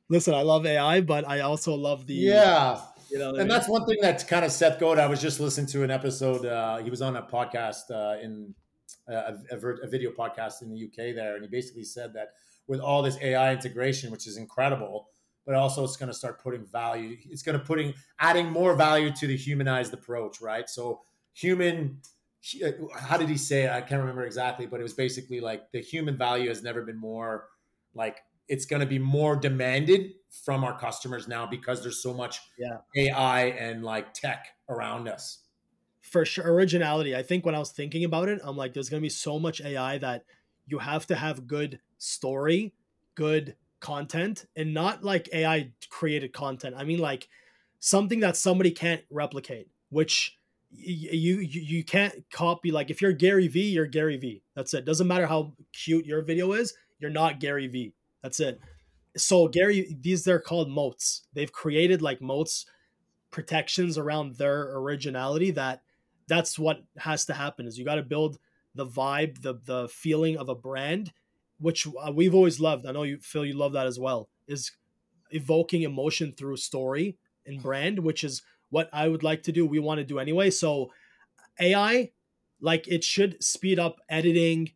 listen, 0.09 0.35
I 0.35 0.43
love 0.43 0.65
AI, 0.65 1.03
but 1.03 1.29
I 1.29 1.41
also 1.41 1.75
love 1.75 2.07
the 2.07 2.15
Yeah. 2.15 2.81
You 3.11 3.19
know, 3.19 3.27
what 3.27 3.37
I 3.37 3.41
And 3.43 3.49
mean? 3.49 3.49
that's 3.49 3.69
one 3.69 3.85
thing 3.85 3.99
that's 4.01 4.25
kind 4.25 4.45
of 4.45 4.51
Seth 4.51 4.81
Godin. 4.81 5.05
I 5.05 5.07
was 5.07 5.21
just 5.21 5.39
listening 5.39 5.67
to 5.67 5.83
an 5.83 5.91
episode. 5.91 6.47
Uh, 6.47 6.79
he 6.79 6.89
was 6.89 7.03
on 7.03 7.17
a 7.17 7.23
podcast 7.23 7.91
uh, 7.91 8.19
in 8.23 8.55
uh, 9.07 9.33
a, 9.51 9.55
a, 9.55 9.75
a 9.83 9.89
video 9.89 10.11
podcast 10.11 10.63
in 10.63 10.71
the 10.71 10.85
UK 10.85 11.15
there, 11.15 11.35
and 11.35 11.45
he 11.45 11.49
basically 11.51 11.85
said 11.85 12.15
that 12.15 12.29
with 12.67 12.81
all 12.81 13.03
this 13.03 13.19
AI 13.21 13.53
integration, 13.53 14.11
which 14.11 14.27
is 14.27 14.39
incredible, 14.39 15.09
but 15.47 15.55
also 15.55 15.85
it's 15.85 15.97
going 15.97 16.11
to 16.11 16.17
start 16.17 16.43
putting 16.43 16.65
value. 16.67 17.17
It's 17.31 17.43
going 17.43 17.59
to 17.59 17.65
putting 17.65 17.95
adding 18.19 18.51
more 18.51 18.75
value 18.77 19.11
to 19.13 19.27
the 19.27 19.37
humanized 19.37 19.93
approach, 19.95 20.41
right? 20.41 20.69
So 20.69 21.03
human. 21.33 22.01
Uh, 22.65 22.73
how 22.99 23.17
did 23.17 23.29
he 23.29 23.37
say? 23.37 23.65
It? 23.65 23.71
I 23.71 23.81
can't 23.81 24.01
remember 24.01 24.25
exactly, 24.25 24.67
but 24.67 24.81
it 24.81 24.83
was 24.83 24.95
basically 24.95 25.41
like 25.41 25.71
the 25.71 25.81
human 25.81 26.17
value 26.19 26.49
has 26.49 26.63
never 26.63 26.83
been 26.83 26.99
more 26.99 27.49
like 27.95 28.19
it's 28.49 28.65
going 28.67 28.81
to 28.81 28.87
be 28.87 28.99
more 28.99 29.37
demanded 29.37 30.13
from 30.45 30.65
our 30.65 30.77
customers 30.79 31.29
now 31.29 31.47
because 31.47 31.83
there's 31.83 32.03
so 32.03 32.13
much 32.13 32.41
Yeah. 32.59 32.79
AI 32.97 33.45
and 33.45 33.85
like 33.85 34.13
tech 34.13 34.47
around 34.69 35.09
us. 35.09 35.39
for 36.01 36.25
sure 36.25 36.53
originality 36.53 37.15
i 37.15 37.23
think 37.23 37.47
when 37.47 37.55
i 37.55 37.59
was 37.59 37.71
thinking 37.71 38.05
about 38.05 38.29
it 38.29 38.41
i'm 38.43 38.57
like 38.57 38.75
there's 38.75 38.89
going 38.89 39.01
to 39.01 39.05
be 39.05 39.09
so 39.09 39.39
much 39.39 39.61
ai 39.61 39.99
that 39.99 40.25
you 40.67 40.79
have 40.79 41.07
to 41.07 41.15
have 41.15 41.47
good 41.47 41.79
story 41.99 42.75
good 43.15 43.55
content 43.83 44.47
and 44.57 44.73
not 44.73 45.03
like 45.03 45.29
ai 45.35 45.71
created 45.91 46.33
content 46.33 46.75
i 46.79 46.85
mean 46.85 47.01
like 47.01 47.29
something 47.81 48.21
that 48.21 48.37
somebody 48.37 48.71
can't 48.71 49.03
replicate 49.11 49.69
which 49.91 50.39
you 50.71 51.41
you, 51.41 51.85
can't 51.85 52.15
copy 52.31 52.71
like 52.71 52.91
if 52.91 53.03
you're 53.03 53.13
gary 53.13 53.49
V, 53.49 53.61
you're 53.61 53.87
gary 53.87 54.17
V. 54.17 54.43
that's 54.55 54.73
it 54.73 54.87
doesn't 54.87 55.07
matter 55.07 55.27
how 55.27 55.53
cute 55.73 56.07
your 56.07 56.23
video 56.23 56.53
is 56.53 56.73
you're 56.99 57.11
not 57.11 57.41
gary 57.41 57.67
V. 57.67 57.93
that's 58.23 58.41
it 58.41 58.59
so 59.17 59.49
gary 59.49 59.97
these 60.01 60.25
they're 60.25 60.41
called 60.41 60.71
moats 60.71 61.27
they've 61.35 61.53
created 61.53 62.01
like 62.01 62.23
moats 62.23 62.65
protections 63.31 63.99
around 63.99 64.37
their 64.37 64.77
originality 64.79 65.51
that 65.51 65.83
that's 66.29 66.59
what 66.59 66.83
has 66.97 67.27
to 67.27 67.35
happen 67.35 67.67
is 67.67 67.79
you 67.79 67.85
got 67.85 67.97
to 67.97 68.03
build 68.03 68.39
the 68.75 68.87
vibe 68.87 69.43
the 69.43 69.55
the 69.65 69.89
feeling 69.89 70.39
of 70.39 70.49
a 70.49 70.55
brand 70.55 71.13
which 71.63 71.87
uh, 71.87 72.13
we've 72.13 72.35
always 72.35 72.61
loved 72.61 72.87
i 72.87 72.93
know 72.93 73.03
you 73.03 73.19
phil 73.19 73.45
you 73.45 73.55
love 73.55 73.73
that 73.73 73.87
as 73.87 73.99
well 73.99 74.29
is 74.47 74.73
evoking 75.31 75.83
emotion 75.83 76.33
through 76.33 76.57
story 76.57 77.17
and 77.47 77.63
brand 77.63 77.99
which 77.99 78.25
is 78.25 78.43
what 78.71 78.89
i 78.93 79.09
would 79.09 79.23
like 79.23 79.43
to 79.43 79.53
do 79.53 79.67
we 79.67 79.79
want 79.79 79.99
to 79.99 80.05
do 80.05 80.19
anyway 80.19 80.51
so 80.51 80.91
ai 81.61 82.11
like 82.61 82.87
it 82.89 83.03
should 83.03 83.43
speed 83.43 83.79
up 83.79 83.97
editing 84.09 84.71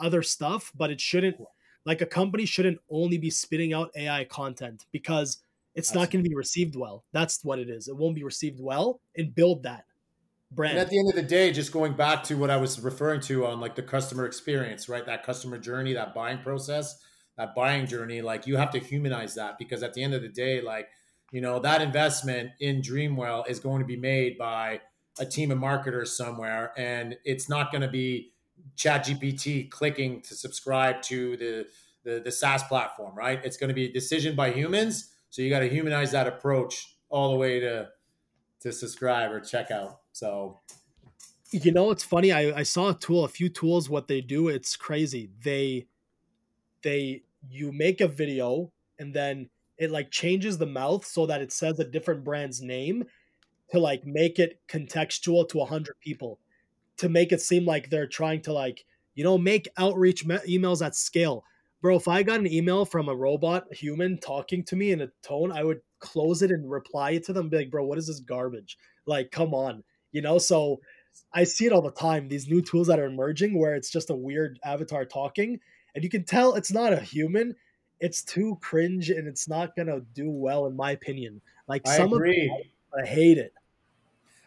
other 0.00 0.22
stuff 0.22 0.72
but 0.74 0.90
it 0.90 1.00
shouldn't 1.00 1.36
like 1.84 2.00
a 2.00 2.06
company 2.06 2.44
shouldn't 2.44 2.78
only 2.90 3.18
be 3.18 3.30
spitting 3.30 3.72
out 3.72 3.90
ai 3.96 4.24
content 4.24 4.86
because 4.92 5.38
it's 5.78 5.94
not 5.94 6.10
going 6.10 6.24
to 6.24 6.28
be 6.28 6.34
received 6.34 6.74
well. 6.74 7.04
That's 7.12 7.44
what 7.44 7.60
it 7.60 7.70
is. 7.70 7.86
It 7.86 7.96
won't 7.96 8.16
be 8.16 8.24
received 8.24 8.58
well 8.60 9.00
and 9.16 9.32
build 9.32 9.62
that 9.62 9.84
brand 10.50 10.72
And 10.72 10.80
at 10.80 10.90
the 10.90 10.98
end 10.98 11.08
of 11.08 11.14
the 11.14 11.22
day, 11.22 11.52
just 11.52 11.72
going 11.72 11.94
back 11.94 12.22
to 12.24 12.36
what 12.36 12.50
I 12.50 12.56
was 12.56 12.80
referring 12.80 13.20
to 13.22 13.46
on 13.46 13.60
like 13.60 13.74
the 13.74 13.82
customer 13.82 14.26
experience, 14.26 14.88
right? 14.88 15.04
That 15.04 15.22
customer 15.22 15.58
journey, 15.58 15.92
that 15.94 16.14
buying 16.14 16.38
process, 16.38 16.98
that 17.36 17.54
buying 17.54 17.86
journey, 17.86 18.22
like 18.22 18.46
you 18.46 18.56
have 18.56 18.70
to 18.72 18.78
humanize 18.78 19.34
that 19.34 19.58
because 19.58 19.82
at 19.82 19.94
the 19.94 20.02
end 20.02 20.14
of 20.14 20.22
the 20.22 20.28
day, 20.28 20.60
like, 20.60 20.88
you 21.30 21.40
know, 21.40 21.58
that 21.60 21.82
investment 21.82 22.50
in 22.60 22.80
Dreamwell 22.80 23.48
is 23.48 23.60
going 23.60 23.80
to 23.80 23.86
be 23.86 23.96
made 23.96 24.38
by 24.38 24.80
a 25.18 25.26
team 25.26 25.50
of 25.50 25.58
marketers 25.58 26.16
somewhere. 26.16 26.72
And 26.76 27.16
it's 27.24 27.48
not 27.48 27.70
going 27.70 27.82
to 27.82 27.88
be 27.88 28.32
ChatGPT 28.76 29.70
clicking 29.70 30.22
to 30.22 30.34
subscribe 30.34 31.02
to 31.02 31.36
the, 31.36 31.66
the, 32.04 32.20
the 32.20 32.32
SaaS 32.32 32.62
platform, 32.62 33.14
right? 33.14 33.40
It's 33.44 33.56
going 33.56 33.68
to 33.68 33.74
be 33.74 33.86
a 33.86 33.92
decision 33.92 34.34
by 34.34 34.52
humans. 34.52 35.12
So 35.30 35.42
you 35.42 35.50
got 35.50 35.60
to 35.60 35.68
humanize 35.68 36.12
that 36.12 36.26
approach 36.26 36.96
all 37.10 37.30
the 37.30 37.36
way 37.36 37.60
to, 37.60 37.88
to 38.60 38.72
subscribe 38.72 39.30
or 39.30 39.40
check 39.40 39.70
out. 39.70 40.00
So 40.12 40.60
you 41.50 41.72
know 41.72 41.90
it's 41.90 42.04
funny. 42.04 42.32
I, 42.32 42.58
I 42.58 42.62
saw 42.62 42.90
a 42.90 42.94
tool 42.94 43.24
a 43.24 43.28
few 43.28 43.48
tools 43.48 43.88
what 43.88 44.08
they 44.08 44.20
do 44.20 44.48
it's 44.48 44.76
crazy. 44.76 45.30
They 45.42 45.86
they 46.82 47.22
you 47.48 47.72
make 47.72 48.00
a 48.00 48.08
video 48.08 48.72
and 48.98 49.14
then 49.14 49.48
it 49.78 49.90
like 49.90 50.10
changes 50.10 50.58
the 50.58 50.66
mouth 50.66 51.04
so 51.06 51.26
that 51.26 51.40
it 51.40 51.52
says 51.52 51.78
a 51.78 51.84
different 51.84 52.24
brand's 52.24 52.60
name 52.60 53.04
to 53.70 53.78
like 53.78 54.04
make 54.04 54.38
it 54.38 54.60
contextual 54.68 55.48
to 55.48 55.58
100 55.58 55.94
people. 56.00 56.38
To 56.98 57.08
make 57.08 57.32
it 57.32 57.40
seem 57.40 57.64
like 57.64 57.88
they're 57.88 58.08
trying 58.08 58.42
to 58.42 58.52
like 58.52 58.84
you 59.14 59.24
know 59.24 59.38
make 59.38 59.68
outreach 59.78 60.26
me- 60.26 60.36
emails 60.48 60.84
at 60.84 60.96
scale. 60.96 61.44
Bro 61.80 61.96
if 61.96 62.08
i 62.08 62.24
got 62.24 62.40
an 62.40 62.52
email 62.52 62.84
from 62.84 63.08
a 63.08 63.14
robot 63.14 63.72
human 63.72 64.18
talking 64.18 64.64
to 64.64 64.74
me 64.74 64.90
in 64.90 65.00
a 65.00 65.12
tone 65.22 65.52
i 65.52 65.62
would 65.62 65.80
close 66.00 66.42
it 66.42 66.50
and 66.50 66.70
reply 66.70 67.12
it 67.12 67.24
to 67.24 67.32
them 67.32 67.48
be 67.48 67.56
like 67.58 67.70
bro 67.70 67.84
what 67.84 67.98
is 67.98 68.06
this 68.06 68.20
garbage 68.20 68.78
like 69.06 69.30
come 69.30 69.54
on 69.54 69.82
you 70.12 70.20
know 70.22 70.38
so 70.38 70.80
i 71.32 71.44
see 71.44 71.66
it 71.66 71.72
all 71.72 71.82
the 71.82 71.90
time 71.90 72.28
these 72.28 72.48
new 72.48 72.60
tools 72.60 72.86
that 72.86 72.98
are 72.98 73.06
emerging 73.06 73.58
where 73.58 73.74
it's 73.74 73.90
just 73.90 74.10
a 74.10 74.16
weird 74.16 74.58
avatar 74.64 75.04
talking 75.04 75.58
and 75.94 76.04
you 76.04 76.10
can 76.10 76.24
tell 76.24 76.54
it's 76.54 76.72
not 76.72 76.92
a 76.92 77.00
human 77.00 77.54
it's 78.00 78.22
too 78.22 78.56
cringe 78.60 79.10
and 79.10 79.26
it's 79.26 79.48
not 79.48 79.74
gonna 79.76 80.00
do 80.14 80.30
well 80.30 80.66
in 80.66 80.76
my 80.76 80.92
opinion 80.92 81.40
like 81.66 81.86
I 81.86 81.96
some 81.96 82.12
agree. 82.12 82.50
of 82.94 83.02
i 83.02 83.06
hate 83.06 83.38
it 83.38 83.52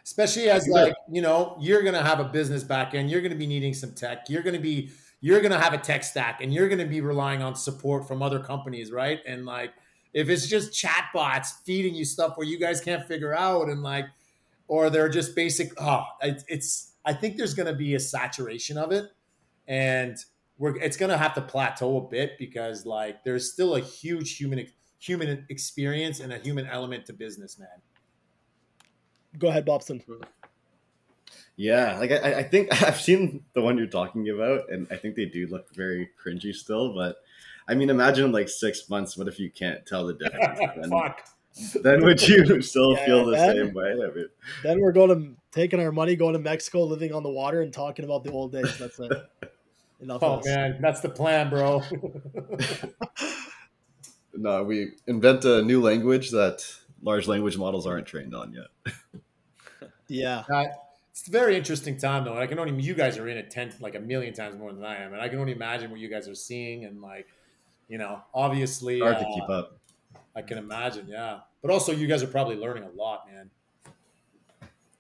Especially 0.03 0.49
as 0.49 0.65
Good. 0.65 0.73
like, 0.73 0.95
you 1.11 1.21
know, 1.21 1.55
you're 1.59 1.83
gonna 1.83 2.03
have 2.03 2.19
a 2.19 2.23
business 2.23 2.63
back 2.63 2.93
end, 2.93 3.11
you're 3.11 3.21
gonna 3.21 3.35
be 3.35 3.47
needing 3.47 3.73
some 3.73 3.93
tech, 3.93 4.29
you're 4.29 4.41
gonna 4.41 4.59
be 4.59 4.89
you're 5.19 5.41
gonna 5.41 5.59
have 5.59 5.73
a 5.73 5.77
tech 5.77 6.03
stack 6.03 6.41
and 6.41 6.53
you're 6.53 6.67
gonna 6.67 6.87
be 6.87 7.01
relying 7.01 7.43
on 7.43 7.55
support 7.55 8.07
from 8.07 8.23
other 8.23 8.39
companies, 8.39 8.91
right? 8.91 9.19
And 9.27 9.45
like 9.45 9.71
if 10.13 10.30
it's 10.30 10.47
just 10.47 10.71
chatbots 10.71 11.54
feeding 11.63 11.95
you 11.95 12.06
stuff 12.06 12.38
where 12.38 12.47
you 12.47 12.60
guys 12.60 12.82
can't 12.82 13.08
figure 13.08 13.34
out 13.34 13.69
and 13.69 13.84
like 13.84 14.06
or 14.67 14.89
they're 14.89 15.10
just 15.10 15.36
basic 15.36 15.71
oh 15.82 16.04
it, 16.21 16.43
it's 16.47 16.93
I 17.06 17.13
think 17.13 17.38
there's 17.38 17.54
gonna 17.54 17.74
be 17.74 17.95
a 17.95 18.00
saturation 18.00 18.78
of 18.78 18.91
it 18.91 19.12
and 19.67 20.17
we're 20.58 20.78
it's 20.78 20.97
gonna 20.97 21.17
have 21.17 21.34
to 21.36 21.41
plateau 21.41 21.97
a 21.97 22.02
bit 22.02 22.38
because 22.38 22.86
like 22.86 23.24
there's 23.24 23.52
still 23.52 23.76
a 23.76 23.80
huge 23.80 24.38
human 24.38 24.67
human 25.02 25.45
experience 25.50 26.19
and 26.19 26.32
a 26.32 26.38
human 26.38 26.67
element 26.67 27.08
to 27.08 27.13
business, 27.13 27.58
man. 27.58 27.67
go 29.39 29.47
ahead 29.47 29.65
bobson 29.65 30.02
Yeah, 31.56 31.97
like 31.97 32.12
I, 32.12 32.39
I 32.39 32.43
think 32.43 32.82
I've 32.84 33.02
seen 33.02 33.43
the 33.54 33.62
one 33.62 33.78
you're 33.78 33.88
talking 33.88 34.30
about, 34.30 34.71
and 34.71 34.88
I 34.91 34.97
think 34.97 35.15
they 35.15 35.26
do 35.26 35.47
look 35.47 35.74
very 35.76 36.10
cringy 36.24 36.54
still. 36.54 36.93
But 36.93 37.17
I 37.71 37.75
mean, 37.75 37.89
imagine 37.89 38.31
like 38.31 38.49
six 38.49 38.89
months, 38.89 39.17
what 39.17 39.27
if 39.27 39.39
you 39.39 39.49
can't 39.49 39.86
tell 39.86 40.05
the 40.05 40.13
difference? 40.13 40.60
then, 40.75 40.89
Fuck. 40.89 41.21
then 41.84 42.03
would 42.03 42.21
you 42.27 42.62
still 42.62 42.93
Yeah, 42.93 43.05
feel 43.05 43.25
the 43.25 43.31
then- 43.31 43.55
same 43.55 43.73
way? 43.73 43.91
I 43.91 44.13
mean, 44.15 44.25
then 44.63 44.79
we're 44.81 44.91
going 44.91 45.10
to 45.10 45.36
taking 45.51 45.79
our 45.79 45.91
money 45.91 46.15
going 46.15 46.34
to 46.34 46.39
mexico 46.39 46.84
living 46.86 47.13
on 47.13 47.23
the 47.23 47.29
water 47.29 47.62
and 47.62 47.73
talking 47.73 48.05
about 48.05 48.23
the 48.23 48.31
old 48.31 48.51
days 48.53 48.77
that's 48.77 48.97
it 48.99 49.12
enough 50.01 50.23
Oh 50.23 50.36
else. 50.36 50.45
man, 50.45 50.77
that's 50.81 51.01
the 51.01 51.10
plan, 51.10 51.49
bro. 51.49 51.81
no, 54.34 54.63
we 54.63 54.91
invent 55.07 55.43
a 55.45 55.62
new 55.62 55.81
language 55.81 56.31
that 56.31 56.65
large 57.01 57.27
language 57.27 57.57
models 57.57 57.86
aren't 57.86 58.05
trained 58.07 58.34
on 58.36 58.53
yet. 58.53 58.93
yeah 60.07 60.43
Uh, 60.49 60.65
it's 61.12 61.27
a 61.27 61.31
very 61.31 61.57
interesting 61.57 61.97
time 61.97 62.23
though. 62.23 62.38
I 62.38 62.47
can 62.47 62.57
only 62.60 62.81
you 62.81 62.93
guys 62.93 63.17
are 63.17 63.27
in 63.27 63.38
it 63.38 63.51
ten 63.51 63.73
like 63.81 63.95
a 63.95 63.99
million 63.99 64.34
times 64.34 64.57
more 64.57 64.71
than 64.71 64.84
I 64.86 65.03
am, 65.03 65.12
and 65.13 65.21
I 65.21 65.27
can 65.27 65.39
only 65.39 65.51
imagine 65.51 65.91
what 65.91 65.99
you 65.99 66.10
guys 66.10 66.27
are 66.29 66.36
seeing 66.36 66.86
and 66.86 67.01
like, 67.01 67.27
you 67.91 67.97
know, 67.97 68.21
obviously 68.34 68.99
Hard 69.01 69.19
to 69.19 69.25
uh, 69.27 69.34
keep 69.34 69.49
up. 69.49 69.77
I 70.34 70.41
can 70.41 70.58
imagine, 70.58 71.08
yeah. 71.10 71.39
But 71.62 71.71
also, 71.71 71.91
you 71.91 72.08
guys 72.08 72.23
are 72.23 72.27
probably 72.27 72.56
learning 72.56 72.84
a 72.84 72.89
lot, 72.89 73.27
man. 73.30 73.49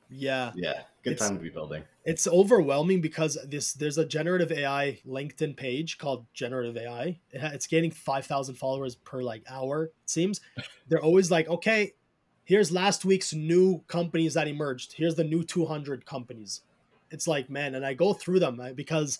yeah 0.09 0.51
Yeah, 0.55 0.81
good 1.03 1.13
It's- 1.13 1.27
time 1.27 1.37
to 1.37 1.41
be 1.43 1.49
building. 1.49 1.83
it's 2.03 2.27
overwhelming 2.27 2.99
because 2.99 3.37
this 3.47 3.71
there's 3.73 3.97
a 3.97 4.05
generative 4.05 4.51
AI 4.51 4.99
LinkedIn 5.07 5.55
page 5.55 5.97
called 5.97 6.25
Generative 6.33 6.75
AI. 6.75 7.19
It 7.31 7.41
it's 7.53 7.65
gaining 7.67 7.91
five 7.91 8.25
thousand 8.25 8.55
followers 8.55 8.95
per 8.95 9.21
like 9.21 9.43
hour. 9.49 9.85
It 9.85 10.09
seems 10.09 10.41
they're 10.89 11.01
always 11.01 11.31
like, 11.31 11.47
okay, 11.47 11.93
here's 12.43 12.71
last 12.73 13.05
week's 13.05 13.33
new 13.33 13.79
companies 13.87 14.33
that 14.33 14.47
emerged. 14.49 14.93
Here's 14.93 15.15
the 15.15 15.23
new 15.23 15.43
two 15.43 15.65
hundred 15.65 16.05
companies. 16.05 16.61
It's 17.09 17.25
like 17.27 17.49
man, 17.49 17.75
and 17.75 17.85
I 17.85 17.93
go 17.93 18.13
through 18.13 18.39
them 18.41 18.59
uh, 18.59 18.73
because 18.73 19.19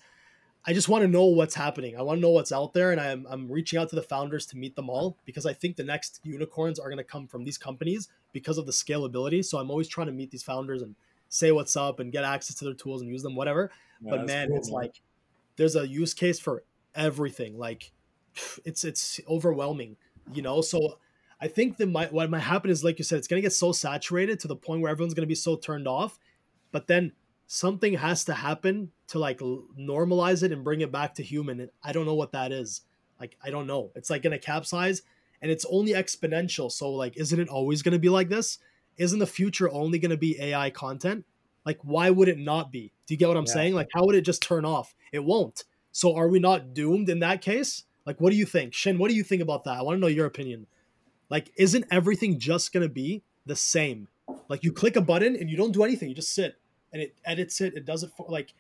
I 0.66 0.74
just 0.74 0.90
want 0.90 1.02
to 1.02 1.08
know 1.08 1.26
what's 1.26 1.56
happening. 1.56 1.98
I 1.98 2.04
want 2.04 2.18
to 2.18 2.22
know 2.22 2.30
what's 2.30 2.52
out 2.52 2.74
there, 2.74 2.92
and 2.92 3.02
I'm 3.02 3.26
I'm 3.30 3.52
reaching 3.52 3.80
out 3.80 3.90
to 3.90 3.96
the 3.96 4.04
founders 4.04 4.46
to 4.48 4.58
meet 4.58 4.76
them 4.76 4.90
all 4.90 5.18
because 5.26 5.46
I 5.46 5.54
think 5.54 5.76
the 5.76 5.84
next 5.84 6.20
unicorns 6.24 6.78
are 6.78 6.88
going 6.88 6.98
to 6.98 7.04
come 7.04 7.28
from 7.28 7.44
these 7.44 7.58
companies 7.58 8.10
because 8.32 8.58
of 8.58 8.68
the 8.68 8.72
scalability. 8.72 9.44
So 9.44 9.58
I'm 9.58 9.72
always 9.72 9.88
trying 9.88 10.08
to 10.08 10.14
meet 10.14 10.30
these 10.30 10.44
founders 10.44 10.82
and 10.82 10.96
say 11.30 11.52
what's 11.52 11.76
up 11.76 12.00
and 12.00 12.12
get 12.12 12.24
access 12.24 12.56
to 12.58 12.66
their 12.66 12.74
tools 12.76 13.02
and 13.02 13.10
use 13.10 13.24
them, 13.24 13.36
whatever. 13.36 13.72
Yeah, 14.02 14.12
but 14.12 14.28
man, 14.28 14.50
cool, 14.50 14.58
it's 14.58 14.70
like 14.70 15.02
there's 15.56 15.76
a 15.76 15.88
use 15.88 16.14
case 16.14 16.40
for 16.40 16.64
everything. 16.94 17.58
Like 17.58 17.92
it's 18.66 18.84
it's 18.84 19.20
overwhelming, 19.28 19.98
you 20.32 20.44
know. 20.44 20.62
So 20.62 21.00
I 21.40 21.48
think 21.48 21.78
that 21.78 21.88
might 21.88 22.14
what 22.14 22.30
might 22.30 22.40
happen 22.40 22.70
is 22.70 22.84
like 22.84 23.00
you 23.00 23.04
said, 23.04 23.18
it's 23.18 23.28
gonna 23.28 23.42
get 23.42 23.54
so 23.54 23.72
saturated 23.72 24.40
to 24.42 24.48
the 24.48 24.56
point 24.56 24.82
where 24.82 24.92
everyone's 24.92 25.16
gonna 25.16 25.26
be 25.26 25.34
so 25.34 25.56
turned 25.56 25.88
off. 25.88 26.20
But 26.72 26.86
then 26.86 27.14
something 27.54 27.96
has 27.96 28.24
to 28.24 28.34
happen 28.34 28.90
to 29.10 29.20
like 29.20 29.40
normalize 29.40 30.42
it 30.42 30.54
and 30.54 30.64
bring 30.64 30.80
it 30.80 30.90
back 30.90 31.14
to 31.16 31.22
human. 31.22 31.60
And 31.60 31.70
I 31.84 31.92
don't 31.92 32.06
know 32.06 32.16
what 32.16 32.32
that 32.32 32.54
is. 32.54 32.82
Like 33.20 33.36
I 33.44 33.50
don't 33.50 33.68
know. 33.68 33.92
It's 33.94 34.10
like 34.10 34.24
gonna 34.24 34.40
capsize, 34.40 35.02
and 35.42 35.52
it's 35.52 35.66
only 35.70 35.92
exponential. 35.92 36.72
So 36.72 36.92
like, 36.92 37.18
isn't 37.18 37.38
it 37.38 37.50
always 37.50 37.82
going 37.82 37.92
to 37.92 38.00
be 38.00 38.08
like 38.08 38.30
this? 38.30 38.58
Isn't 38.98 39.20
the 39.20 39.28
future 39.28 39.70
only 39.70 40.00
going 40.00 40.12
to 40.12 40.18
be 40.18 40.40
AI 40.40 40.70
content? 40.70 41.26
Like, 41.66 41.80
why 41.82 42.10
would 42.10 42.28
it 42.30 42.38
not 42.38 42.72
be? 42.72 42.94
Do 43.06 43.14
you 43.14 43.18
get 43.18 43.28
what 43.28 43.38
I'm 43.38 43.46
Yeah. 43.46 43.54
saying? 43.54 43.74
Like, 43.74 43.90
how 43.94 44.06
would 44.06 44.16
it 44.16 44.22
just 44.22 44.42
turn 44.42 44.64
off? 44.66 44.94
It 45.12 45.24
won't. 45.24 45.64
So 45.92 46.16
are 46.16 46.28
we 46.28 46.40
not 46.40 46.74
doomed 46.74 47.10
in 47.10 47.20
that 47.20 47.42
case? 47.42 47.84
Like, 48.06 48.20
what 48.22 48.32
do 48.32 48.36
you 48.38 48.46
think, 48.46 48.74
Shin? 48.74 48.98
What 48.98 49.10
do 49.10 49.16
you 49.16 49.24
think 49.24 49.42
about 49.42 49.64
that? 49.66 49.78
I 49.78 49.82
want 49.82 49.96
to 49.98 50.00
know 50.00 50.08
your 50.08 50.26
opinion. 50.26 50.68
Like, 51.30 51.52
isn't 51.58 51.86
everything 51.92 52.40
just 52.40 52.72
going 52.74 52.88
to 52.88 52.94
be 52.94 53.24
the 53.46 53.56
same? 53.56 54.08
Like, 54.48 54.64
you 54.64 54.72
click 54.72 54.96
a 54.96 55.02
button 55.02 55.36
and 55.36 55.50
you 55.50 55.58
don't 55.58 55.72
do 55.74 55.84
anything. 55.84 56.10
You 56.10 56.16
just 56.16 56.34
sit 56.34 56.58
and 56.94 57.02
it 57.02 57.16
edits 57.26 57.62
it. 57.62 57.74
It 57.76 57.86
does 57.86 58.04
it 58.04 58.12
for 58.16 58.26
like. 58.30 58.54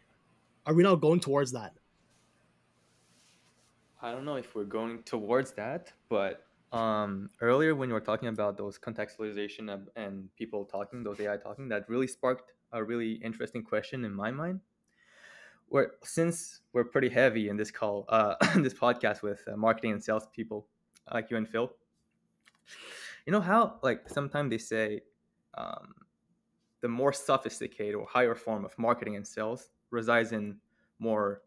Are 0.65 0.73
we 0.75 0.84
now 0.84 0.95
going 0.95 1.19
towards 1.19 1.51
that? 1.53 1.73
I 4.01 4.11
don't 4.11 4.25
know 4.25 4.36
if 4.36 4.55
we're 4.55 4.63
going 4.63 5.03
towards 5.03 5.51
that, 5.53 5.91
but 6.09 6.45
um, 6.71 7.29
earlier 7.41 7.75
when 7.75 7.89
you 7.89 7.93
were 7.93 8.01
talking 8.01 8.29
about 8.29 8.57
those 8.57 8.79
contextualization 8.79 9.86
and, 9.95 10.29
people 10.38 10.65
talking, 10.65 11.03
those 11.03 11.19
AI 11.19 11.38
talking, 11.38 11.67
that 11.69 11.88
really 11.89 12.07
sparked 12.07 12.53
a 12.71 12.84
really 12.84 13.13
interesting 13.23 13.63
question 13.63 14.05
in 14.05 14.13
my 14.13 14.32
mind. 14.32 14.59
Where 15.67 15.93
since 16.03 16.61
we're 16.73 16.84
pretty 16.84 17.09
heavy 17.09 17.49
in 17.49 17.57
this 17.57 17.71
call, 17.71 18.05
uh, 18.09 18.36
this 18.57 18.73
podcast 18.73 19.21
with 19.21 19.41
uh, 19.47 19.55
marketing 19.55 19.91
and 19.91 20.03
sales 20.03 20.27
people 20.36 20.67
like 21.13 21.29
you 21.29 21.38
and 21.38 21.47
Phil, 21.47 21.71
you 23.25 23.32
know 23.32 23.41
how 23.41 23.79
like 23.82 24.09
sometimes 24.09 24.49
they 24.49 24.57
say 24.57 25.01
um, 25.53 25.93
the 26.82 26.88
more 26.88 27.13
sophisticated 27.13 27.95
or 27.95 28.05
higher 28.07 28.36
form 28.36 28.65
of 28.65 28.77
marketing 28.77 29.15
and 29.15 29.25
sales 29.27 29.69
resides 29.91 30.32
in 30.32 30.57
more 30.99 31.41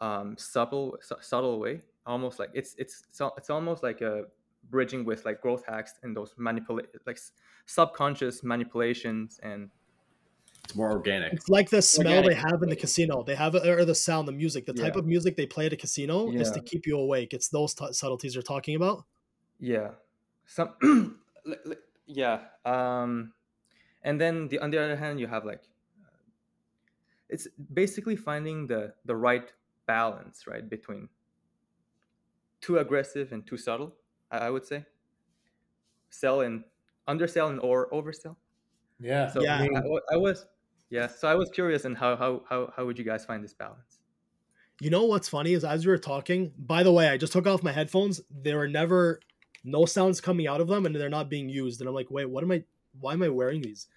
um, 0.00 0.36
subtle 0.38 0.96
su- 1.00 1.14
subtle 1.20 1.58
way 1.60 1.82
almost 2.06 2.38
like 2.40 2.50
it's 2.54 2.74
it's 2.78 3.04
it's 3.36 3.50
almost 3.50 3.82
like 3.82 4.00
a 4.00 4.24
bridging 4.70 5.04
with 5.04 5.24
like 5.24 5.40
growth 5.40 5.64
hacks 5.66 5.94
and 6.02 6.16
those 6.16 6.34
manipulate 6.36 6.86
like 7.06 7.18
subconscious 7.66 8.42
manipulations 8.42 9.38
and 9.42 9.70
It's 10.64 10.74
more 10.76 10.90
organic. 10.92 11.32
It's 11.32 11.48
like 11.48 11.70
the 11.70 11.82
smell 11.82 12.18
Organic. 12.18 12.30
they 12.30 12.40
have 12.50 12.62
in 12.62 12.68
the 12.68 12.76
casino. 12.76 13.22
They 13.24 13.34
have 13.34 13.54
or 13.54 13.84
the 13.84 13.94
sound, 13.94 14.26
the 14.28 14.32
music, 14.32 14.66
the 14.66 14.72
type 14.72 14.94
Yeah. 14.94 15.00
of 15.00 15.06
music 15.06 15.36
they 15.36 15.46
play 15.46 15.66
at 15.66 15.72
a 15.72 15.76
casino 15.76 16.30
is 16.32 16.50
to 16.52 16.60
keep 16.60 16.86
you 16.86 16.96
awake. 16.98 17.32
It's 17.34 17.48
those 17.48 17.74
t- 17.74 17.92
subtleties 17.92 18.34
you're 18.34 18.42
talking 18.54 18.76
about. 18.76 19.04
yeah 19.60 19.90
some 20.46 20.70
li- 21.44 21.56
li- 21.64 21.76
yeah 22.06 22.40
um 22.64 23.32
and 24.02 24.20
then 24.20 24.48
the 24.48 24.58
on 24.58 24.70
the 24.70 24.78
other 24.78 24.96
hand 24.96 25.20
you 25.20 25.26
have 25.26 25.44
like 25.44 25.62
it's 27.28 27.48
basically 27.72 28.16
finding 28.16 28.66
the 28.66 28.92
the 29.04 29.16
right 29.16 29.52
balance 29.86 30.46
right 30.46 30.68
between 30.68 31.08
too 32.60 32.78
aggressive 32.78 33.32
and 33.32 33.46
too 33.46 33.56
subtle 33.56 33.94
i, 34.30 34.38
I 34.38 34.50
would 34.50 34.64
say 34.64 34.84
sell 36.10 36.42
and 36.42 36.64
undersell 37.08 37.48
and 37.48 37.60
or 37.60 37.90
oversell 37.90 38.36
Yeah. 39.02 39.28
So 39.28 39.42
Yeah. 39.42 39.60
I, 39.60 40.14
I 40.14 40.16
was, 40.16 40.46
yeah. 40.90 41.08
So 41.08 41.28
I 41.28 41.34
was 41.34 41.50
curious, 41.50 41.84
and 41.84 41.96
how 41.96 42.16
how 42.16 42.42
how 42.48 42.72
how 42.76 42.86
would 42.86 42.98
you 42.98 43.04
guys 43.04 43.24
find 43.24 43.42
this 43.42 43.52
balance? 43.52 43.98
You 44.80 44.90
know 44.90 45.04
what's 45.04 45.28
funny 45.28 45.52
is 45.52 45.64
as 45.64 45.84
we 45.84 45.90
were 45.90 45.98
talking, 45.98 46.52
by 46.56 46.82
the 46.82 46.92
way, 46.92 47.08
I 47.08 47.16
just 47.16 47.32
took 47.32 47.46
off 47.46 47.62
my 47.62 47.72
headphones. 47.72 48.20
There 48.30 48.56
were 48.56 48.68
never 48.68 49.20
no 49.64 49.86
sounds 49.86 50.20
coming 50.20 50.46
out 50.46 50.60
of 50.60 50.68
them 50.68 50.86
and 50.86 50.94
they're 50.94 51.08
not 51.08 51.28
being 51.28 51.48
used. 51.48 51.80
And 51.80 51.88
I'm 51.88 51.94
like, 51.94 52.10
wait, 52.10 52.28
what 52.28 52.42
am 52.42 52.50
I 52.50 52.64
why 53.00 53.12
am 53.14 53.22
I 53.22 53.28
wearing 53.28 53.62
these? 53.62 53.86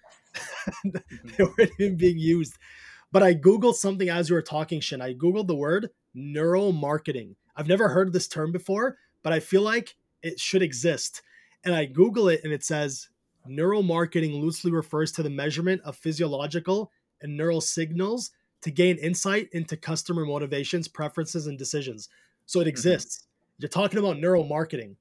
Mm-hmm. 0.84 1.28
they 1.36 1.44
weren't 1.44 1.70
even 1.78 1.96
being 1.96 2.18
used. 2.18 2.58
But 3.12 3.22
I 3.22 3.34
Googled 3.34 3.76
something 3.76 4.08
as 4.08 4.28
you 4.28 4.34
were 4.34 4.42
talking, 4.42 4.80
Shin. 4.80 5.00
I 5.00 5.14
Googled 5.14 5.46
the 5.46 5.54
word 5.54 5.90
neuromarketing. 6.16 7.36
I've 7.54 7.68
never 7.68 7.88
heard 7.88 8.12
this 8.12 8.28
term 8.28 8.52
before, 8.52 8.98
but 9.22 9.32
I 9.32 9.40
feel 9.40 9.62
like 9.62 9.94
it 10.22 10.40
should 10.40 10.62
exist. 10.62 11.22
And 11.64 11.74
I 11.74 11.84
Google 11.84 12.28
it 12.28 12.40
and 12.44 12.52
it 12.52 12.64
says 12.64 13.08
neuromarketing 13.48 14.40
loosely 14.40 14.70
refers 14.70 15.12
to 15.12 15.22
the 15.22 15.30
measurement 15.30 15.82
of 15.84 15.96
physiological 15.96 16.90
and 17.22 17.36
neural 17.36 17.60
signals 17.60 18.30
to 18.62 18.70
gain 18.70 18.96
insight 18.98 19.48
into 19.52 19.76
customer 19.76 20.24
motivations, 20.24 20.88
preferences, 20.88 21.46
and 21.46 21.58
decisions. 21.58 22.08
So 22.46 22.60
it 22.60 22.64
mm-hmm. 22.64 22.70
exists. 22.70 23.26
You're 23.58 23.68
talking 23.68 23.98
about 23.98 24.16
neuromarketing. 24.16 24.96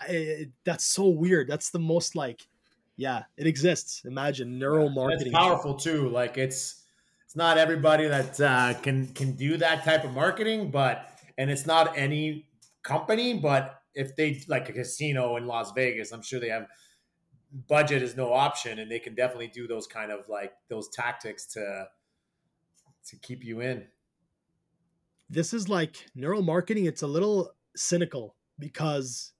I- 0.00 0.46
that's 0.64 0.84
so 0.84 1.08
weird. 1.08 1.48
That's 1.48 1.70
the 1.70 1.78
most 1.78 2.16
like, 2.16 2.48
yeah, 2.96 3.24
it 3.36 3.46
exists. 3.46 4.02
Imagine 4.04 4.58
neuromarketing. 4.58 5.26
It's 5.26 5.30
powerful 5.30 5.74
too. 5.74 6.08
Like 6.08 6.38
it's 6.38 6.82
it's 7.24 7.36
not 7.36 7.58
everybody 7.58 8.06
that 8.08 8.40
uh, 8.40 8.74
can 8.80 9.08
can 9.08 9.32
do 9.32 9.56
that 9.58 9.84
type 9.84 10.04
of 10.04 10.12
marketing, 10.12 10.70
but 10.70 11.08
and 11.36 11.50
it's 11.50 11.66
not 11.66 11.96
any 11.96 12.48
company. 12.82 13.34
But 13.34 13.80
if 13.94 14.16
they 14.16 14.42
like 14.48 14.68
a 14.68 14.72
casino 14.72 15.36
in 15.36 15.46
Las 15.46 15.72
Vegas, 15.72 16.12
I'm 16.12 16.22
sure 16.22 16.40
they 16.40 16.48
have 16.48 16.66
budget 17.68 18.02
is 18.02 18.16
no 18.16 18.32
option, 18.32 18.78
and 18.78 18.90
they 18.90 18.98
can 18.98 19.14
definitely 19.14 19.48
do 19.48 19.66
those 19.66 19.86
kind 19.86 20.10
of 20.10 20.28
like 20.28 20.52
those 20.68 20.88
tactics 20.88 21.46
to 21.54 21.86
to 23.08 23.16
keep 23.16 23.44
you 23.44 23.60
in. 23.60 23.86
this 25.30 25.52
is 25.54 25.68
like 25.68 26.06
neural 26.14 26.42
marketing. 26.42 26.86
it's 26.86 27.02
a 27.02 27.06
little 27.06 27.52
cynical 27.76 28.34
because 28.58 29.32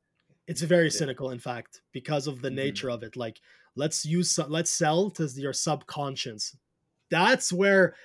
it's 0.47 0.63
very 0.63 0.91
cynical 0.91 1.31
in 1.31 1.39
fact 1.39 1.83
because 1.93 2.27
of 2.27 2.43
the 2.43 2.51
Mhm. 2.51 2.51
nature 2.51 2.91
of 2.91 3.03
it. 3.03 3.17
Like 3.17 3.41
let's 3.75 4.05
use 4.07 4.39
let's 4.49 4.71
sell 4.71 5.11
to 5.13 5.25
your 5.37 5.53
subconscious. 5.53 6.57
That's 7.11 7.53
where 7.53 7.97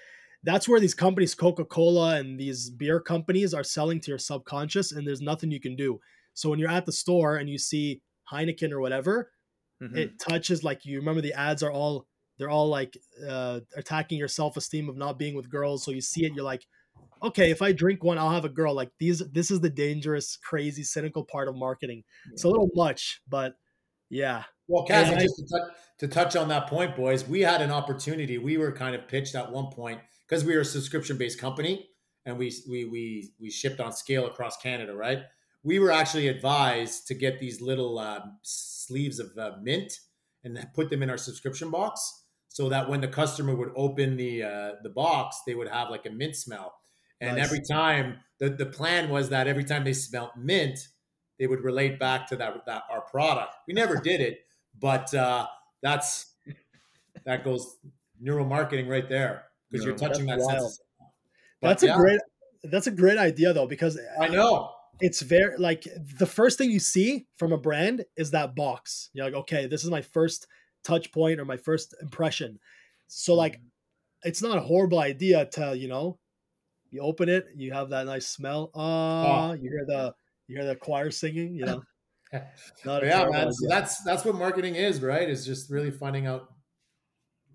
that's 0.43 0.67
where 0.67 0.79
these 0.79 0.95
companies 0.95 1.35
coca-cola 1.35 2.17
and 2.17 2.39
these 2.39 2.69
beer 2.71 2.99
companies 2.99 3.53
are 3.53 3.63
selling 3.63 3.99
to 4.01 4.11
your 4.11 4.17
subconscious 4.19 4.91
and 4.91 5.07
there's 5.07 5.21
nothing 5.21 5.51
you 5.51 5.59
can 5.59 5.75
do. 5.75 5.99
So 6.33 6.49
when 6.49 6.59
you're 6.59 6.69
at 6.69 6.85
the 6.85 6.91
store 6.91 7.37
and 7.37 7.49
you 7.49 7.57
see 7.59 8.01
heineken 8.31 8.71
or 8.71 8.81
whatever 8.81 9.31
Mhm. 9.81 10.05
it 10.05 10.19
touches 10.19 10.63
like 10.63 10.85
you 10.85 10.97
remember 10.99 11.21
the 11.21 11.33
ads 11.33 11.63
are 11.63 11.71
all 11.71 12.07
they're 12.37 12.49
all 12.49 12.69
like 12.69 12.97
uh 13.27 13.59
attacking 13.75 14.17
your 14.17 14.27
self-esteem 14.27 14.89
of 14.89 14.97
not 14.97 15.19
being 15.19 15.35
with 15.35 15.49
girls. 15.49 15.83
So 15.83 15.91
you 15.91 16.01
see 16.01 16.25
it 16.25 16.33
you're 16.33 16.45
like 16.45 16.65
okay 17.21 17.51
if 17.51 17.61
i 17.61 17.71
drink 17.71 18.03
one 18.03 18.17
i'll 18.17 18.29
have 18.29 18.45
a 18.45 18.49
girl 18.49 18.73
like 18.73 18.91
these 18.99 19.19
this 19.31 19.51
is 19.51 19.59
the 19.61 19.69
dangerous 19.69 20.37
crazy 20.37 20.83
cynical 20.83 21.23
part 21.23 21.47
of 21.47 21.55
marketing 21.55 22.03
it's 22.31 22.43
a 22.43 22.47
little 22.47 22.69
much 22.75 23.21
but 23.27 23.55
yeah 24.09 24.43
Well, 24.67 24.85
Kazi, 24.85 25.13
I- 25.15 25.21
just 25.21 25.35
to 25.37 25.45
touch, 25.45 25.71
to 25.99 26.07
touch 26.07 26.35
on 26.35 26.47
that 26.49 26.67
point, 26.67 26.95
boys, 26.95 27.27
we 27.27 27.41
had 27.41 27.61
an 27.61 27.71
opportunity. 27.71 28.37
We 28.37 28.57
were 28.57 28.71
kind 28.71 28.95
of 28.95 29.07
pitched 29.07 29.35
at 29.35 29.51
one 29.51 29.67
point 29.71 29.99
because 30.27 30.43
we 30.45 30.55
were 30.55 30.61
a 30.61 30.65
subscription 30.65 31.17
based 31.17 31.39
company 31.39 31.87
and 32.25 32.37
we 32.37 32.53
we 32.69 32.85
we 32.85 33.31
we 33.39 33.49
shipped 33.49 33.79
on 33.79 33.91
scale 33.91 34.25
across 34.27 34.57
Canada, 34.57 34.95
right? 34.95 35.19
We 35.63 35.79
were 35.79 35.91
actually 35.91 36.27
advised 36.27 37.07
to 37.07 37.13
get 37.13 37.39
these 37.39 37.61
little 37.61 37.99
uh, 37.99 38.21
sleeves 38.41 39.19
of 39.19 39.37
uh, 39.37 39.51
mint 39.61 39.93
and 40.43 40.57
put 40.73 40.89
them 40.89 41.03
in 41.03 41.09
our 41.09 41.17
subscription 41.17 41.69
box, 41.69 42.23
so 42.47 42.67
that 42.69 42.89
when 42.89 43.01
the 43.01 43.07
customer 43.07 43.55
would 43.55 43.71
open 43.75 44.17
the 44.17 44.43
uh, 44.43 44.71
the 44.83 44.89
box, 44.89 45.41
they 45.45 45.55
would 45.55 45.67
have 45.69 45.89
like 45.89 46.05
a 46.05 46.09
mint 46.11 46.35
smell. 46.35 46.73
And 47.21 47.37
Nice. 47.37 47.45
every 47.45 47.61
time 47.61 48.19
the 48.39 48.49
the 48.49 48.65
plan 48.65 49.09
was 49.09 49.29
that 49.29 49.47
every 49.47 49.63
time 49.63 49.83
they 49.83 49.93
smelled 49.93 50.31
mint, 50.35 50.87
they 51.39 51.47
would 51.47 51.63
relate 51.63 51.99
back 51.99 52.27
to 52.29 52.35
that 52.37 52.65
that 52.65 52.83
our 52.89 53.01
product. 53.01 53.55
We 53.67 53.73
never 53.73 53.97
did 53.97 54.21
it, 54.21 54.39
but 54.79 55.13
uh, 55.13 55.47
that's 55.81 56.35
that 57.25 57.43
goes 57.43 57.77
neuromarketing 58.23 58.89
right 58.89 59.07
there 59.07 59.45
because 59.69 59.85
you're 59.85 59.95
touching 59.95 60.25
that 60.25 60.39
that's 60.39 60.51
sense. 60.51 60.81
But 61.61 61.67
that's 61.69 61.83
yeah, 61.83 61.93
a 61.93 61.97
great 61.97 62.19
that's 62.63 62.87
a 62.87 62.91
great 62.91 63.17
idea 63.17 63.53
though 63.53 63.67
because 63.67 63.99
I 64.19 64.27
know. 64.27 64.73
it's 64.99 65.21
very 65.21 65.57
like 65.57 65.87
the 66.17 66.25
first 66.25 66.57
thing 66.57 66.71
you 66.71 66.79
see 66.79 67.27
from 67.37 67.53
a 67.53 67.57
brand 67.57 68.05
is 68.17 68.31
that 68.31 68.55
box. 68.55 69.09
You're 69.13 69.25
like, 69.25 69.35
okay, 69.35 69.67
this 69.67 69.83
is 69.83 69.89
my 69.89 70.01
first 70.01 70.47
touch 70.83 71.11
point 71.11 71.39
or 71.39 71.45
my 71.45 71.57
first 71.57 71.95
impression. 72.01 72.59
So 73.07 73.35
like 73.35 73.61
it's 74.23 74.41
not 74.41 74.57
a 74.57 74.61
horrible 74.61 74.99
idea 74.99 75.45
to, 75.45 75.75
you 75.75 75.87
know, 75.87 76.19
you 76.91 77.01
open 77.01 77.29
it, 77.29 77.47
you 77.55 77.71
have 77.71 77.89
that 77.89 78.05
nice 78.05 78.27
smell. 78.27 78.69
Ah, 78.75 79.53
you 79.53 79.69
hear 79.69 79.85
the 79.87 80.13
you 80.47 80.57
hear 80.57 80.67
the 80.67 80.75
choir 80.75 81.09
singing, 81.09 81.55
you 81.55 81.65
know. 81.65 81.81
Not 82.85 83.03
yeah, 83.03 83.27
man. 83.29 83.51
So 83.51 83.67
that's 83.67 84.03
that's 84.03 84.23
what 84.23 84.35
marketing 84.35 84.75
is, 84.75 85.01
right? 85.01 85.29
Is 85.29 85.45
just 85.45 85.69
really 85.69 85.91
finding 85.91 86.27
out 86.27 86.53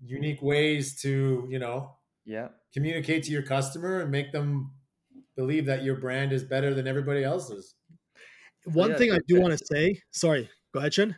unique 0.03 0.41
ways 0.41 0.99
to 1.01 1.47
you 1.49 1.59
know 1.59 1.95
yeah. 2.25 2.49
communicate 2.73 3.23
to 3.23 3.31
your 3.31 3.43
customer 3.43 4.01
and 4.01 4.11
make 4.11 4.31
them 4.31 4.71
believe 5.35 5.65
that 5.67 5.83
your 5.83 5.95
brand 5.95 6.33
is 6.33 6.43
better 6.43 6.73
than 6.73 6.87
everybody 6.87 7.23
else's. 7.23 7.75
One 8.65 8.91
yeah, 8.91 8.97
thing 8.97 9.11
I 9.13 9.19
do 9.27 9.35
that- 9.35 9.41
want 9.41 9.57
to 9.57 9.65
say, 9.65 10.01
sorry, 10.11 10.49
go 10.73 10.79
ahead, 10.79 10.93
Shin. 10.93 11.15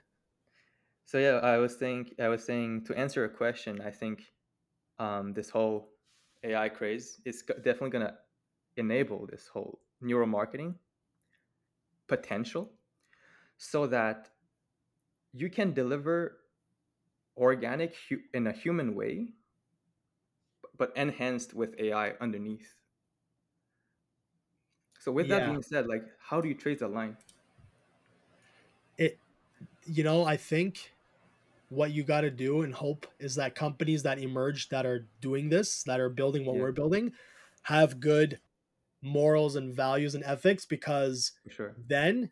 So 1.05 1.17
yeah, 1.17 1.39
I 1.41 1.57
was 1.57 1.76
think 1.76 2.13
I 2.20 2.28
was 2.28 2.43
saying 2.43 2.86
to 2.86 2.97
answer 2.97 3.26
a 3.26 3.30
question. 3.30 3.82
I 3.82 3.89
think 3.89 4.22
um, 4.99 5.34
this 5.34 5.49
whole 5.49 5.89
AI 6.44 6.70
craze 6.70 7.22
is 7.26 7.44
definitely 7.44 7.92
gonna 7.92 8.18
enable 8.78 9.26
this 9.28 9.48
whole 9.48 9.82
neuromarketing 10.02 10.76
potential, 12.08 12.72
so 13.58 13.88
that 13.88 14.30
you 15.34 15.50
can 15.50 15.74
deliver 15.74 16.40
organic 17.38 17.96
hu- 18.10 18.24
in 18.34 18.48
a 18.48 18.52
human 18.52 18.96
way, 18.96 19.34
but 20.78 20.96
enhanced 20.96 21.54
with 21.54 21.76
AI 21.80 22.12
underneath. 22.22 22.76
So 25.00 25.12
with 25.12 25.30
that 25.30 25.46
being 25.46 25.62
said, 25.62 25.88
like, 25.88 26.04
how 26.20 26.42
do 26.42 26.50
you 26.50 26.56
trace 26.56 26.80
the 26.80 26.88
line? 26.88 27.18
It 28.98 29.18
you 29.86 30.04
know, 30.04 30.26
I 30.26 30.38
think 30.38 30.94
what 31.70 31.91
you 31.91 32.03
got 32.03 32.22
to 32.22 32.32
do 32.32 32.61
and 32.61 32.74
hope 32.74 33.05
is 33.20 33.36
that 33.36 33.55
companies 33.55 34.03
that 34.03 34.20
emerge 34.20 34.70
that 34.70 34.86
are 34.86 35.07
doing 35.22 35.49
this, 35.49 35.84
that 35.84 35.99
are 35.99 36.09
building 36.09 36.45
what 36.45 36.55
Yeah. 36.55 36.61
we're 36.63 36.72
building, 36.72 37.13
have 37.63 37.99
good 37.99 38.39
morals 39.01 39.55
and 39.55 39.74
values 39.74 40.15
and 40.15 40.24
ethics 40.24 40.65
because 40.65 41.32
sure. 41.49 41.76
then 41.88 42.32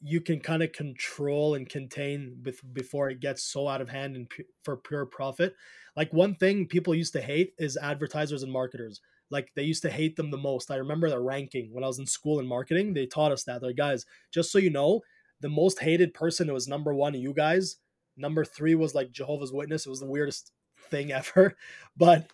you 0.00 0.20
can 0.20 0.38
kind 0.40 0.62
of 0.62 0.70
control 0.72 1.54
and 1.56 1.68
contain 1.68 2.36
bef- 2.40 2.62
before 2.72 3.10
it 3.10 3.20
gets 3.20 3.42
so 3.42 3.66
out 3.66 3.80
of 3.80 3.88
hand 3.88 4.14
and 4.14 4.30
pu- 4.30 4.44
for 4.62 4.76
pure 4.76 5.04
profit. 5.04 5.54
Like 5.96 6.12
one 6.12 6.36
thing 6.36 6.66
people 6.66 6.94
used 6.94 7.12
to 7.14 7.20
hate 7.20 7.54
is 7.58 7.76
advertisers 7.76 8.44
and 8.44 8.52
marketers. 8.52 9.00
Like 9.30 9.50
they 9.56 9.64
used 9.64 9.82
to 9.82 9.90
hate 9.90 10.14
them 10.16 10.30
the 10.30 10.38
most. 10.38 10.70
I 10.70 10.76
remember 10.76 11.10
the 11.10 11.20
ranking 11.20 11.70
when 11.74 11.82
I 11.82 11.88
was 11.88 11.98
in 11.98 12.06
school 12.06 12.38
in 12.38 12.46
marketing. 12.46 12.94
They 12.94 13.06
taught 13.06 13.32
us 13.32 13.42
that. 13.44 13.60
They're 13.60 13.70
like, 13.70 13.76
guys, 13.76 14.06
just 14.32 14.52
so 14.52 14.58
you 14.58 14.70
know, 14.70 15.00
the 15.40 15.48
most 15.48 15.80
hated 15.80 16.14
person 16.14 16.50
was 16.52 16.68
number 16.68 16.94
one, 16.94 17.14
you 17.14 17.34
guys. 17.34 17.76
Number 18.18 18.44
three 18.44 18.74
was 18.74 18.94
like 18.94 19.12
Jehovah's 19.12 19.52
Witness. 19.52 19.86
It 19.86 19.90
was 19.90 20.00
the 20.00 20.06
weirdest 20.06 20.52
thing 20.90 21.12
ever, 21.12 21.56
but 21.96 22.30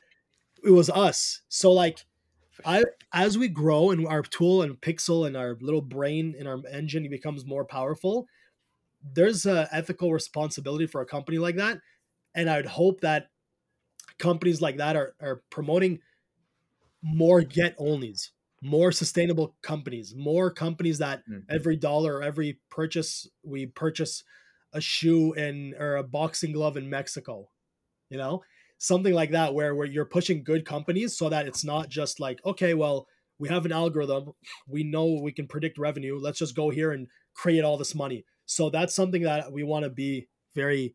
it 0.65 0.71
was 0.71 0.91
us. 0.91 1.43
So 1.49 1.73
like 1.73 2.05
I 2.65 2.85
as 3.13 3.39
we 3.39 3.49
grow 3.49 3.91
and 3.91 4.07
our 4.07 4.23
tool 4.23 4.63
and 4.63 4.81
pixel 4.81 5.27
and 5.27 5.37
our 5.37 5.57
little 5.61 5.83
brain 5.83 6.35
and 6.39 6.49
our 6.49 6.61
engine 6.71 7.09
becomes 7.11 7.45
more 7.45 7.65
powerful, 7.65 8.29
there's 9.03 9.47
a 9.47 9.69
ethical 9.73 10.13
responsibility 10.13 10.87
for 10.87 11.01
a 11.01 11.07
company 11.07 11.39
like 11.39 11.57
that. 11.57 11.81
And 12.35 12.51
I'd 12.51 12.67
hope 12.67 13.01
that 13.03 13.31
companies 14.19 14.61
like 14.61 14.79
that 14.79 14.97
are, 14.97 15.15
are 15.21 15.43
promoting 15.51 16.01
more 17.03 17.43
GetOnlys, 17.43 18.31
more 18.63 18.93
sustainable 18.93 19.57
companies, 19.63 20.15
more 20.15 20.51
companies 20.51 20.99
that 20.99 21.27
Mhm. 21.29 21.45
every 21.49 21.77
dollar, 21.77 22.23
every 22.23 22.61
purchase, 22.71 23.29
we 23.43 23.67
purchase 23.67 24.25
a 24.75 24.81
shoe 24.81 25.33
in 25.35 25.75
or 25.79 25.97
a 25.97 26.03
boxing 26.03 26.53
glove 26.53 26.77
in 26.77 26.91
Mexico, 26.91 27.49
you 28.11 28.19
know, 28.19 28.43
something 28.79 29.15
like 29.15 29.31
that, 29.31 29.55
where, 29.55 29.75
where 29.75 29.87
you're 29.87 30.05
pushing 30.05 30.45
good 30.45 30.67
companies 30.67 31.17
so 31.17 31.29
that 31.29 31.47
it's 31.47 31.65
not 31.65 31.89
just 31.89 32.21
like, 32.21 32.45
okay, 32.45 32.75
well, 32.75 33.07
we 33.39 33.49
have 33.49 33.65
an 33.65 33.73
algorithm, 33.73 34.33
we 34.69 34.85
know 34.85 35.21
we 35.23 35.33
can 35.33 35.47
predict 35.47 35.79
revenue, 35.79 36.19
let's 36.21 36.39
just 36.39 36.57
go 36.57 36.71
here 36.71 36.93
and 36.93 37.07
create 37.35 37.65
all 37.65 37.77
this 37.77 37.95
money. 37.95 38.25
So 38.47 38.69
that's 38.69 38.95
something 38.95 39.23
that 39.23 39.53
we 39.53 39.63
want 39.63 39.85
to 39.85 39.91
be 39.91 40.29
very 40.55 40.95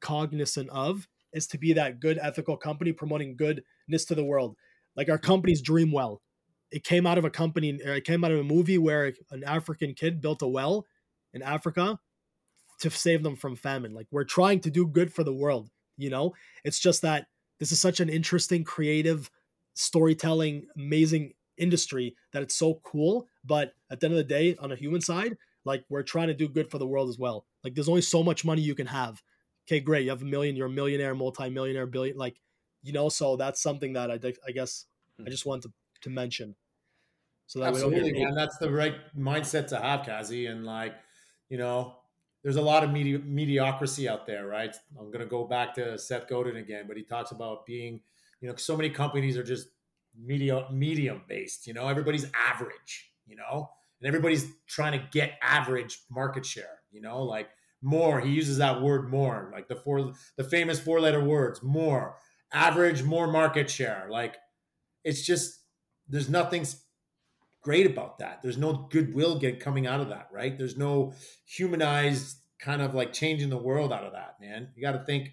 cognizant 0.00 0.68
of 0.70 1.08
is 1.32 1.46
to 1.48 1.58
be 1.58 1.72
that 1.72 2.00
good 2.00 2.18
ethical 2.20 2.56
company 2.56 2.92
promoting 2.92 3.36
goodness 3.36 4.04
to 4.06 4.14
the 4.14 4.24
world. 4.24 4.56
Like 4.96 5.08
our 5.08 5.18
company's 5.18 5.62
Dreamwell. 5.62 6.18
It 6.70 6.82
came 6.82 7.06
out 7.06 7.18
of 7.18 7.24
a 7.24 7.30
company, 7.30 7.70
it 7.70 8.04
came 8.04 8.24
out 8.24 8.32
of 8.32 8.40
a 8.40 8.44
movie 8.44 8.78
where 8.78 9.12
an 9.30 9.44
African 9.44 9.94
kid 9.94 10.20
built 10.20 10.42
a 10.42 10.48
well 10.48 10.84
in 11.32 11.42
Africa 11.42 11.98
to 12.80 12.90
save 12.90 13.22
them 13.22 13.36
from 13.36 13.56
famine. 13.56 13.94
Like 13.94 14.06
we're 14.10 14.24
trying 14.24 14.60
to 14.60 14.70
do 14.70 14.86
good 14.86 15.12
for 15.12 15.24
the 15.24 15.32
world, 15.32 15.70
you 15.96 16.10
know? 16.10 16.34
It's 16.64 16.78
just 16.78 17.02
that 17.02 17.26
this 17.58 17.72
is 17.72 17.80
such 17.80 18.00
an 18.00 18.08
interesting, 18.08 18.64
creative, 18.64 19.30
storytelling, 19.74 20.66
amazing 20.76 21.32
industry 21.56 22.14
that 22.32 22.42
it's 22.42 22.54
so 22.54 22.80
cool. 22.84 23.28
But 23.44 23.72
at 23.90 24.00
the 24.00 24.06
end 24.06 24.14
of 24.14 24.18
the 24.18 24.24
day, 24.24 24.56
on 24.60 24.72
a 24.72 24.76
human 24.76 25.00
side, 25.00 25.36
like 25.64 25.84
we're 25.88 26.02
trying 26.02 26.28
to 26.28 26.34
do 26.34 26.48
good 26.48 26.70
for 26.70 26.78
the 26.78 26.86
world 26.86 27.08
as 27.08 27.18
well. 27.18 27.46
Like 27.64 27.74
there's 27.74 27.88
only 27.88 28.02
so 28.02 28.22
much 28.22 28.44
money 28.44 28.62
you 28.62 28.74
can 28.74 28.86
have. 28.86 29.22
Okay, 29.66 29.80
great. 29.80 30.04
You 30.04 30.10
have 30.10 30.22
a 30.22 30.26
million, 30.26 30.54
you're 30.54 30.68
a 30.68 30.70
millionaire, 30.70 31.14
multi-millionaire, 31.14 31.86
billion, 31.86 32.16
like, 32.16 32.40
you 32.82 32.92
know, 32.92 33.08
so 33.08 33.36
that's 33.36 33.60
something 33.60 33.94
that 33.94 34.10
I, 34.10 34.20
I 34.46 34.52
guess 34.52 34.86
hmm. 35.18 35.24
I 35.26 35.30
just 35.30 35.46
want 35.46 35.62
to, 35.62 35.72
to 36.02 36.10
mention. 36.10 36.54
So 37.46 37.60
that 37.60 37.68
Absolutely, 37.68 38.12
man. 38.12 38.34
That's 38.34 38.58
the 38.58 38.70
right 38.70 38.94
mindset 39.16 39.68
to 39.68 39.78
have, 39.78 40.04
Kazi. 40.04 40.46
And 40.46 40.64
like, 40.64 40.94
you 41.48 41.58
know, 41.58 41.96
there's 42.46 42.54
a 42.54 42.62
lot 42.62 42.84
of 42.84 42.92
medi- 42.92 43.18
mediocrity 43.18 44.08
out 44.08 44.24
there, 44.24 44.46
right? 44.46 44.72
I'm 44.96 45.10
gonna 45.10 45.26
go 45.26 45.42
back 45.48 45.74
to 45.74 45.98
Seth 45.98 46.28
Godin 46.28 46.58
again, 46.58 46.84
but 46.86 46.96
he 46.96 47.02
talks 47.02 47.32
about 47.32 47.66
being, 47.66 48.00
you 48.40 48.48
know, 48.48 48.54
so 48.54 48.76
many 48.76 48.88
companies 48.88 49.36
are 49.36 49.42
just 49.42 49.66
medium 50.16 50.62
medium 50.70 51.22
based. 51.26 51.66
You 51.66 51.74
know, 51.74 51.88
everybody's 51.88 52.30
average. 52.48 53.10
You 53.26 53.34
know, 53.34 53.68
and 54.00 54.06
everybody's 54.06 54.46
trying 54.68 54.92
to 54.92 55.04
get 55.10 55.32
average 55.42 55.98
market 56.08 56.46
share. 56.46 56.78
You 56.92 57.00
know, 57.00 57.24
like 57.24 57.48
more. 57.82 58.20
He 58.20 58.30
uses 58.30 58.58
that 58.58 58.80
word 58.80 59.10
more, 59.10 59.50
like 59.52 59.66
the 59.66 59.74
four, 59.74 60.12
the 60.36 60.44
famous 60.44 60.78
four 60.78 61.00
letter 61.00 61.24
words, 61.24 61.64
more 61.64 62.14
average, 62.52 63.02
more 63.02 63.26
market 63.26 63.68
share. 63.68 64.06
Like, 64.08 64.36
it's 65.02 65.26
just 65.26 65.62
there's 66.08 66.30
nothing 66.30 66.64
great 67.66 67.84
about 67.84 68.20
that. 68.20 68.40
There's 68.44 68.56
no 68.56 68.86
goodwill 68.90 69.40
get 69.40 69.58
coming 69.58 69.88
out 69.88 69.98
of 70.00 70.08
that, 70.10 70.28
right? 70.30 70.56
There's 70.56 70.76
no 70.76 71.14
humanized 71.46 72.36
kind 72.60 72.80
of 72.80 72.94
like 72.94 73.12
changing 73.12 73.50
the 73.50 73.58
world 73.58 73.92
out 73.92 74.04
of 74.04 74.12
that, 74.12 74.36
man. 74.40 74.68
You 74.76 74.82
got 74.82 74.92
to 74.92 75.04
think 75.04 75.32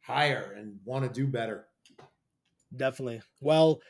higher 0.00 0.52
and 0.58 0.80
want 0.84 1.04
to 1.04 1.10
do 1.12 1.28
better. 1.28 1.66
Definitely. 2.76 3.22
Well, 3.40 3.80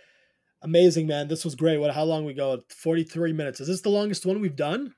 amazing, 0.61 1.07
man. 1.07 1.29
This 1.29 1.43
was 1.43 1.55
great. 1.55 1.79
What? 1.79 1.95
How 1.95 2.05
long 2.05 2.27
we 2.27 2.35
go? 2.35 2.63
Forty-three 2.69 3.33
minutes. 3.33 3.61
Is 3.61 3.69
this 3.69 3.81
the 3.81 3.89
longest 3.89 4.27
one 4.27 4.43
we've 4.43 4.55
done, 4.55 4.95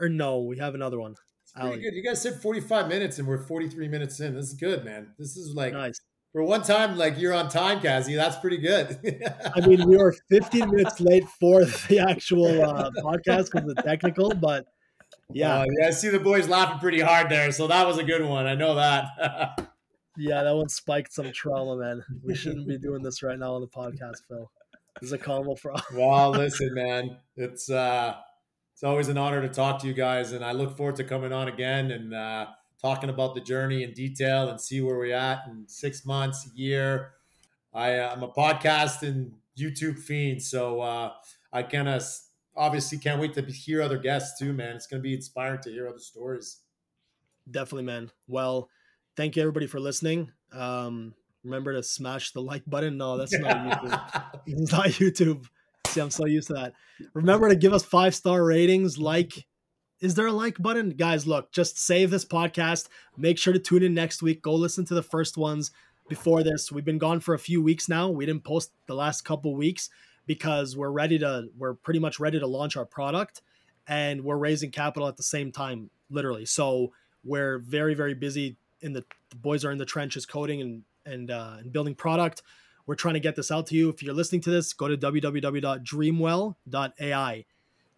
or 0.00 0.08
no? 0.08 0.40
We 0.40 0.56
have 0.56 0.74
another 0.74 0.98
one. 0.98 1.16
It's 1.42 1.52
pretty 1.52 1.68
Ali. 1.68 1.80
good. 1.82 1.94
You 1.94 2.02
guys 2.02 2.22
said 2.22 2.40
45 2.40 2.88
minutes 2.88 3.18
and 3.18 3.28
we're 3.28 3.46
43 3.46 3.88
minutes 3.88 4.20
in. 4.20 4.34
This 4.34 4.46
is 4.46 4.54
good, 4.54 4.86
man. 4.86 5.12
This 5.18 5.36
is 5.36 5.54
like 5.54 5.74
Nice. 5.74 6.00
For 6.32 6.42
one 6.42 6.62
time, 6.62 6.96
like 6.96 7.18
you're 7.18 7.34
on 7.34 7.48
time, 7.48 7.80
Kazi. 7.80 8.14
That's 8.14 8.36
pretty 8.36 8.58
good. 8.58 8.98
I 9.54 9.66
mean, 9.66 9.86
we 9.88 9.96
were 9.96 10.14
15 10.30 10.70
minutes 10.70 11.00
late 11.00 11.28
for 11.40 11.64
the 11.64 11.98
actual 12.08 12.62
uh, 12.62 12.90
podcast 13.02 13.50
because 13.52 13.68
of 13.68 13.74
the 13.76 13.82
technical, 13.82 14.34
but 14.34 14.66
yeah, 15.30 15.60
Uh, 15.60 15.66
yeah, 15.78 15.86
I 15.88 15.90
see 15.90 16.08
the 16.08 16.18
boys 16.18 16.48
laughing 16.48 16.78
pretty 16.78 17.00
hard 17.00 17.30
there. 17.30 17.52
So 17.52 17.66
that 17.68 17.86
was 17.86 17.98
a 17.98 18.04
good 18.04 18.24
one. 18.24 18.46
I 18.46 18.54
know 18.54 18.74
that. 18.76 19.06
yeah, 20.16 20.42
that 20.42 20.54
one 20.54 20.68
spiked 20.68 21.12
some 21.12 21.32
trauma, 21.32 21.76
man. 21.76 22.02
We 22.24 22.34
shouldn't 22.34 22.66
be 22.66 22.78
doing 22.78 23.02
this 23.02 23.22
right 23.22 23.38
now 23.38 23.54
on 23.54 23.60
the 23.60 23.68
podcast, 23.68 24.22
Phil. 24.28 24.50
This 25.00 25.08
is 25.08 25.12
a 25.12 25.18
combo 25.18 25.54
for 25.54 25.72
all. 25.72 25.82
well, 25.94 26.30
listen, 26.38 26.74
man, 26.74 27.16
it's 27.36 27.70
uh, 27.70 28.14
it's 28.74 28.82
always 28.84 29.08
an 29.08 29.16
honor 29.18 29.40
to 29.42 29.48
talk 29.48 29.80
to 29.80 29.86
you 29.86 29.94
guys, 29.94 30.32
and 30.32 30.44
I 30.44 30.52
look 30.52 30.76
forward 30.76 30.96
to 30.96 31.04
coming 31.04 31.32
on 31.32 31.48
again 31.48 31.90
and 31.90 32.14
uh, 32.14 32.46
talking 32.82 33.10
about 33.10 33.34
the 33.34 33.40
journey 33.40 33.82
in 33.82 33.92
detail 33.92 34.48
and 34.48 34.60
see 34.60 34.80
where 34.80 34.96
we're 34.96 35.14
at 35.14 35.46
in 35.46 35.64
six 35.68 36.04
months, 36.04 36.46
a 36.46 36.58
year. 36.58 37.12
I, 37.72 37.96
uh, 37.96 38.12
I'm 38.12 38.22
a 38.22 38.28
podcast 38.28 39.02
and 39.02 39.32
YouTube 39.58 39.98
fiend, 39.98 40.42
so 40.42 40.80
uh, 40.80 41.12
I 41.52 41.62
kind 41.62 41.88
of 41.88 42.02
obviously 42.56 42.98
can't 42.98 43.20
wait 43.20 43.34
to 43.34 43.42
hear 43.42 43.82
other 43.82 43.98
guests 43.98 44.38
too, 44.38 44.52
man. 44.52 44.76
It's 44.76 44.86
going 44.86 45.00
to 45.00 45.02
be 45.02 45.14
inspiring 45.14 45.60
to 45.62 45.70
hear 45.70 45.88
other 45.88 45.98
stories. 45.98 46.58
Definitely, 47.50 47.84
man. 47.84 48.10
Well, 48.28 48.68
thank 49.16 49.36
you 49.36 49.42
everybody 49.42 49.66
for 49.66 49.80
listening. 49.80 50.30
Um, 50.52 51.14
remember 51.44 51.72
to 51.74 51.82
smash 51.82 52.32
the 52.32 52.42
like 52.42 52.62
button. 52.66 52.96
No, 52.96 53.16
that's 53.16 53.38
not 53.38 53.56
YouTube. 53.82 54.42
It's 54.46 54.72
not 54.72 54.86
YouTube. 54.86 55.46
See, 55.86 56.00
I'm 56.00 56.10
so 56.10 56.26
used 56.26 56.48
to 56.48 56.54
that. 56.54 56.74
Remember 57.14 57.48
to 57.48 57.56
give 57.56 57.72
us 57.72 57.84
five 57.84 58.14
star 58.14 58.42
ratings. 58.42 58.98
Like, 58.98 59.46
is 60.02 60.16
there 60.16 60.26
a 60.26 60.32
like 60.32 60.58
button? 60.58 60.90
Guys, 60.90 61.26
look, 61.26 61.52
just 61.52 61.78
save 61.78 62.10
this 62.10 62.24
podcast. 62.24 62.88
Make 63.16 63.38
sure 63.38 63.52
to 63.52 63.58
tune 63.58 63.84
in 63.84 63.94
next 63.94 64.20
week. 64.20 64.42
Go 64.42 64.54
listen 64.54 64.84
to 64.86 64.94
the 64.94 65.02
first 65.02 65.38
ones 65.38 65.70
before 66.08 66.42
this. 66.42 66.72
We've 66.72 66.84
been 66.84 66.98
gone 66.98 67.20
for 67.20 67.34
a 67.34 67.38
few 67.38 67.62
weeks 67.62 67.88
now. 67.88 68.10
We 68.10 68.26
didn't 68.26 68.42
post 68.42 68.72
the 68.88 68.94
last 68.94 69.22
couple 69.22 69.54
weeks 69.54 69.90
because 70.26 70.76
we're 70.76 70.90
ready 70.90 71.20
to, 71.20 71.48
we're 71.56 71.74
pretty 71.74 72.00
much 72.00 72.18
ready 72.18 72.40
to 72.40 72.46
launch 72.48 72.76
our 72.76 72.84
product 72.84 73.42
and 73.86 74.24
we're 74.24 74.36
raising 74.36 74.72
capital 74.72 75.06
at 75.06 75.16
the 75.16 75.22
same 75.22 75.52
time, 75.52 75.88
literally. 76.10 76.46
So 76.46 76.92
we're 77.24 77.58
very, 77.58 77.94
very 77.94 78.14
busy 78.14 78.56
in 78.80 78.94
the, 78.94 79.04
the 79.30 79.36
boys 79.36 79.64
are 79.64 79.70
in 79.70 79.78
the 79.78 79.86
trenches 79.86 80.26
coding 80.26 80.60
and, 80.60 80.82
and, 81.06 81.30
uh, 81.30 81.58
and 81.60 81.72
building 81.72 81.94
product 81.94 82.42
we're 82.86 82.96
trying 82.96 83.14
to 83.14 83.20
get 83.20 83.36
this 83.36 83.52
out 83.52 83.68
to 83.68 83.76
you. 83.76 83.88
If 83.88 84.02
you're 84.02 84.14
listening 84.14 84.40
to 84.42 84.50
this, 84.50 84.72
go 84.72 84.88
to 84.88 84.96
www.dreamwell.ai. 84.96 87.44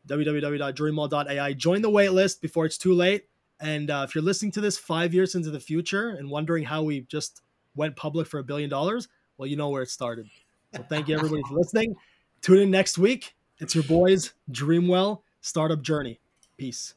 www.dreamwell.ai. 0.08 1.52
Join 1.54 1.82
the 1.82 1.90
wait 1.90 2.10
list 2.10 2.42
before 2.42 2.66
it's 2.66 2.78
too 2.78 2.92
late. 2.92 3.26
And 3.60 3.90
uh, 3.90 4.04
if 4.06 4.14
you're 4.14 4.24
listening 4.24 4.52
to 4.52 4.60
this 4.60 4.76
five 4.76 5.14
years 5.14 5.34
into 5.34 5.50
the 5.50 5.60
future 5.60 6.10
and 6.10 6.30
wondering 6.30 6.64
how 6.64 6.82
we 6.82 7.02
just 7.02 7.42
went 7.74 7.96
public 7.96 8.26
for 8.26 8.38
a 8.38 8.44
billion 8.44 8.68
dollars, 8.68 9.08
well, 9.38 9.46
you 9.46 9.56
know 9.56 9.68
where 9.68 9.82
it 9.82 9.90
started. 9.90 10.28
So 10.74 10.82
thank 10.82 11.08
you 11.08 11.16
everybody 11.16 11.42
for 11.48 11.54
listening. 11.54 11.94
Tune 12.40 12.58
in 12.58 12.70
next 12.70 12.98
week. 12.98 13.34
It's 13.58 13.74
your 13.74 13.84
boys, 13.84 14.34
Dreamwell 14.50 15.22
Startup 15.40 15.80
Journey. 15.80 16.20
Peace. 16.56 16.94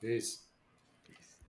Peace. 0.00 0.43